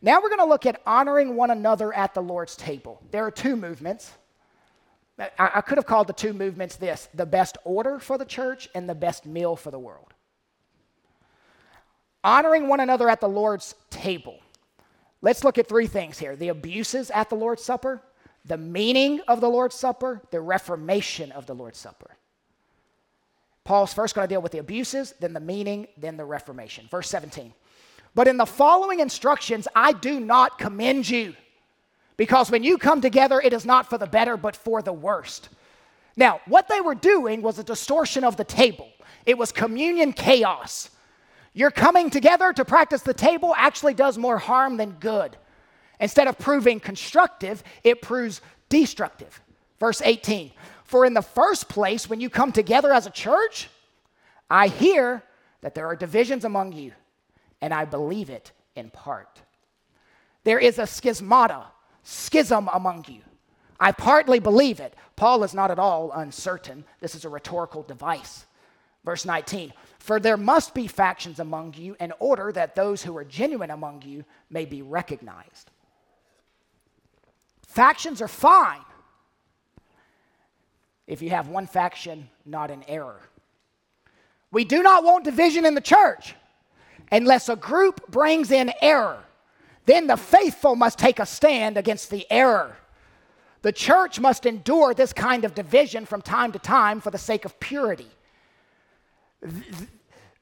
Now 0.00 0.20
we're 0.22 0.28
going 0.28 0.38
to 0.38 0.46
look 0.46 0.64
at 0.64 0.80
honoring 0.86 1.34
one 1.34 1.50
another 1.50 1.92
at 1.92 2.14
the 2.14 2.22
Lord's 2.22 2.54
table. 2.54 3.02
There 3.10 3.26
are 3.26 3.32
two 3.32 3.56
movements. 3.56 4.12
I, 5.18 5.30
I 5.38 5.60
could 5.62 5.78
have 5.78 5.86
called 5.86 6.06
the 6.06 6.12
two 6.12 6.32
movements 6.32 6.76
this 6.76 7.08
the 7.14 7.26
best 7.26 7.58
order 7.64 7.98
for 7.98 8.18
the 8.18 8.24
church 8.24 8.68
and 8.74 8.88
the 8.88 8.94
best 8.94 9.26
meal 9.26 9.56
for 9.56 9.70
the 9.70 9.78
world 9.78 10.14
honoring 12.24 12.68
one 12.68 12.80
another 12.80 13.08
at 13.08 13.20
the 13.20 13.28
Lord's 13.28 13.74
table. 13.90 14.40
Let's 15.22 15.44
look 15.44 15.58
at 15.58 15.68
three 15.68 15.86
things 15.86 16.18
here 16.18 16.36
the 16.36 16.48
abuses 16.48 17.10
at 17.10 17.28
the 17.28 17.36
Lord's 17.36 17.64
Supper, 17.64 18.02
the 18.44 18.58
meaning 18.58 19.20
of 19.28 19.40
the 19.40 19.48
Lord's 19.48 19.74
Supper, 19.74 20.22
the 20.30 20.40
reformation 20.40 21.32
of 21.32 21.46
the 21.46 21.54
Lord's 21.54 21.78
Supper. 21.78 22.16
Paul's 23.64 23.92
first 23.92 24.14
going 24.14 24.26
to 24.26 24.32
deal 24.32 24.40
with 24.40 24.52
the 24.52 24.58
abuses, 24.58 25.14
then 25.20 25.34
the 25.34 25.40
meaning, 25.40 25.88
then 25.98 26.16
the 26.16 26.24
reformation. 26.24 26.86
Verse 26.90 27.08
17. 27.10 27.52
But 28.14 28.26
in 28.26 28.38
the 28.38 28.46
following 28.46 29.00
instructions, 29.00 29.68
I 29.74 29.92
do 29.92 30.20
not 30.20 30.58
commend 30.58 31.08
you, 31.08 31.34
because 32.18 32.50
when 32.50 32.64
you 32.64 32.76
come 32.76 33.00
together, 33.00 33.40
it 33.40 33.54
is 33.54 33.64
not 33.64 33.88
for 33.88 33.96
the 33.96 34.06
better, 34.06 34.36
but 34.36 34.54
for 34.54 34.82
the 34.82 34.92
worst. 34.92 35.48
Now, 36.16 36.40
what 36.46 36.68
they 36.68 36.82
were 36.82 36.96
doing 36.96 37.40
was 37.40 37.58
a 37.58 37.64
distortion 37.64 38.24
of 38.24 38.36
the 38.36 38.44
table, 38.44 38.90
it 39.24 39.38
was 39.38 39.50
communion 39.52 40.12
chaos. 40.12 40.90
Your 41.54 41.70
coming 41.70 42.10
together 42.10 42.52
to 42.52 42.64
practice 42.64 43.02
the 43.02 43.14
table 43.14 43.54
actually 43.56 43.94
does 43.94 44.18
more 44.18 44.38
harm 44.38 44.76
than 44.76 44.90
good. 45.00 45.36
Instead 45.98 46.28
of 46.28 46.38
proving 46.38 46.78
constructive, 46.78 47.64
it 47.82 48.00
proves 48.00 48.40
destructive. 48.68 49.40
Verse 49.80 50.02
18 50.04 50.52
For 50.84 51.04
in 51.04 51.14
the 51.14 51.22
first 51.22 51.68
place, 51.68 52.08
when 52.08 52.20
you 52.20 52.30
come 52.30 52.52
together 52.52 52.92
as 52.92 53.06
a 53.06 53.10
church, 53.10 53.68
I 54.50 54.68
hear 54.68 55.22
that 55.62 55.74
there 55.74 55.86
are 55.86 55.96
divisions 55.96 56.44
among 56.44 56.72
you, 56.72 56.92
and 57.60 57.72
I 57.72 57.84
believe 57.84 58.30
it 58.30 58.52
in 58.76 58.90
part. 58.90 59.40
There 60.44 60.58
is 60.58 60.78
a 60.78 60.82
schismata, 60.82 61.64
schism 62.08 62.70
among 62.72 63.04
you. 63.06 63.20
I 63.78 63.92
partly 63.92 64.38
believe 64.38 64.80
it. 64.80 64.94
Paul 65.14 65.44
is 65.44 65.52
not 65.52 65.70
at 65.70 65.78
all 65.78 66.10
uncertain. 66.12 66.84
This 67.00 67.14
is 67.14 67.26
a 67.26 67.28
rhetorical 67.28 67.82
device. 67.82 68.46
Verse 69.04 69.26
19 69.26 69.74
For 69.98 70.18
there 70.18 70.38
must 70.38 70.72
be 70.72 70.86
factions 70.86 71.38
among 71.38 71.74
you 71.74 71.96
in 72.00 72.14
order 72.18 72.50
that 72.52 72.74
those 72.74 73.02
who 73.02 73.16
are 73.18 73.24
genuine 73.24 73.70
among 73.70 74.02
you 74.02 74.24
may 74.48 74.64
be 74.64 74.80
recognized. 74.80 75.70
Factions 77.66 78.22
are 78.22 78.28
fine 78.28 78.80
if 81.06 81.20
you 81.20 81.28
have 81.30 81.48
one 81.48 81.66
faction 81.66 82.30
not 82.46 82.70
in 82.70 82.82
error. 82.88 83.20
We 84.50 84.64
do 84.64 84.82
not 84.82 85.04
want 85.04 85.24
division 85.24 85.66
in 85.66 85.74
the 85.74 85.82
church 85.82 86.34
unless 87.12 87.50
a 87.50 87.56
group 87.56 88.10
brings 88.10 88.50
in 88.50 88.72
error. 88.80 89.22
Then 89.88 90.06
the 90.06 90.18
faithful 90.18 90.76
must 90.76 90.98
take 90.98 91.18
a 91.18 91.24
stand 91.24 91.78
against 91.78 92.10
the 92.10 92.30
error. 92.30 92.76
The 93.62 93.72
church 93.72 94.20
must 94.20 94.44
endure 94.44 94.92
this 94.92 95.14
kind 95.14 95.46
of 95.46 95.54
division 95.54 96.04
from 96.04 96.20
time 96.20 96.52
to 96.52 96.58
time 96.58 97.00
for 97.00 97.10
the 97.10 97.16
sake 97.16 97.46
of 97.46 97.58
purity. 97.58 98.10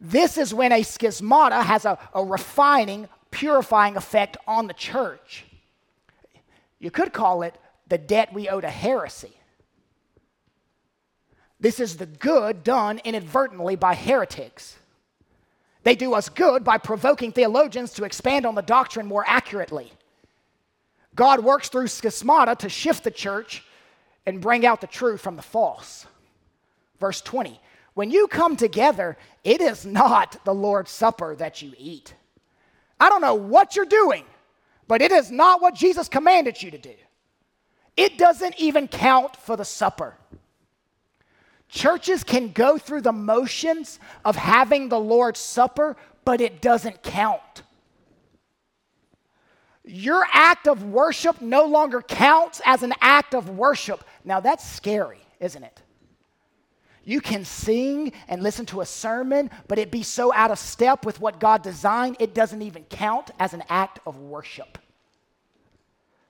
This 0.00 0.36
is 0.36 0.52
when 0.52 0.72
a 0.72 0.80
schismata 0.80 1.62
has 1.62 1.84
a, 1.84 1.96
a 2.12 2.24
refining, 2.24 3.06
purifying 3.30 3.96
effect 3.96 4.36
on 4.48 4.66
the 4.66 4.74
church. 4.74 5.44
You 6.80 6.90
could 6.90 7.12
call 7.12 7.44
it 7.44 7.54
the 7.86 7.98
debt 7.98 8.34
we 8.34 8.48
owe 8.48 8.60
to 8.60 8.68
heresy. 8.68 9.36
This 11.60 11.78
is 11.78 11.98
the 11.98 12.06
good 12.06 12.64
done 12.64 13.00
inadvertently 13.04 13.76
by 13.76 13.94
heretics. 13.94 14.76
They 15.86 15.94
do 15.94 16.14
us 16.14 16.28
good 16.28 16.64
by 16.64 16.78
provoking 16.78 17.30
theologians 17.30 17.92
to 17.92 18.02
expand 18.02 18.44
on 18.44 18.56
the 18.56 18.60
doctrine 18.60 19.06
more 19.06 19.24
accurately. 19.24 19.92
God 21.14 21.44
works 21.44 21.68
through 21.68 21.86
schismata 21.86 22.58
to 22.58 22.68
shift 22.68 23.04
the 23.04 23.12
church 23.12 23.62
and 24.26 24.40
bring 24.40 24.66
out 24.66 24.80
the 24.80 24.88
truth 24.88 25.20
from 25.20 25.36
the 25.36 25.42
false. 25.42 26.04
Verse 26.98 27.20
20 27.20 27.60
When 27.94 28.10
you 28.10 28.26
come 28.26 28.56
together, 28.56 29.16
it 29.44 29.60
is 29.60 29.86
not 29.86 30.44
the 30.44 30.52
Lord's 30.52 30.90
Supper 30.90 31.36
that 31.36 31.62
you 31.62 31.72
eat. 31.78 32.14
I 32.98 33.08
don't 33.08 33.22
know 33.22 33.36
what 33.36 33.76
you're 33.76 33.84
doing, 33.84 34.24
but 34.88 35.02
it 35.02 35.12
is 35.12 35.30
not 35.30 35.62
what 35.62 35.76
Jesus 35.76 36.08
commanded 36.08 36.60
you 36.60 36.72
to 36.72 36.78
do. 36.78 36.96
It 37.96 38.18
doesn't 38.18 38.58
even 38.58 38.88
count 38.88 39.36
for 39.36 39.56
the 39.56 39.64
supper. 39.64 40.16
Churches 41.68 42.22
can 42.24 42.52
go 42.52 42.78
through 42.78 43.02
the 43.02 43.12
motions 43.12 43.98
of 44.24 44.36
having 44.36 44.88
the 44.88 45.00
Lord's 45.00 45.40
Supper, 45.40 45.96
but 46.24 46.40
it 46.40 46.60
doesn't 46.60 47.02
count. 47.02 47.62
Your 49.84 50.26
act 50.32 50.66
of 50.66 50.82
worship 50.84 51.40
no 51.40 51.64
longer 51.64 52.02
counts 52.02 52.60
as 52.64 52.82
an 52.82 52.92
act 53.00 53.34
of 53.34 53.50
worship. 53.50 54.02
Now, 54.24 54.40
that's 54.40 54.68
scary, 54.68 55.20
isn't 55.38 55.62
it? 55.62 55.82
You 57.04 57.20
can 57.20 57.44
sing 57.44 58.12
and 58.26 58.42
listen 58.42 58.66
to 58.66 58.80
a 58.80 58.86
sermon, 58.86 59.48
but 59.68 59.78
it 59.78 59.92
be 59.92 60.02
so 60.02 60.32
out 60.34 60.50
of 60.50 60.58
step 60.58 61.06
with 61.06 61.20
what 61.20 61.38
God 61.38 61.62
designed, 61.62 62.16
it 62.18 62.34
doesn't 62.34 62.62
even 62.62 62.82
count 62.84 63.30
as 63.38 63.54
an 63.54 63.62
act 63.68 64.00
of 64.06 64.18
worship. 64.18 64.76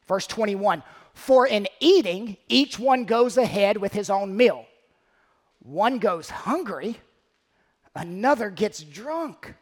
Verse 0.07 0.27
21 0.27 0.83
For 1.15 1.47
in 1.47 1.67
eating, 1.81 2.37
each 2.49 2.79
one 2.79 3.07
goes 3.07 3.39
ahead 3.39 3.79
with 3.79 3.95
his 3.95 4.11
own 4.11 4.37
meal. 4.37 4.67
One 5.67 5.99
goes 5.99 6.31
hungry, 6.31 7.01
another 7.93 8.51
gets 8.51 8.85
drunk. 8.85 9.53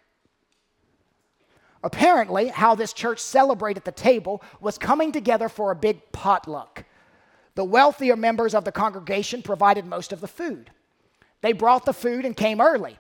Apparently, 1.83 2.49
how 2.49 2.75
this 2.75 2.93
church 2.93 3.19
celebrated 3.19 3.85
the 3.85 3.93
table 3.93 4.43
was 4.61 4.77
coming 4.77 5.13
together 5.13 5.49
for 5.49 5.71
a 5.71 5.75
big 5.77 6.13
potluck. 6.13 6.85
The 7.55 7.65
wealthier 7.65 8.17
members 8.17 8.55
of 8.55 8.67
the 8.67 8.73
congregation 8.73 9.41
provided 9.41 9.87
most 9.87 10.13
of 10.13 10.21
the 10.21 10.29
food. 10.29 10.71
They 11.41 11.53
brought 11.55 11.87
the 11.87 11.95
food 11.95 12.27
and 12.27 12.37
came 12.37 12.61
early. 12.61 12.99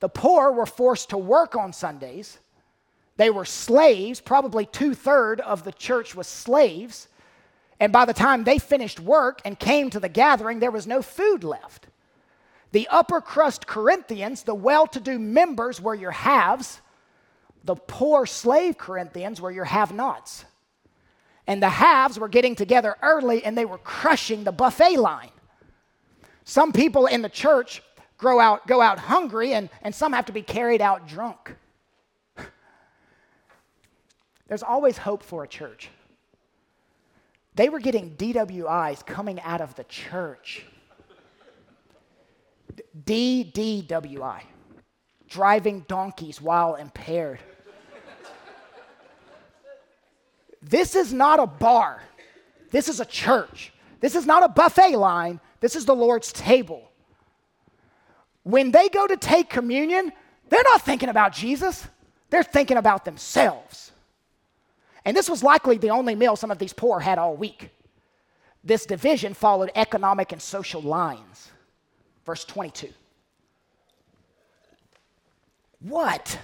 The 0.00 0.10
poor 0.10 0.52
were 0.52 0.66
forced 0.66 1.10
to 1.10 1.18
work 1.18 1.56
on 1.56 1.72
Sundays. 1.72 2.38
They 3.16 3.30
were 3.30 3.46
slaves, 3.46 4.20
probably 4.20 4.66
two 4.66 4.92
thirds 4.92 5.40
of 5.40 5.64
the 5.64 5.72
church 5.72 6.14
was 6.14 6.26
slaves. 6.26 7.08
And 7.80 7.90
by 7.90 8.04
the 8.04 8.12
time 8.12 8.44
they 8.44 8.58
finished 8.58 9.00
work 9.00 9.40
and 9.46 9.58
came 9.58 9.88
to 9.88 10.00
the 10.00 10.10
gathering, 10.10 10.58
there 10.58 10.70
was 10.70 10.86
no 10.86 11.00
food 11.00 11.42
left. 11.42 11.86
The 12.74 12.88
upper 12.88 13.20
crust 13.20 13.68
Corinthians, 13.68 14.42
the 14.42 14.52
well 14.52 14.88
to 14.88 14.98
do 14.98 15.16
members, 15.16 15.80
were 15.80 15.94
your 15.94 16.10
haves. 16.10 16.80
The 17.62 17.76
poor 17.76 18.26
slave 18.26 18.76
Corinthians 18.78 19.40
were 19.40 19.52
your 19.52 19.64
have 19.64 19.92
nots. 19.94 20.44
And 21.46 21.62
the 21.62 21.68
haves 21.68 22.18
were 22.18 22.26
getting 22.26 22.56
together 22.56 22.96
early 23.00 23.44
and 23.44 23.56
they 23.56 23.64
were 23.64 23.78
crushing 23.78 24.42
the 24.42 24.50
buffet 24.50 24.96
line. 24.96 25.30
Some 26.42 26.72
people 26.72 27.06
in 27.06 27.22
the 27.22 27.28
church 27.28 27.80
grow 28.18 28.40
out, 28.40 28.66
go 28.66 28.80
out 28.80 28.98
hungry, 28.98 29.54
and, 29.54 29.70
and 29.82 29.94
some 29.94 30.12
have 30.12 30.26
to 30.26 30.32
be 30.32 30.42
carried 30.42 30.80
out 30.80 31.06
drunk. 31.06 31.54
There's 34.48 34.64
always 34.64 34.98
hope 34.98 35.22
for 35.22 35.44
a 35.44 35.48
church. 35.48 35.90
They 37.54 37.68
were 37.68 37.78
getting 37.78 38.16
DWIs 38.16 39.06
coming 39.06 39.40
out 39.42 39.60
of 39.60 39.76
the 39.76 39.84
church. 39.84 40.66
DDWI, 43.04 44.42
driving 45.28 45.80
donkeys 45.88 46.40
while 46.40 46.74
impaired. 46.76 47.40
this 50.62 50.94
is 50.94 51.12
not 51.12 51.40
a 51.40 51.46
bar. 51.46 52.02
This 52.70 52.88
is 52.88 53.00
a 53.00 53.04
church. 53.04 53.72
This 54.00 54.14
is 54.14 54.26
not 54.26 54.42
a 54.42 54.48
buffet 54.48 54.96
line. 54.96 55.40
This 55.60 55.76
is 55.76 55.84
the 55.84 55.94
Lord's 55.94 56.32
table. 56.32 56.90
When 58.42 58.70
they 58.70 58.88
go 58.88 59.06
to 59.06 59.16
take 59.16 59.48
communion, 59.48 60.12
they're 60.48 60.62
not 60.64 60.82
thinking 60.82 61.08
about 61.08 61.32
Jesus, 61.32 61.86
they're 62.30 62.42
thinking 62.42 62.76
about 62.76 63.04
themselves. 63.04 63.92
And 65.04 65.16
this 65.16 65.28
was 65.28 65.42
likely 65.42 65.78
the 65.78 65.90
only 65.90 66.14
meal 66.14 66.36
some 66.36 66.50
of 66.50 66.58
these 66.58 66.72
poor 66.72 67.00
had 67.00 67.18
all 67.18 67.36
week. 67.36 67.70
This 68.62 68.86
division 68.86 69.34
followed 69.34 69.70
economic 69.74 70.32
and 70.32 70.40
social 70.40 70.80
lines. 70.80 71.50
Verse 72.24 72.44
22. 72.44 72.88
What? 75.80 76.38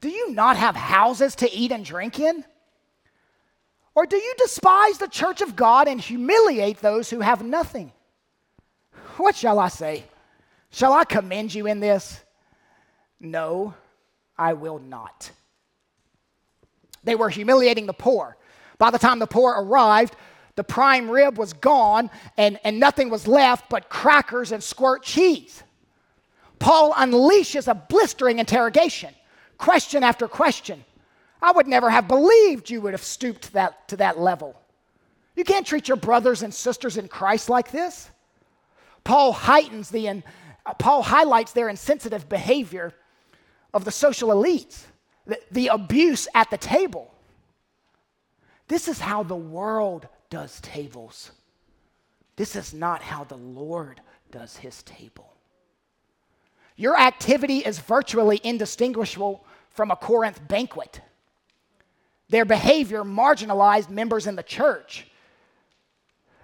Do 0.00 0.08
you 0.08 0.30
not 0.32 0.56
have 0.56 0.76
houses 0.76 1.34
to 1.36 1.52
eat 1.52 1.72
and 1.72 1.84
drink 1.84 2.20
in? 2.20 2.44
Or 3.94 4.04
do 4.04 4.16
you 4.16 4.34
despise 4.36 4.98
the 4.98 5.08
church 5.08 5.40
of 5.40 5.56
God 5.56 5.88
and 5.88 5.98
humiliate 5.98 6.80
those 6.80 7.08
who 7.08 7.20
have 7.20 7.42
nothing? 7.42 7.92
What 9.16 9.34
shall 9.34 9.58
I 9.58 9.68
say? 9.68 10.04
Shall 10.70 10.92
I 10.92 11.04
commend 11.04 11.54
you 11.54 11.66
in 11.66 11.80
this? 11.80 12.22
No, 13.18 13.72
I 14.36 14.52
will 14.52 14.78
not. 14.78 15.30
They 17.04 17.14
were 17.14 17.30
humiliating 17.30 17.86
the 17.86 17.94
poor. 17.94 18.36
By 18.76 18.90
the 18.90 18.98
time 18.98 19.18
the 19.18 19.26
poor 19.26 19.54
arrived, 19.56 20.14
the 20.56 20.64
prime 20.64 21.08
rib 21.10 21.38
was 21.38 21.52
gone 21.52 22.10
and, 22.36 22.58
and 22.64 22.80
nothing 22.80 23.10
was 23.10 23.28
left 23.28 23.68
but 23.68 23.88
crackers 23.88 24.52
and 24.52 24.62
squirt 24.62 25.02
cheese. 25.02 25.62
Paul 26.58 26.94
unleashes 26.94 27.68
a 27.68 27.74
blistering 27.74 28.38
interrogation, 28.38 29.14
question 29.58 30.02
after 30.02 30.26
question. 30.26 30.84
I 31.42 31.52
would 31.52 31.66
never 31.66 31.90
have 31.90 32.08
believed 32.08 32.70
you 32.70 32.80
would 32.80 32.94
have 32.94 33.04
stooped 33.04 33.42
to 33.42 33.52
that, 33.52 33.88
to 33.88 33.96
that 33.98 34.18
level. 34.18 34.58
You 35.36 35.44
can't 35.44 35.66
treat 35.66 35.86
your 35.86 35.98
brothers 35.98 36.42
and 36.42 36.52
sisters 36.52 36.96
in 36.96 37.08
Christ 37.08 37.50
like 37.50 37.70
this. 37.70 38.10
Paul 39.04 39.32
heightens 39.32 39.90
the, 39.90 40.08
uh, 40.08 40.22
Paul 40.78 41.02
highlights 41.02 41.52
their 41.52 41.68
insensitive 41.68 42.28
behavior 42.28 42.94
of 43.74 43.84
the 43.84 43.90
social 43.90 44.30
elites, 44.30 44.84
the, 45.26 45.38
the 45.50 45.68
abuse 45.68 46.26
at 46.34 46.50
the 46.50 46.56
table. 46.56 47.12
This 48.68 48.88
is 48.88 48.98
how 48.98 49.22
the 49.22 49.36
world 49.36 50.08
does 50.30 50.60
tables. 50.60 51.30
This 52.36 52.56
is 52.56 52.74
not 52.74 53.02
how 53.02 53.24
the 53.24 53.36
Lord 53.36 54.00
does 54.30 54.56
his 54.56 54.82
table. 54.82 55.32
Your 56.76 56.98
activity 56.98 57.58
is 57.58 57.78
virtually 57.78 58.40
indistinguishable 58.44 59.44
from 59.70 59.90
a 59.90 59.96
Corinth 59.96 60.46
banquet. 60.46 61.00
Their 62.28 62.44
behavior 62.44 63.02
marginalized 63.02 63.88
members 63.88 64.26
in 64.26 64.36
the 64.36 64.42
church. 64.42 65.06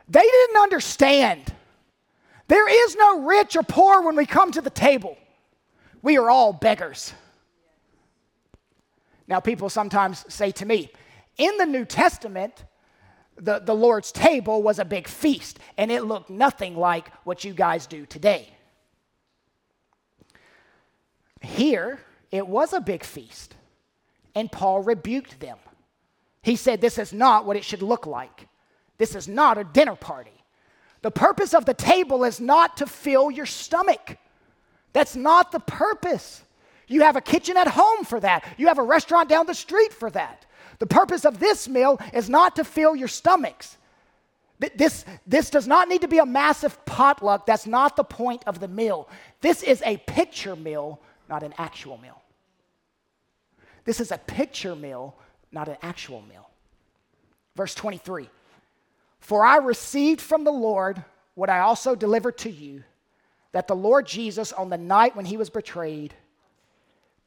They 0.09 0.21
didn't 0.21 0.57
understand. 0.57 1.53
There 2.49 2.69
is 2.69 2.97
no 2.97 3.23
rich 3.23 3.57
or 3.57 3.63
poor 3.63 4.03
when 4.03 4.17
we 4.17 4.27
come 4.27 4.53
to 4.53 4.61
the 4.61 4.71
table. 4.71 5.17
We 6.03 6.19
are 6.19 6.31
all 6.31 6.53
beggars. 6.53 7.13
Now, 9.29 9.41
people 9.41 9.71
sometimes 9.71 10.25
say 10.33 10.51
to 10.53 10.67
me, 10.67 10.91
In 11.39 11.57
the 11.59 11.67
New 11.67 11.85
Testament, 11.85 12.65
the, 13.37 13.61
the 13.61 13.75
Lord's 13.75 14.13
table 14.13 14.63
was 14.63 14.79
a 14.79 14.85
big 14.85 15.09
feast, 15.09 15.59
and 15.77 15.91
it 15.91 16.05
looked 16.05 16.31
nothing 16.31 16.77
like 16.77 17.11
what 17.25 17.45
you 17.45 17.53
guys 17.53 17.87
do 17.87 18.07
today. 18.07 18.49
Here, 21.41 22.01
it 22.31 22.47
was 22.47 22.73
a 22.73 22.81
big 22.81 23.05
feast, 23.05 23.55
and 24.35 24.51
Paul 24.51 24.83
rebuked 24.83 25.41
them. 25.41 25.59
He 26.43 26.57
said, 26.57 26.81
This 26.81 26.99
is 26.99 27.13
not 27.13 27.45
what 27.45 27.57
it 27.57 27.65
should 27.65 27.83
look 27.83 28.07
like. 28.07 28.49
This 28.99 29.15
is 29.15 29.27
not 29.29 29.59
a 29.59 29.65
dinner 29.65 29.97
party. 29.97 30.31
The 31.03 31.11
purpose 31.11 31.55
of 31.55 31.65
the 31.65 31.75
table 31.75 32.25
is 32.25 32.41
not 32.41 32.77
to 32.77 32.87
fill 32.87 33.31
your 33.31 33.47
stomach. 33.47 34.19
That's 34.93 35.17
not 35.17 35.51
the 35.51 35.61
purpose. 35.61 36.43
You 36.87 37.03
have 37.03 37.17
a 37.17 37.21
kitchen 37.21 37.57
at 37.57 37.69
home 37.69 38.05
for 38.05 38.21
that, 38.21 38.45
you 38.57 38.69
have 38.69 38.79
a 38.79 38.83
restaurant 38.83 39.29
down 39.29 39.47
the 39.47 39.55
street 39.55 39.93
for 39.93 40.11
that. 40.11 40.47
The 40.83 40.87
purpose 40.89 41.25
of 41.25 41.39
this 41.39 41.69
meal 41.69 42.01
is 42.13 42.29
not 42.29 42.57
to 42.57 42.65
fill 42.65 42.97
your 42.97 43.07
stomachs. 43.07 43.77
This, 44.75 45.05
this 45.25 45.49
does 45.49 45.69
not 45.69 45.89
need 45.89 46.01
to 46.01 46.09
be 46.09 46.19
a 46.19 46.27
massive 46.27 46.85
potluck. 46.85 47.47
That's 47.47 47.69
not 47.69 47.95
the 47.95 48.03
point 48.03 48.43
of 48.49 48.59
the 48.59 48.67
meal. 48.67 49.09
This 49.43 49.63
is 49.63 49.81
a 49.87 49.99
picture 49.99 50.57
meal, 50.57 51.01
not 51.29 51.45
an 51.45 51.55
actual 51.57 51.99
meal. 51.99 52.21
This 53.85 54.01
is 54.01 54.11
a 54.11 54.19
picture 54.19 54.75
meal, 54.75 55.15
not 55.53 55.69
an 55.69 55.77
actual 55.83 56.21
meal. 56.23 56.51
Verse 57.55 57.77
23 57.77 58.29
For 59.21 59.47
I 59.47 59.59
received 59.59 60.21
from 60.21 60.43
the 60.43 60.51
Lord 60.51 61.05
what 61.37 61.49
I 61.49 61.61
also 61.61 61.95
delivered 61.95 62.39
to 62.39 62.51
you 62.51 62.83
that 63.53 63.69
the 63.69 63.77
Lord 63.77 64.05
Jesus, 64.05 64.53
on 64.53 64.69
the 64.69 64.79
night 64.79 65.15
when 65.15 65.27
he 65.27 65.37
was 65.37 65.49
betrayed, 65.49 66.13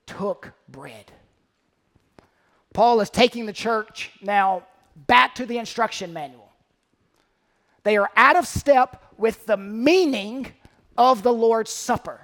took 0.08 0.52
bread. 0.68 1.10
Paul 2.76 3.00
is 3.00 3.10
taking 3.10 3.46
the 3.46 3.54
church 3.54 4.12
now 4.22 4.64
back 5.08 5.36
to 5.36 5.46
the 5.46 5.58
instruction 5.58 6.12
manual. 6.12 6.52
They 7.84 7.96
are 7.96 8.12
out 8.18 8.36
of 8.36 8.46
step 8.46 9.02
with 9.18 9.46
the 9.46 9.56
meaning 9.56 10.52
of 10.98 11.24
the 11.24 11.32
Lord's 11.32 11.72
Supper. 11.72 12.20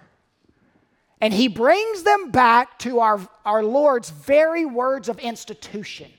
And 1.22 1.34
he 1.34 1.47
brings 1.47 2.04
them 2.04 2.32
back 2.32 2.78
to 2.80 2.99
our, 2.99 3.22
our 3.45 3.64
Lord's 3.64 4.10
very 4.10 4.66
words 4.66 5.08
of 5.08 5.20
institution. 5.20 6.12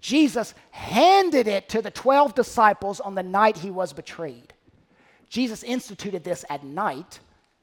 Jesus 0.00 0.54
handed 0.70 1.46
it 1.46 1.68
to 1.68 1.82
the 1.82 1.90
12 1.90 2.34
disciples 2.34 2.98
on 2.98 3.14
the 3.14 3.22
night 3.22 3.58
he 3.58 3.70
was 3.70 3.92
betrayed. 3.92 4.54
Jesus 5.28 5.62
instituted 5.64 6.24
this 6.24 6.46
at 6.48 6.64
night. 6.64 7.20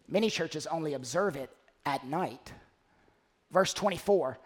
Many 0.07 0.29
churches 0.29 0.67
only 0.67 0.93
observe 0.93 1.35
it 1.35 1.49
at 1.87 2.05
night. 2.05 2.53
Verse 3.51 3.73
24 3.73 4.37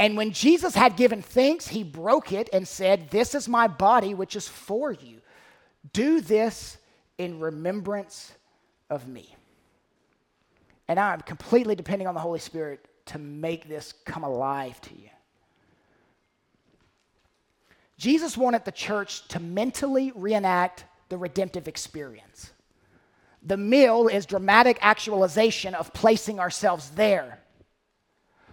And 0.00 0.16
when 0.16 0.32
Jesus 0.32 0.74
had 0.74 0.96
given 0.96 1.20
thanks, 1.20 1.68
he 1.68 1.84
broke 1.84 2.32
it 2.32 2.48
and 2.54 2.66
said, 2.66 3.10
This 3.10 3.34
is 3.34 3.46
my 3.46 3.68
body, 3.68 4.14
which 4.14 4.34
is 4.34 4.48
for 4.48 4.90
you. 4.90 5.20
Do 5.92 6.22
this 6.22 6.78
in 7.18 7.38
remembrance 7.38 8.32
of 8.88 9.06
me. 9.06 9.36
And 10.88 10.98
I'm 10.98 11.20
completely 11.20 11.74
depending 11.74 12.08
on 12.08 12.14
the 12.14 12.20
Holy 12.20 12.38
Spirit 12.38 12.88
to 13.06 13.18
make 13.18 13.68
this 13.68 13.92
come 14.06 14.24
alive 14.24 14.80
to 14.80 14.94
you. 14.94 15.10
Jesus 17.98 18.38
wanted 18.38 18.64
the 18.64 18.72
church 18.72 19.28
to 19.28 19.38
mentally 19.38 20.12
reenact 20.14 20.86
the 21.10 21.18
redemptive 21.18 21.68
experience. 21.68 22.52
The 23.42 23.58
meal 23.58 24.08
is 24.08 24.24
dramatic 24.24 24.78
actualization 24.80 25.74
of 25.74 25.92
placing 25.92 26.40
ourselves 26.40 26.88
there. 26.92 27.39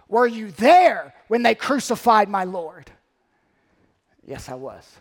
Were 0.08 0.26
you 0.26 0.50
there 0.52 1.14
when 1.28 1.42
they 1.42 1.54
crucified 1.54 2.28
my 2.28 2.44
Lord? 2.44 2.90
Yes, 4.26 4.48
I 4.48 4.54
was. 4.54 4.98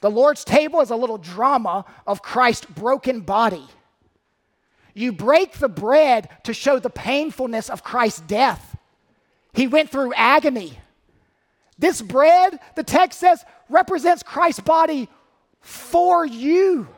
The 0.00 0.10
Lord's 0.10 0.44
table 0.44 0.80
is 0.80 0.90
a 0.90 0.96
little 0.96 1.18
drama 1.18 1.84
of 2.06 2.22
Christ's 2.22 2.66
broken 2.66 3.20
body 3.20 3.66
you 4.98 5.12
break 5.12 5.52
the 5.52 5.68
bread 5.68 6.28
to 6.42 6.52
show 6.52 6.80
the 6.80 6.90
painfulness 6.90 7.70
of 7.70 7.84
Christ's 7.84 8.20
death. 8.22 8.76
He 9.52 9.68
went 9.68 9.90
through 9.90 10.12
agony. 10.14 10.76
This 11.78 12.02
bread, 12.02 12.58
the 12.74 12.82
text 12.82 13.20
says, 13.20 13.44
represents 13.68 14.24
Christ's 14.24 14.60
body 14.60 15.08
for 15.60 16.26
you. 16.26 16.88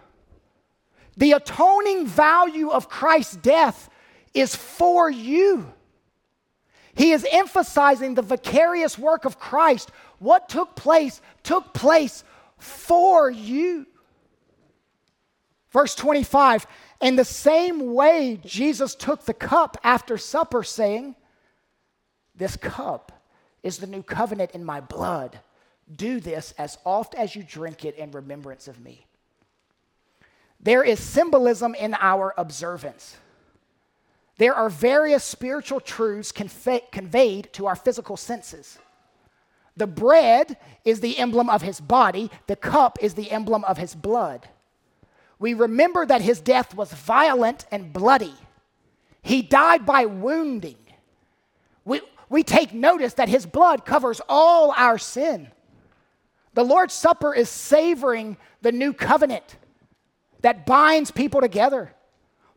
The 1.19 1.33
atoning 1.33 2.07
value 2.07 2.71
of 2.71 2.89
Christ's 2.89 3.37
death 3.37 3.91
is 4.33 4.57
for 4.57 5.11
you. 5.11 5.71
He 6.95 7.13
is 7.13 7.27
emphasizing 7.31 8.15
the 8.15 8.23
vicarious 8.23 8.99
work 8.99 9.25
of 9.25 9.39
Christ. 9.39 9.91
What 10.19 10.49
took 10.49 10.75
place 10.77 11.21
took 11.43 11.73
place 11.73 12.25
for 12.59 13.31
you. 13.31 13.87
Verse 15.71 15.95
25 15.95 16.67
in 17.01 17.17
the 17.17 17.25
same 17.25 17.95
way, 17.95 18.39
Jesus 18.45 18.95
took 18.95 19.25
the 19.25 19.35
cup 19.35 19.79
after 19.83 20.19
supper, 20.19 20.63
saying, 20.63 21.17
This 22.35 22.57
cup 22.57 23.13
is 23.63 23.79
the 23.79 23.87
new 23.87 24.03
covenant 24.03 24.51
in 24.53 24.65
my 24.65 24.81
blood. 24.81 25.41
Do 25.95 26.21
this 26.21 26.53
as 26.59 26.79
oft 26.85 27.15
as 27.15 27.35
you 27.35 27.43
drink 27.43 27.85
it 27.85 27.97
in 27.97 28.11
remembrance 28.11 28.69
of 28.69 28.81
me. 28.81 29.07
There 30.61 30.85
is 30.85 31.01
symbolism 31.01 31.75
in 31.75 31.95
our 31.95 32.35
observance. 32.37 33.17
There 34.41 34.55
are 34.55 34.69
various 34.69 35.23
spiritual 35.23 35.79
truths 35.79 36.33
conveyed 36.33 37.53
to 37.53 37.67
our 37.67 37.77
physical 37.77 38.17
senses. 38.17 38.79
The 39.77 39.87
bread 39.87 40.57
is 40.85 40.99
the 41.01 41.19
emblem 41.19 41.49
of 41.49 41.63
his 41.63 41.81
body, 41.81 42.31
the 42.49 42.57
cup 42.57 42.99
is 43.01 43.15
the 43.15 43.31
emblem 43.31 43.65
of 43.65 43.79
his 43.79 43.95
blood 43.95 44.49
we 45.41 45.55
remember 45.55 46.07
that 46.07 46.21
his 46.21 46.39
death 46.39 46.75
was 46.75 46.93
violent 46.93 47.65
and 47.73 47.93
bloody. 47.93 48.35
He 49.23 49.41
died 49.43 49.87
by 49.87 50.05
wounding. 50.05 50.77
We, 51.85 52.03
we 52.29 52.43
take 52.43 52.75
notice 52.75 53.15
that 53.15 53.31
his 53.31 53.47
blood 53.47 53.87
covers 53.87 54.21
all 54.29 54.73
our 54.77 54.99
sin. 54.99 55.51
The 56.53 56.63
Lord's 56.63 56.93
Supper 56.93 57.35
is 57.35 57.49
savoring 57.49 58.37
the 58.61 58.71
new 58.71 58.93
covenant 58.93 59.57
that 60.43 60.67
binds 60.67 61.11
people 61.11 61.41
together. 61.41 61.95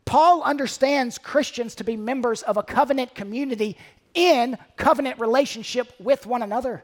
Paul 0.05 0.43
understands 0.43 1.17
Christians 1.17 1.75
to 1.75 1.83
be 1.83 1.97
members 1.97 2.41
of 2.43 2.57
a 2.57 2.63
covenant 2.63 3.15
community 3.15 3.77
in 4.13 4.57
covenant 4.75 5.19
relationship 5.19 5.93
with 5.99 6.25
one 6.25 6.41
another. 6.41 6.83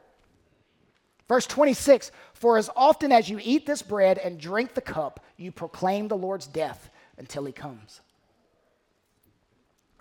Verse 1.27 1.45
26 1.45 2.11
For 2.33 2.57
as 2.57 2.69
often 2.75 3.11
as 3.11 3.29
you 3.29 3.39
eat 3.41 3.65
this 3.65 3.81
bread 3.81 4.17
and 4.17 4.39
drink 4.39 4.73
the 4.73 4.81
cup, 4.81 5.23
you 5.37 5.51
proclaim 5.51 6.07
the 6.07 6.17
Lord's 6.17 6.47
death 6.47 6.89
until 7.17 7.45
he 7.45 7.51
comes. 7.51 8.01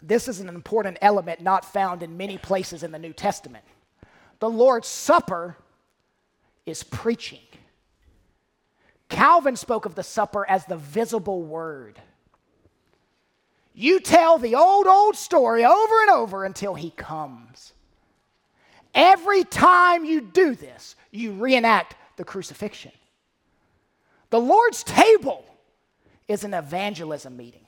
This 0.03 0.29
is 0.29 0.41
an 0.41 0.49
important 0.49 0.99
element 1.01 1.43
not 1.43 1.65
found 1.65 2.03
in 2.03 2.17
many 2.17 2.39
places 2.39 2.83
in 2.83 2.93
the 2.93 2.99
New 2.99 3.13
Testament. 3.13 3.65
The 4.39 4.49
Lord's 4.49 4.89
Supper 4.89 5.57
is 6.65 6.83
preaching. 6.83 7.41
Calvin 9.09 9.57
spoke 9.57 9.87
of 9.87 9.95
the 9.95 10.03
supper 10.03 10.49
as 10.49 10.67
the 10.67 10.77
visible 10.77 11.43
word. 11.43 12.01
You 13.81 14.01
tell 14.01 14.39
the 14.39 14.57
old, 14.57 14.89
old 14.89 15.15
story 15.15 15.65
over 15.65 16.01
and 16.01 16.11
over 16.11 16.45
until 16.45 16.75
he 16.75 16.91
comes. 16.91 17.75
Every 18.93 19.45
time 19.45 20.05
you 20.05 20.21
do 20.21 20.57
this, 20.57 20.97
you 21.13 21.31
reenact 21.31 21.95
the 22.17 22.25
crucifixion. 22.25 22.91
The 24.31 24.41
Lord's 24.41 24.83
table 24.83 25.45
is 26.27 26.43
an 26.43 26.55
evangelism 26.55 27.37
meeting, 27.37 27.67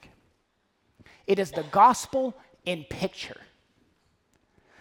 it 1.28 1.38
is 1.38 1.52
the 1.52 1.62
gospel 1.70 2.34
in 2.64 2.82
picture. 2.90 3.40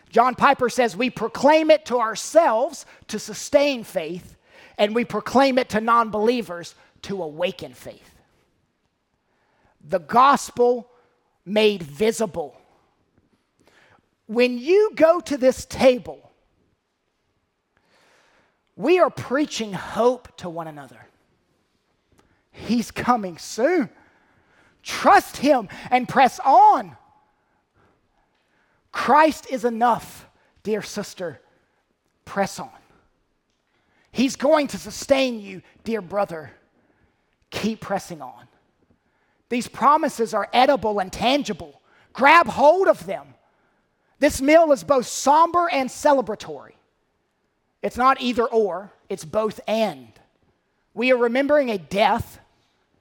John 0.10 0.34
Piper 0.34 0.68
says 0.68 0.98
we 0.98 1.12
proclaim 1.12 1.70
it 1.70 1.86
to 1.86 2.00
ourselves 2.00 2.88
to 3.10 3.20
sustain 3.20 3.84
faith, 3.84 4.36
and 4.80 4.96
we 4.96 5.06
proclaim 5.06 5.60
it 5.60 5.70
to 5.70 5.80
non 5.80 6.10
believers 6.10 6.74
to 7.04 7.22
awaken 7.22 7.76
faith. 7.76 8.16
The 9.88 10.00
gospel 10.00 10.90
made 11.46 11.84
visible. 11.84 12.56
When 14.28 14.58
you 14.58 14.92
go 14.96 15.20
to 15.22 15.38
this 15.38 15.66
table, 15.66 16.32
we 18.76 19.00
are 19.00 19.10
preaching 19.10 19.74
hope 19.74 20.36
to 20.38 20.50
one 20.50 20.68
another. 20.68 21.08
He's 22.52 22.92
coming 22.92 23.38
soon. 23.38 23.90
Trust 24.84 25.38
Him 25.38 25.70
and 25.90 26.08
press 26.08 26.40
on. 26.46 26.96
Christ 28.92 29.48
is 29.50 29.66
enough, 29.66 30.28
dear 30.64 30.82
sister. 30.82 31.42
Press 32.26 32.60
on. 32.60 32.70
He's 34.12 34.36
going 34.36 34.68
to 34.68 34.78
sustain 34.78 35.40
you, 35.40 35.62
dear 35.84 36.02
brother. 36.02 36.52
Keep 37.50 37.82
pressing 37.82 38.22
on. 38.22 38.49
These 39.50 39.68
promises 39.68 40.34
are 40.34 40.48
edible 40.54 41.00
and 41.00 41.12
tangible. 41.12 41.82
Grab 42.14 42.48
hold 42.48 42.88
of 42.88 43.06
them. 43.06 43.34
This 44.20 44.42
meal 44.42 44.72
is 44.72 44.84
both 44.84 45.08
somber 45.08 45.70
and 45.72 45.90
celebratory. 45.90 46.74
It's 47.82 47.98
not 47.98 48.22
either 48.22 48.46
or, 48.46 48.92
it's 49.08 49.26
both 49.26 49.60
and. 49.68 50.12
We 50.94 51.12
are 51.12 51.18
remembering 51.18 51.70
a 51.70 51.78
death 51.78 52.40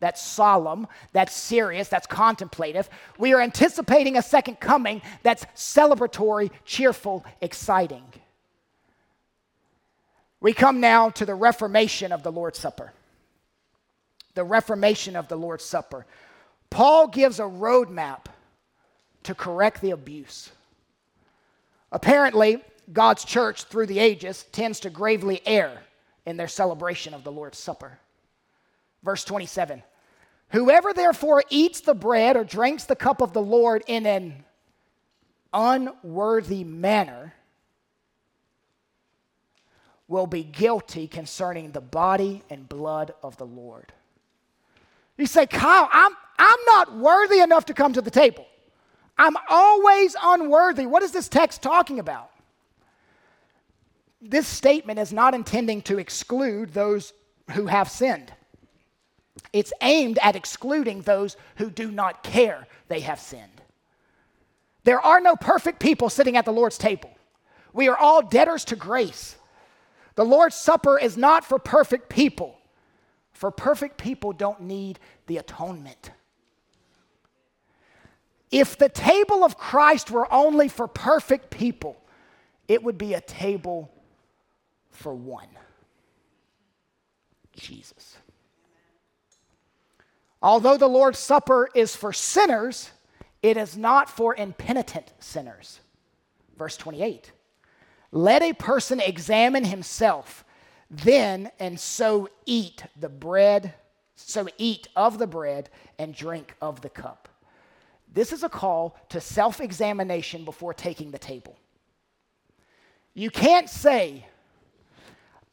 that's 0.00 0.22
solemn, 0.22 0.86
that's 1.12 1.34
serious, 1.34 1.88
that's 1.88 2.06
contemplative. 2.06 2.88
We 3.18 3.32
are 3.32 3.40
anticipating 3.40 4.16
a 4.16 4.22
second 4.22 4.60
coming 4.60 5.02
that's 5.24 5.44
celebratory, 5.56 6.50
cheerful, 6.64 7.24
exciting. 7.40 8.04
We 10.40 10.52
come 10.52 10.78
now 10.78 11.10
to 11.10 11.26
the 11.26 11.34
reformation 11.34 12.12
of 12.12 12.22
the 12.22 12.30
Lord's 12.30 12.60
Supper. 12.60 12.92
The 14.34 14.44
reformation 14.44 15.16
of 15.16 15.26
the 15.26 15.36
Lord's 15.36 15.64
Supper. 15.64 16.06
Paul 16.70 17.08
gives 17.08 17.40
a 17.40 17.44
roadmap 17.44 18.26
to 19.24 19.34
correct 19.34 19.80
the 19.80 19.90
abuse. 19.90 20.50
Apparently, 21.90 22.62
God's 22.92 23.24
church 23.24 23.64
through 23.64 23.86
the 23.86 23.98
ages 23.98 24.44
tends 24.52 24.80
to 24.80 24.90
gravely 24.90 25.40
err 25.46 25.82
in 26.26 26.36
their 26.36 26.48
celebration 26.48 27.14
of 27.14 27.24
the 27.24 27.32
Lord's 27.32 27.58
Supper. 27.58 27.98
Verse 29.02 29.24
27 29.24 29.82
Whoever 30.50 30.94
therefore 30.94 31.44
eats 31.50 31.80
the 31.80 31.94
bread 31.94 32.36
or 32.36 32.44
drinks 32.44 32.84
the 32.84 32.96
cup 32.96 33.20
of 33.20 33.32
the 33.32 33.42
Lord 33.42 33.82
in 33.86 34.06
an 34.06 34.44
unworthy 35.52 36.64
manner 36.64 37.34
will 40.06 40.26
be 40.26 40.42
guilty 40.42 41.06
concerning 41.06 41.72
the 41.72 41.82
body 41.82 42.42
and 42.48 42.66
blood 42.66 43.12
of 43.22 43.36
the 43.36 43.44
Lord. 43.46 43.92
You 45.18 45.26
say, 45.26 45.46
Kyle, 45.46 45.88
I'm, 45.92 46.12
I'm 46.38 46.58
not 46.66 46.96
worthy 46.96 47.40
enough 47.40 47.66
to 47.66 47.74
come 47.74 47.92
to 47.94 48.02
the 48.02 48.10
table. 48.10 48.46
I'm 49.16 49.36
always 49.48 50.14
unworthy. 50.22 50.86
What 50.86 51.02
is 51.02 51.12
this 51.12 51.28
text 51.28 51.62
talking 51.62 51.98
about? 51.98 52.30
This 54.22 54.46
statement 54.46 54.98
is 54.98 55.12
not 55.12 55.34
intending 55.34 55.82
to 55.82 55.98
exclude 55.98 56.72
those 56.72 57.12
who 57.52 57.66
have 57.66 57.90
sinned. 57.90 58.32
It's 59.52 59.72
aimed 59.80 60.18
at 60.22 60.36
excluding 60.36 61.02
those 61.02 61.36
who 61.56 61.70
do 61.70 61.90
not 61.90 62.22
care 62.22 62.66
they 62.88 63.00
have 63.00 63.20
sinned. 63.20 63.62
There 64.84 65.00
are 65.00 65.20
no 65.20 65.36
perfect 65.36 65.80
people 65.80 66.10
sitting 66.10 66.36
at 66.36 66.44
the 66.44 66.52
Lord's 66.52 66.78
table. 66.78 67.10
We 67.72 67.88
are 67.88 67.96
all 67.96 68.22
debtors 68.22 68.64
to 68.66 68.76
grace. 68.76 69.36
The 70.14 70.24
Lord's 70.24 70.56
Supper 70.56 70.98
is 70.98 71.16
not 71.16 71.44
for 71.44 71.58
perfect 71.58 72.08
people, 72.08 72.56
for 73.32 73.50
perfect 73.50 73.98
people 73.98 74.32
don't 74.32 74.62
need 74.62 74.98
the 75.26 75.36
atonement. 75.36 76.10
If 78.50 78.78
the 78.78 78.88
table 78.88 79.44
of 79.44 79.58
Christ 79.58 80.10
were 80.10 80.32
only 80.32 80.68
for 80.68 80.88
perfect 80.88 81.50
people, 81.50 81.96
it 82.66 82.82
would 82.82 82.98
be 82.98 83.14
a 83.14 83.20
table 83.20 83.90
for 84.90 85.14
one 85.14 85.48
Jesus. 87.54 88.16
Although 90.40 90.76
the 90.76 90.86
Lord's 90.86 91.18
Supper 91.18 91.68
is 91.74 91.96
for 91.96 92.12
sinners, 92.12 92.90
it 93.42 93.56
is 93.56 93.76
not 93.76 94.08
for 94.08 94.34
impenitent 94.34 95.12
sinners. 95.18 95.80
Verse 96.56 96.76
28 96.76 97.32
Let 98.12 98.42
a 98.42 98.52
person 98.52 99.00
examine 99.00 99.64
himself, 99.64 100.44
then 100.90 101.50
and 101.58 101.78
so 101.78 102.28
eat 102.46 102.84
the 102.98 103.08
bread, 103.08 103.74
so 104.14 104.48
eat 104.56 104.88
of 104.94 105.18
the 105.18 105.26
bread 105.26 105.70
and 105.98 106.14
drink 106.14 106.54
of 106.62 106.80
the 106.80 106.88
cup. 106.88 107.28
This 108.12 108.32
is 108.32 108.42
a 108.42 108.48
call 108.48 108.96
to 109.10 109.20
self 109.20 109.60
examination 109.60 110.44
before 110.44 110.74
taking 110.74 111.10
the 111.10 111.18
table. 111.18 111.56
You 113.14 113.30
can't 113.30 113.68
say, 113.68 114.26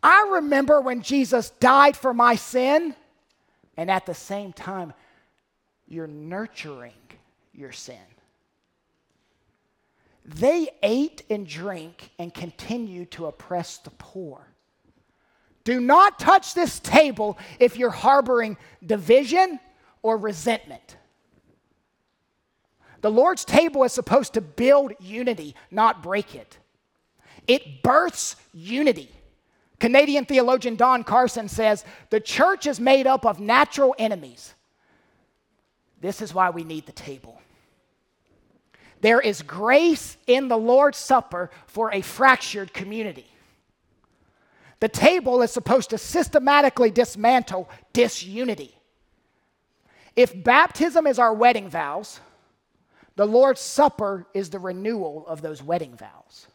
I 0.01 0.29
remember 0.33 0.81
when 0.81 1.01
Jesus 1.01 1.49
died 1.49 1.97
for 1.97 2.13
my 2.13 2.35
sin 2.35 2.95
and 3.77 3.89
at 3.89 4.05
the 4.05 4.13
same 4.13 4.53
time, 4.53 4.93
you're 5.87 6.07
nurturing 6.07 6.93
your 7.53 7.71
sin. 7.71 7.97
They 10.25 10.69
ate 10.81 11.23
and 11.29 11.47
drank 11.47 12.09
and 12.17 12.33
continue 12.33 13.05
to 13.05 13.27
oppress 13.27 13.77
the 13.77 13.91
poor. 13.91 14.47
Do 15.63 15.79
not 15.79 16.19
touch 16.19 16.53
this 16.53 16.79
table 16.79 17.37
if 17.59 17.77
you're 17.77 17.89
harboring 17.89 18.57
division 18.85 19.59
or 20.01 20.17
resentment. 20.17 20.97
The 23.05 23.11
Lord's 23.11 23.45
table 23.45 23.83
is 23.83 23.93
supposed 23.93 24.33
to 24.33 24.41
build 24.41 24.93
unity, 24.99 25.53
not 25.69 26.01
break 26.01 26.33
it. 26.33 26.57
It 27.47 27.83
births 27.83 28.35
unity. 28.51 29.11
Canadian 29.79 30.25
theologian 30.25 30.75
Don 30.75 31.03
Carson 31.03 31.47
says 31.47 31.85
the 32.09 32.19
church 32.19 32.65
is 32.65 32.79
made 32.79 33.05
up 33.05 33.23
of 33.23 33.39
natural 33.39 33.93
enemies. 33.99 34.55
This 36.01 36.19
is 36.19 36.33
why 36.33 36.49
we 36.49 36.63
need 36.63 36.87
the 36.87 36.93
table. 36.93 37.39
There 39.01 39.21
is 39.21 39.43
grace 39.43 40.17
in 40.25 40.47
the 40.47 40.57
Lord's 40.57 40.97
Supper 40.97 41.51
for 41.67 41.93
a 41.93 42.01
fractured 42.01 42.73
community. 42.73 43.27
The 44.79 44.89
table 44.89 45.43
is 45.43 45.51
supposed 45.51 45.91
to 45.91 45.99
systematically 45.99 46.89
dismantle 46.89 47.69
disunity. 47.93 48.75
If 50.15 50.43
baptism 50.43 51.05
is 51.05 51.19
our 51.19 51.35
wedding 51.35 51.69
vows, 51.69 52.19
the 53.15 53.25
Lord's 53.25 53.61
Supper 53.61 54.27
is 54.33 54.49
the 54.49 54.59
renewal 54.59 55.25
of 55.27 55.41
those 55.41 55.63
wedding 55.63 55.95
vows. 55.95 56.47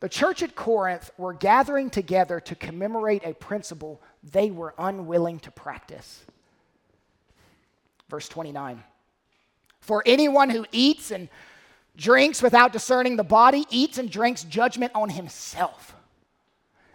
The 0.00 0.08
church 0.08 0.42
at 0.42 0.56
Corinth 0.56 1.10
were 1.16 1.32
gathering 1.32 1.88
together 1.88 2.40
to 2.40 2.54
commemorate 2.56 3.24
a 3.24 3.34
principle 3.34 4.00
they 4.32 4.50
were 4.50 4.74
unwilling 4.76 5.38
to 5.40 5.50
practice. 5.50 6.24
Verse 8.08 8.28
29 8.28 8.82
For 9.80 10.02
anyone 10.04 10.50
who 10.50 10.66
eats 10.72 11.12
and 11.12 11.28
drinks 11.96 12.42
without 12.42 12.72
discerning 12.72 13.16
the 13.16 13.24
body 13.24 13.64
eats 13.70 13.98
and 13.98 14.10
drinks 14.10 14.44
judgment 14.44 14.92
on 14.94 15.10
himself. 15.10 15.94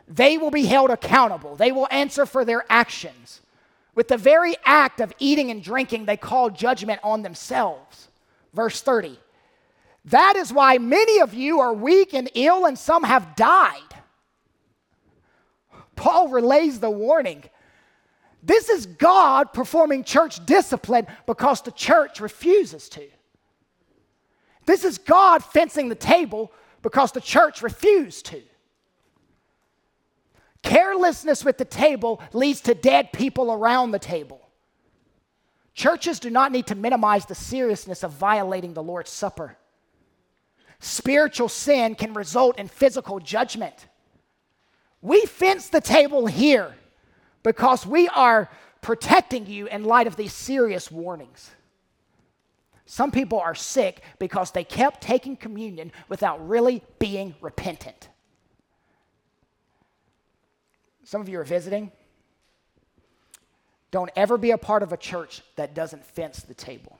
They 0.07 0.37
will 0.37 0.51
be 0.51 0.65
held 0.65 0.89
accountable, 0.89 1.55
they 1.55 1.71
will 1.71 1.87
answer 1.91 2.25
for 2.25 2.45
their 2.45 2.65
actions. 2.69 3.41
With 3.97 4.07
the 4.07 4.17
very 4.17 4.55
act 4.63 5.01
of 5.01 5.11
eating 5.17 5.49
and 5.49 5.61
drinking, 5.61 6.05
they 6.05 6.17
call 6.17 6.51
judgment 6.51 7.01
on 7.03 7.23
themselves. 7.23 8.09
Verse 8.53 8.79
30 8.79 9.19
that 10.05 10.37
is 10.37 10.53
why 10.53 10.77
many 10.77 11.19
of 11.19 11.33
you 11.33 11.59
are 11.59 11.73
weak 11.73 12.13
and 12.13 12.31
ill, 12.33 12.65
and 12.65 12.79
some 12.79 13.03
have 13.03 13.35
died. 13.35 13.81
Paul 15.97 16.29
relays 16.29 16.79
the 16.79 16.89
warning. 16.89 17.43
This 18.41 18.69
is 18.69 18.85
God 18.85 19.51
performing 19.51 20.05
church 20.05 20.45
discipline 20.45 21.07
because 21.25 21.61
the 21.61 21.73
church 21.73 22.21
refuses 22.21 22.87
to. 22.89 23.05
This 24.65 24.85
is 24.85 24.97
God 24.97 25.43
fencing 25.43 25.89
the 25.89 25.95
table 25.95 26.53
because 26.83 27.11
the 27.11 27.19
church 27.19 27.61
refused 27.61 28.27
to. 28.27 28.41
Carelessness 30.63 31.45
with 31.45 31.57
the 31.57 31.65
table 31.65 32.21
leads 32.33 32.61
to 32.61 32.73
dead 32.73 33.13
people 33.13 33.51
around 33.51 33.91
the 33.91 33.99
table. 33.99 34.41
Churches 35.73 36.19
do 36.19 36.29
not 36.29 36.51
need 36.51 36.67
to 36.67 36.75
minimize 36.75 37.25
the 37.25 37.35
seriousness 37.35 38.03
of 38.03 38.11
violating 38.11 38.73
the 38.73 38.83
Lord's 38.83 39.11
Supper. 39.11 39.57
Spiritual 40.79 41.49
sin 41.49 41.95
can 41.95 42.13
result 42.13 42.57
in 42.57 42.67
physical 42.67 43.19
judgment. 43.19 43.87
We 45.01 45.21
fence 45.25 45.69
the 45.69 45.81
table 45.81 46.25
here 46.25 46.75
because 47.43 47.85
we 47.85 48.07
are 48.09 48.49
protecting 48.81 49.45
you 49.45 49.67
in 49.67 49.83
light 49.83 50.07
of 50.07 50.15
these 50.15 50.33
serious 50.33 50.91
warnings. 50.91 51.51
Some 52.85 53.11
people 53.11 53.39
are 53.39 53.55
sick 53.55 54.01
because 54.17 54.51
they 54.51 54.63
kept 54.63 55.01
taking 55.01 55.35
communion 55.35 55.91
without 56.09 56.47
really 56.47 56.81
being 56.99 57.35
repentant. 57.41 58.09
Some 61.07 61.21
of 61.21 61.29
you 61.29 61.39
are 61.39 61.45
visiting. 61.45 61.89
Don't 63.91 64.09
ever 64.17 64.37
be 64.37 64.51
a 64.51 64.57
part 64.57 64.83
of 64.83 64.91
a 64.91 64.97
church 64.97 65.41
that 65.55 65.73
doesn't 65.73 66.05
fence 66.05 66.41
the 66.41 66.53
table. 66.53 66.99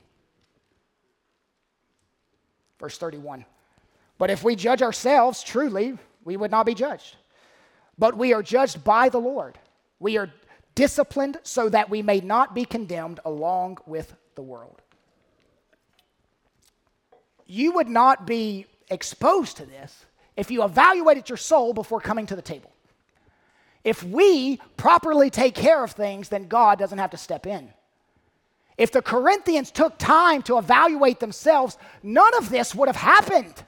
Verse 2.80 2.98
31. 2.98 3.44
But 4.18 4.30
if 4.30 4.46
we 4.46 4.56
judge 4.56 4.82
ourselves, 4.82 5.44
truly, 5.44 5.98
we 6.24 6.38
would 6.38 6.52
not 6.52 6.66
be 6.66 6.74
judged. 6.74 7.18
But 7.98 8.16
we 8.16 8.32
are 8.32 8.42
judged 8.42 8.82
by 8.82 9.10
the 9.10 9.18
Lord. 9.18 9.60
We 10.00 10.18
are 10.18 10.32
disciplined 10.74 11.40
so 11.44 11.68
that 11.68 11.90
we 11.90 12.02
may 12.02 12.22
not 12.22 12.56
be 12.56 12.64
condemned 12.64 13.20
along 13.26 13.80
with 13.86 14.16
the 14.36 14.42
world. 14.42 14.82
You 17.46 17.74
would 17.74 17.90
not 17.90 18.26
be 18.26 18.68
exposed 18.90 19.58
to 19.58 19.66
this 19.66 20.06
if 20.38 20.50
you 20.50 20.64
evaluated 20.64 21.28
your 21.28 21.38
soul 21.38 21.74
before 21.74 22.00
coming 22.00 22.26
to 22.28 22.36
the 22.38 22.42
table. 22.42 22.72
If 23.88 24.04
we 24.04 24.58
properly 24.76 25.30
take 25.30 25.56
care 25.56 25.82
of 25.82 25.92
things, 25.92 26.28
then 26.28 26.50
God 26.50 26.78
doesn't 26.78 26.98
have 26.98 27.12
to 27.12 27.18
step 27.18 27.48
in. 27.48 27.70
If 28.78 28.92
the 28.92 29.02
Corinthians 29.02 29.72
took 29.72 29.98
time 29.98 30.42
to 30.42 30.58
evaluate 30.58 31.22
themselves, 31.22 31.78
none 32.04 32.36
of 32.36 32.50
this 32.50 32.76
would 32.76 32.90
have 32.90 32.98
happened. 32.98 33.64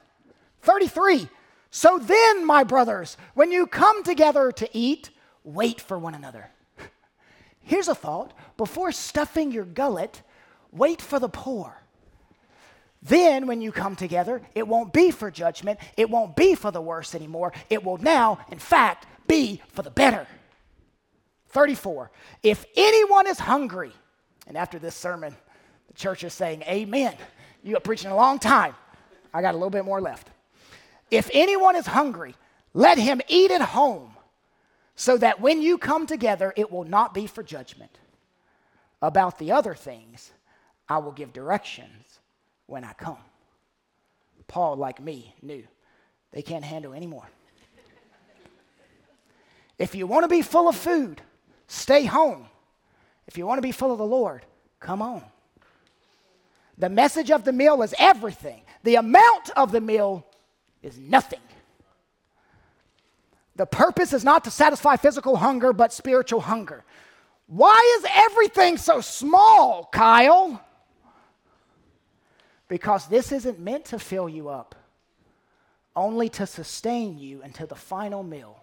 33. 0.60 1.26
So 1.70 1.98
then, 1.98 2.44
my 2.44 2.64
brothers, 2.64 3.16
when 3.32 3.50
you 3.50 3.66
come 3.66 4.04
together 4.04 4.52
to 4.52 4.68
eat, 4.76 5.08
wait 5.42 5.80
for 5.80 5.98
one 5.98 6.14
another. 6.14 6.50
Here's 7.62 7.88
a 7.88 7.94
thought 7.94 8.34
before 8.58 8.92
stuffing 8.92 9.52
your 9.52 9.64
gullet, 9.64 10.20
wait 10.70 11.00
for 11.00 11.18
the 11.18 11.30
poor. 11.30 11.80
Then, 13.02 13.46
when 13.46 13.62
you 13.62 13.72
come 13.72 13.96
together, 13.96 14.42
it 14.54 14.68
won't 14.68 14.92
be 14.92 15.12
for 15.12 15.30
judgment. 15.30 15.80
It 15.96 16.10
won't 16.10 16.36
be 16.36 16.54
for 16.54 16.70
the 16.70 16.82
worse 16.82 17.14
anymore. 17.14 17.54
It 17.70 17.82
will 17.82 17.96
now, 17.96 18.40
in 18.50 18.58
fact, 18.58 19.06
be 19.30 19.62
for 19.68 19.82
the 19.82 19.90
better. 19.90 20.26
34. 21.50 22.10
If 22.42 22.66
anyone 22.76 23.26
is 23.26 23.38
hungry, 23.38 23.92
and 24.46 24.56
after 24.56 24.78
this 24.78 24.94
sermon, 24.94 25.36
the 25.86 25.94
church 25.94 26.24
is 26.24 26.34
saying, 26.34 26.62
Amen. 26.62 27.14
You 27.62 27.76
are 27.76 27.80
preaching 27.80 28.10
a 28.10 28.16
long 28.16 28.38
time. 28.38 28.74
I 29.32 29.42
got 29.42 29.54
a 29.54 29.56
little 29.56 29.70
bit 29.70 29.84
more 29.84 30.00
left. 30.00 30.28
If 31.10 31.30
anyone 31.32 31.76
is 31.76 31.86
hungry, 31.86 32.34
let 32.72 32.98
him 32.98 33.20
eat 33.28 33.50
at 33.50 33.60
home, 33.60 34.12
so 34.94 35.16
that 35.18 35.40
when 35.40 35.60
you 35.60 35.78
come 35.78 36.06
together, 36.06 36.52
it 36.56 36.70
will 36.70 36.84
not 36.84 37.14
be 37.14 37.26
for 37.26 37.42
judgment. 37.42 37.98
About 39.02 39.38
the 39.38 39.52
other 39.52 39.74
things, 39.74 40.30
I 40.88 40.98
will 40.98 41.12
give 41.12 41.32
directions 41.32 42.20
when 42.66 42.84
I 42.84 42.92
come. 42.92 43.18
Paul, 44.46 44.76
like 44.76 45.00
me, 45.00 45.34
knew 45.42 45.64
they 46.32 46.42
can't 46.42 46.64
handle 46.64 46.92
anymore. 46.92 47.28
If 49.80 49.94
you 49.94 50.06
want 50.06 50.24
to 50.24 50.28
be 50.28 50.42
full 50.42 50.68
of 50.68 50.76
food, 50.76 51.22
stay 51.66 52.04
home. 52.04 52.46
If 53.26 53.38
you 53.38 53.46
want 53.46 53.56
to 53.56 53.62
be 53.62 53.72
full 53.72 53.90
of 53.90 53.96
the 53.96 54.04
Lord, 54.04 54.44
come 54.78 55.00
on. 55.00 55.24
The 56.76 56.90
message 56.90 57.30
of 57.30 57.44
the 57.44 57.52
meal 57.52 57.82
is 57.82 57.94
everything, 57.98 58.62
the 58.84 58.96
amount 58.96 59.48
of 59.56 59.72
the 59.72 59.80
meal 59.80 60.26
is 60.82 60.98
nothing. 60.98 61.40
The 63.56 63.64
purpose 63.64 64.12
is 64.12 64.22
not 64.22 64.44
to 64.44 64.50
satisfy 64.50 64.96
physical 64.96 65.36
hunger, 65.36 65.72
but 65.72 65.94
spiritual 65.94 66.42
hunger. 66.42 66.84
Why 67.46 67.98
is 67.98 68.06
everything 68.14 68.76
so 68.76 69.00
small, 69.00 69.88
Kyle? 69.90 70.62
Because 72.68 73.06
this 73.06 73.32
isn't 73.32 73.58
meant 73.58 73.86
to 73.86 73.98
fill 73.98 74.28
you 74.28 74.50
up, 74.50 74.74
only 75.96 76.28
to 76.30 76.46
sustain 76.46 77.18
you 77.18 77.40
until 77.42 77.66
the 77.66 77.74
final 77.74 78.22
meal 78.22 78.62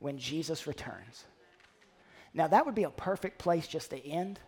when 0.00 0.18
Jesus 0.18 0.66
returns. 0.66 1.24
Now, 2.34 2.48
that 2.48 2.66
would 2.66 2.74
be 2.74 2.84
a 2.84 2.90
perfect 2.90 3.38
place 3.38 3.66
just 3.66 3.90
to 3.90 4.04
end, 4.04 4.40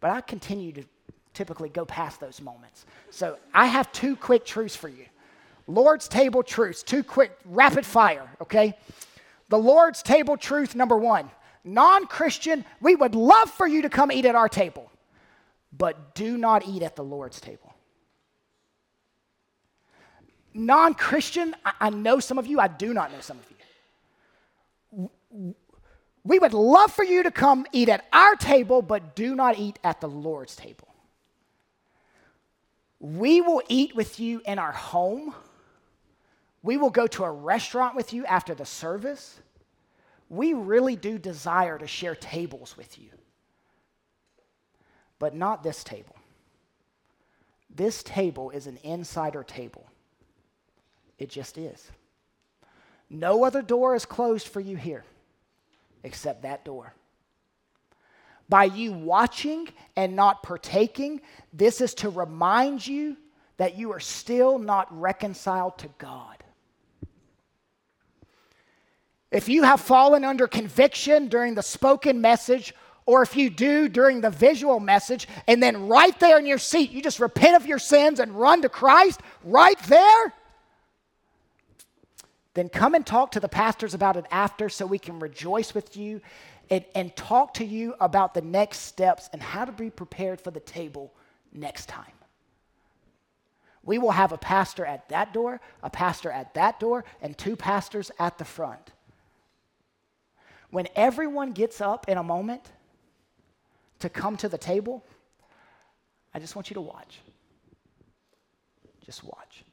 but 0.00 0.10
I 0.10 0.20
continue 0.20 0.72
to 0.72 0.84
typically 1.32 1.68
go 1.68 1.84
past 1.84 2.20
those 2.20 2.40
moments. 2.40 2.84
So 3.10 3.38
I 3.54 3.66
have 3.66 3.92
two 3.92 4.16
quick 4.16 4.44
truths 4.44 4.76
for 4.76 4.88
you. 4.88 5.06
Lord's 5.66 6.08
table 6.08 6.42
truths, 6.42 6.82
two 6.82 7.02
quick, 7.02 7.36
rapid 7.44 7.86
fire, 7.86 8.28
okay? 8.40 8.76
The 9.48 9.58
Lord's 9.58 10.02
table 10.02 10.36
truth 10.36 10.74
number 10.74 10.96
one 10.96 11.30
non 11.64 12.06
Christian, 12.06 12.64
we 12.80 12.94
would 12.94 13.14
love 13.14 13.50
for 13.50 13.66
you 13.66 13.82
to 13.82 13.88
come 13.88 14.10
eat 14.10 14.24
at 14.24 14.34
our 14.34 14.48
table, 14.48 14.90
but 15.76 16.14
do 16.14 16.38
not 16.38 16.66
eat 16.66 16.82
at 16.82 16.96
the 16.96 17.04
Lord's 17.04 17.40
table. 17.40 17.74
Non 20.52 20.94
Christian, 20.94 21.54
I, 21.64 21.72
I, 21.80 21.90
know 21.90 22.18
some 22.18 22.38
of 22.38 22.46
you, 22.46 22.58
I 22.58 22.66
do 22.66 22.92
not 22.92 23.12
know 23.12 23.20
some 23.20 23.38
of 23.38 23.44
you. 23.50 23.56
We 26.22 26.38
would 26.38 26.54
love 26.54 26.92
for 26.92 27.04
you 27.04 27.22
to 27.22 27.30
come 27.30 27.66
eat 27.72 27.88
at 27.88 28.04
our 28.12 28.36
table, 28.36 28.82
but 28.82 29.14
do 29.14 29.34
not 29.34 29.58
eat 29.58 29.78
at 29.82 30.00
the 30.00 30.08
Lord's 30.08 30.56
table. 30.56 30.88
We 32.98 33.40
will 33.40 33.62
eat 33.68 33.94
with 33.94 34.20
you 34.20 34.42
in 34.44 34.58
our 34.58 34.72
home 34.72 35.34
we 36.62 36.76
will 36.76 36.90
go 36.90 37.06
to 37.06 37.24
a 37.24 37.30
restaurant 37.30 37.96
with 37.96 38.12
you 38.12 38.24
after 38.26 38.54
the 38.54 38.66
service. 38.66 39.40
We 40.28 40.52
really 40.52 40.96
do 40.96 41.18
desire 41.18 41.78
to 41.78 41.86
share 41.86 42.14
tables 42.14 42.76
with 42.76 42.98
you. 42.98 43.10
But 45.18 45.34
not 45.34 45.62
this 45.62 45.82
table. 45.82 46.16
This 47.74 48.02
table 48.02 48.50
is 48.50 48.66
an 48.66 48.78
insider 48.82 49.42
table. 49.42 49.86
It 51.18 51.30
just 51.30 51.56
is. 51.56 51.90
No 53.08 53.44
other 53.44 53.62
door 53.62 53.94
is 53.94 54.04
closed 54.04 54.48
for 54.48 54.60
you 54.60 54.76
here 54.76 55.04
except 56.04 56.42
that 56.42 56.64
door. 56.64 56.94
By 58.48 58.64
you 58.64 58.92
watching 58.92 59.68
and 59.96 60.16
not 60.16 60.42
partaking, 60.42 61.20
this 61.52 61.80
is 61.80 61.94
to 61.94 62.08
remind 62.08 62.86
you 62.86 63.16
that 63.58 63.76
you 63.76 63.92
are 63.92 64.00
still 64.00 64.58
not 64.58 64.88
reconciled 64.90 65.78
to 65.78 65.88
God. 65.98 66.42
If 69.30 69.48
you 69.48 69.62
have 69.62 69.80
fallen 69.80 70.24
under 70.24 70.48
conviction 70.48 71.28
during 71.28 71.54
the 71.54 71.62
spoken 71.62 72.20
message, 72.20 72.74
or 73.06 73.22
if 73.22 73.36
you 73.36 73.50
do 73.50 73.88
during 73.88 74.20
the 74.20 74.30
visual 74.30 74.80
message, 74.80 75.28
and 75.46 75.62
then 75.62 75.86
right 75.88 76.18
there 76.18 76.38
in 76.38 76.46
your 76.46 76.58
seat, 76.58 76.90
you 76.90 77.02
just 77.02 77.20
repent 77.20 77.56
of 77.56 77.66
your 77.66 77.78
sins 77.78 78.18
and 78.18 78.32
run 78.32 78.62
to 78.62 78.68
Christ 78.68 79.20
right 79.44 79.78
there, 79.84 80.32
then 82.54 82.68
come 82.68 82.94
and 82.94 83.06
talk 83.06 83.32
to 83.32 83.40
the 83.40 83.48
pastors 83.48 83.94
about 83.94 84.16
it 84.16 84.26
after 84.30 84.68
so 84.68 84.86
we 84.86 84.98
can 84.98 85.18
rejoice 85.20 85.74
with 85.74 85.96
you 85.96 86.20
and, 86.68 86.84
and 86.94 87.14
talk 87.16 87.54
to 87.54 87.64
you 87.64 87.94
about 88.00 88.34
the 88.34 88.42
next 88.42 88.80
steps 88.80 89.28
and 89.32 89.42
how 89.42 89.64
to 89.64 89.72
be 89.72 89.90
prepared 89.90 90.40
for 90.40 90.50
the 90.50 90.60
table 90.60 91.12
next 91.52 91.86
time. 91.86 92.04
We 93.82 93.98
will 93.98 94.10
have 94.10 94.32
a 94.32 94.38
pastor 94.38 94.84
at 94.84 95.08
that 95.08 95.32
door, 95.32 95.60
a 95.82 95.90
pastor 95.90 96.30
at 96.30 96.54
that 96.54 96.78
door, 96.80 97.04
and 97.22 97.36
two 97.36 97.56
pastors 97.56 98.10
at 98.18 98.38
the 98.38 98.44
front 98.44 98.92
when 100.70 100.86
everyone 100.96 101.52
gets 101.52 101.80
up 101.80 102.08
in 102.08 102.16
a 102.16 102.22
moment 102.22 102.62
to 103.98 104.08
come 104.08 104.36
to 104.38 104.48
the 104.48 104.58
table, 104.58 105.04
I 106.32 106.38
just 106.38 106.54
want 106.56 106.70
you 106.70 106.74
to 106.74 106.80
watch. 106.80 107.20
Just 109.04 109.24
watch. 109.24 109.64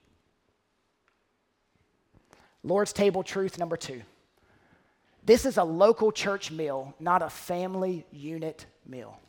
Lord's 2.67 2.91
table 2.91 3.23
truth 3.23 3.57
number 3.57 3.77
two. 3.77 4.01
This 5.25 5.45
is 5.45 5.57
a 5.57 5.63
local 5.63 6.11
church 6.11 6.51
meal, 6.51 6.93
not 6.99 7.21
a 7.21 7.29
family 7.29 8.05
unit 8.11 8.65
meal. 8.85 9.19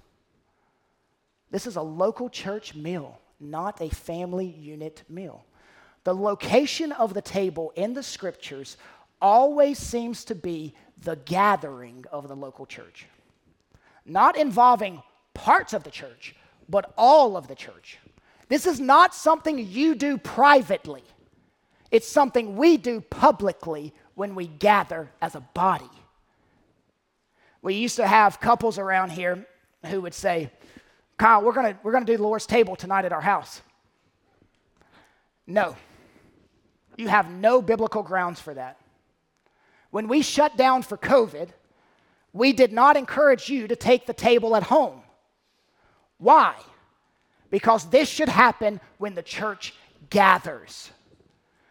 This 1.50 1.66
is 1.66 1.76
a 1.76 1.82
local 1.82 2.28
church 2.28 2.74
meal, 2.74 3.20
not 3.40 3.80
a 3.80 3.88
family 3.88 4.46
unit 4.46 5.02
meal. 5.08 5.44
The 6.04 6.14
location 6.14 6.92
of 6.92 7.14
the 7.14 7.22
table 7.22 7.72
in 7.76 7.94
the 7.94 8.02
scriptures 8.02 8.76
always 9.20 9.78
seems 9.78 10.24
to 10.26 10.34
be 10.34 10.74
the 11.02 11.16
gathering 11.16 12.04
of 12.10 12.28
the 12.28 12.36
local 12.36 12.66
church, 12.66 13.06
not 14.04 14.36
involving 14.36 15.02
parts 15.34 15.72
of 15.72 15.84
the 15.84 15.90
church, 15.90 16.34
but 16.68 16.92
all 16.96 17.36
of 17.36 17.48
the 17.48 17.54
church. 17.54 17.98
This 18.48 18.66
is 18.66 18.80
not 18.80 19.14
something 19.14 19.58
you 19.58 19.94
do 19.94 20.18
privately, 20.18 21.02
it's 21.90 22.06
something 22.06 22.56
we 22.56 22.76
do 22.76 23.00
publicly 23.00 23.94
when 24.14 24.34
we 24.34 24.46
gather 24.46 25.10
as 25.20 25.34
a 25.34 25.40
body. 25.40 25.90
We 27.62 27.74
used 27.74 27.96
to 27.96 28.06
have 28.06 28.40
couples 28.40 28.78
around 28.78 29.10
here 29.10 29.46
who 29.86 30.00
would 30.02 30.14
say, 30.14 30.50
Kyle, 31.16 31.42
we're 31.42 31.52
gonna 31.52 31.78
we're 31.82 31.92
gonna 31.92 32.04
do 32.04 32.16
the 32.16 32.22
Lord's 32.22 32.46
table 32.46 32.76
tonight 32.76 33.04
at 33.04 33.12
our 33.12 33.20
house. 33.20 33.62
No. 35.46 35.76
You 36.96 37.08
have 37.08 37.30
no 37.30 37.62
biblical 37.62 38.02
grounds 38.02 38.40
for 38.40 38.54
that. 38.54 38.78
When 39.90 40.08
we 40.08 40.22
shut 40.22 40.56
down 40.56 40.82
for 40.82 40.96
COVID, 40.96 41.48
we 42.32 42.52
did 42.52 42.72
not 42.72 42.96
encourage 42.96 43.48
you 43.48 43.66
to 43.68 43.76
take 43.76 44.06
the 44.06 44.12
table 44.12 44.54
at 44.54 44.64
home. 44.64 45.00
Why? 46.18 46.54
Because 47.50 47.88
this 47.88 48.08
should 48.08 48.28
happen 48.28 48.80
when 48.98 49.14
the 49.14 49.22
church 49.22 49.74
gathers. 50.10 50.90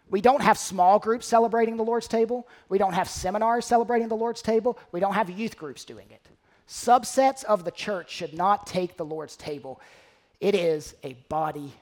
We 0.10 0.22
don't 0.22 0.42
have 0.42 0.58
small 0.58 1.00
groups 1.00 1.26
celebrating 1.26 1.78
the 1.78 1.84
Lord's 1.84 2.08
table. 2.08 2.48
We 2.70 2.78
don't 2.78 2.94
have 2.94 3.10
seminars 3.10 3.66
celebrating 3.66 4.08
the 4.08 4.16
Lord's 4.16 4.42
table. 4.42 4.80
We 4.92 5.00
don't 5.00 5.14
have 5.14 5.30
youth 5.30 5.58
groups 5.58 5.84
doing 5.86 6.08
it. 6.10 6.26
Subsets 6.68 7.44
of 7.44 7.64
the 7.64 7.72
church 7.72 8.12
should 8.12 8.34
not 8.34 8.68
take 8.68 8.98
the 8.98 9.06
Lord's 9.06 9.36
table. 9.36 9.82
It 10.40 10.56
is 10.56 10.96
a 11.04 11.14
body. 11.30 11.74